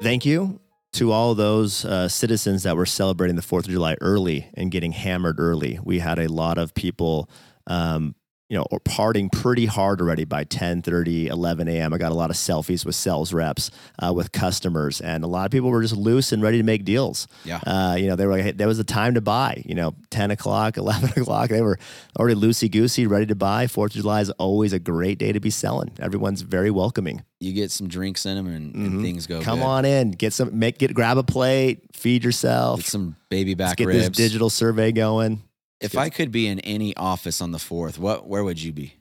Thank 0.00 0.24
you 0.24 0.60
to 0.92 1.12
all 1.12 1.34
those 1.34 1.84
uh, 1.84 2.08
citizens 2.08 2.62
that 2.62 2.76
were 2.76 2.86
celebrating 2.86 3.36
the 3.36 3.42
Fourth 3.42 3.66
of 3.66 3.72
July 3.72 3.96
early 4.00 4.48
and 4.54 4.70
getting 4.70 4.92
hammered 4.92 5.40
early. 5.40 5.78
We 5.82 5.98
had 5.98 6.18
a 6.18 6.28
lot 6.28 6.56
of 6.56 6.72
people. 6.74 7.28
Um, 7.66 8.14
you 8.48 8.56
know, 8.56 8.64
or 8.70 8.80
partying 8.80 9.30
pretty 9.30 9.66
hard 9.66 10.00
already 10.00 10.24
by 10.24 10.42
10, 10.44 10.80
30, 10.82 11.26
11 11.28 11.68
a.m. 11.68 11.92
I 11.92 11.98
got 11.98 12.12
a 12.12 12.14
lot 12.14 12.30
of 12.30 12.36
selfies 12.36 12.86
with 12.86 12.94
sales 12.94 13.32
reps, 13.32 13.70
uh, 13.98 14.12
with 14.12 14.32
customers, 14.32 15.00
and 15.02 15.22
a 15.22 15.26
lot 15.26 15.44
of 15.44 15.50
people 15.52 15.68
were 15.70 15.82
just 15.82 15.96
loose 15.96 16.32
and 16.32 16.42
ready 16.42 16.56
to 16.56 16.62
make 16.64 16.84
deals. 16.84 17.28
Yeah. 17.44 17.60
Uh, 17.66 17.96
you 17.98 18.06
know, 18.06 18.16
they 18.16 18.24
were 18.24 18.32
like, 18.32 18.42
hey, 18.44 18.52
there 18.52 18.66
was 18.66 18.78
the 18.78 18.84
time 18.84 19.14
to 19.14 19.20
buy, 19.20 19.62
you 19.66 19.74
know, 19.74 19.94
10 20.10 20.30
o'clock, 20.30 20.76
11 20.78 21.20
o'clock. 21.22 21.50
They 21.50 21.60
were 21.60 21.78
already 22.18 22.40
loosey 22.40 22.70
goosey, 22.70 23.06
ready 23.06 23.26
to 23.26 23.34
buy. 23.34 23.66
Fourth 23.66 23.94
of 23.94 24.00
July 24.00 24.22
is 24.22 24.30
always 24.30 24.72
a 24.72 24.78
great 24.78 25.18
day 25.18 25.32
to 25.32 25.40
be 25.40 25.50
selling. 25.50 25.90
Everyone's 26.00 26.40
very 26.42 26.70
welcoming. 26.70 27.22
you 27.40 27.52
get 27.52 27.70
some 27.70 27.86
drinks 27.86 28.26
in 28.26 28.34
them 28.34 28.48
and, 28.48 28.74
and 28.74 28.92
Mhm. 28.94 29.02
things 29.02 29.26
go. 29.28 29.40
Come 29.42 29.60
good. 29.60 29.64
on 29.64 29.84
in, 29.84 30.10
get 30.10 30.32
some, 30.32 30.58
make, 30.58 30.78
get, 30.78 30.92
grab 30.92 31.18
a 31.18 31.22
plate, 31.22 31.82
feed 31.94 32.24
yourself. 32.24 32.80
get 32.80 32.86
some 32.88 33.14
baby 33.28 33.54
Let's 33.54 33.58
back 33.72 33.76
get 33.76 33.86
ribs. 33.86 34.08
this 34.08 34.16
digital 34.16 34.50
survey 34.50 34.90
going. 34.90 35.42
If 35.80 35.96
I 35.96 36.08
could 36.10 36.30
be 36.32 36.46
in 36.46 36.58
any 36.60 36.94
office 36.96 37.40
on 37.40 37.52
the 37.52 37.58
fourth, 37.58 37.98
what 37.98 38.26
where 38.26 38.42
would 38.44 38.60
you 38.62 38.72
be? 38.72 38.94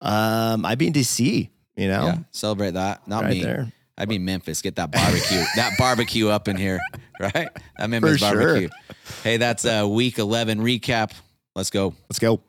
Um, 0.00 0.64
I'd 0.66 0.78
be 0.78 0.86
in 0.86 0.92
DC, 0.92 1.48
you 1.76 1.88
know, 1.88 2.04
Yeah, 2.06 2.18
celebrate 2.30 2.72
that. 2.74 3.06
Not 3.08 3.22
right 3.24 3.32
me. 3.32 3.42
there. 3.42 3.72
I'd 3.96 4.08
be 4.08 4.16
in 4.16 4.24
Memphis. 4.24 4.60
Get 4.60 4.76
that 4.76 4.90
barbecue, 4.90 5.42
that 5.56 5.72
barbecue 5.78 6.28
up 6.28 6.48
in 6.48 6.56
here, 6.56 6.80
right? 7.20 7.48
That 7.78 7.88
Memphis 7.90 8.12
For 8.12 8.18
sure. 8.18 8.34
barbecue. 8.44 8.68
Hey, 9.22 9.36
that's 9.38 9.64
a 9.64 9.86
week 9.86 10.18
eleven 10.18 10.60
recap. 10.60 11.12
Let's 11.54 11.70
go. 11.70 11.94
Let's 12.10 12.18
go. 12.18 12.40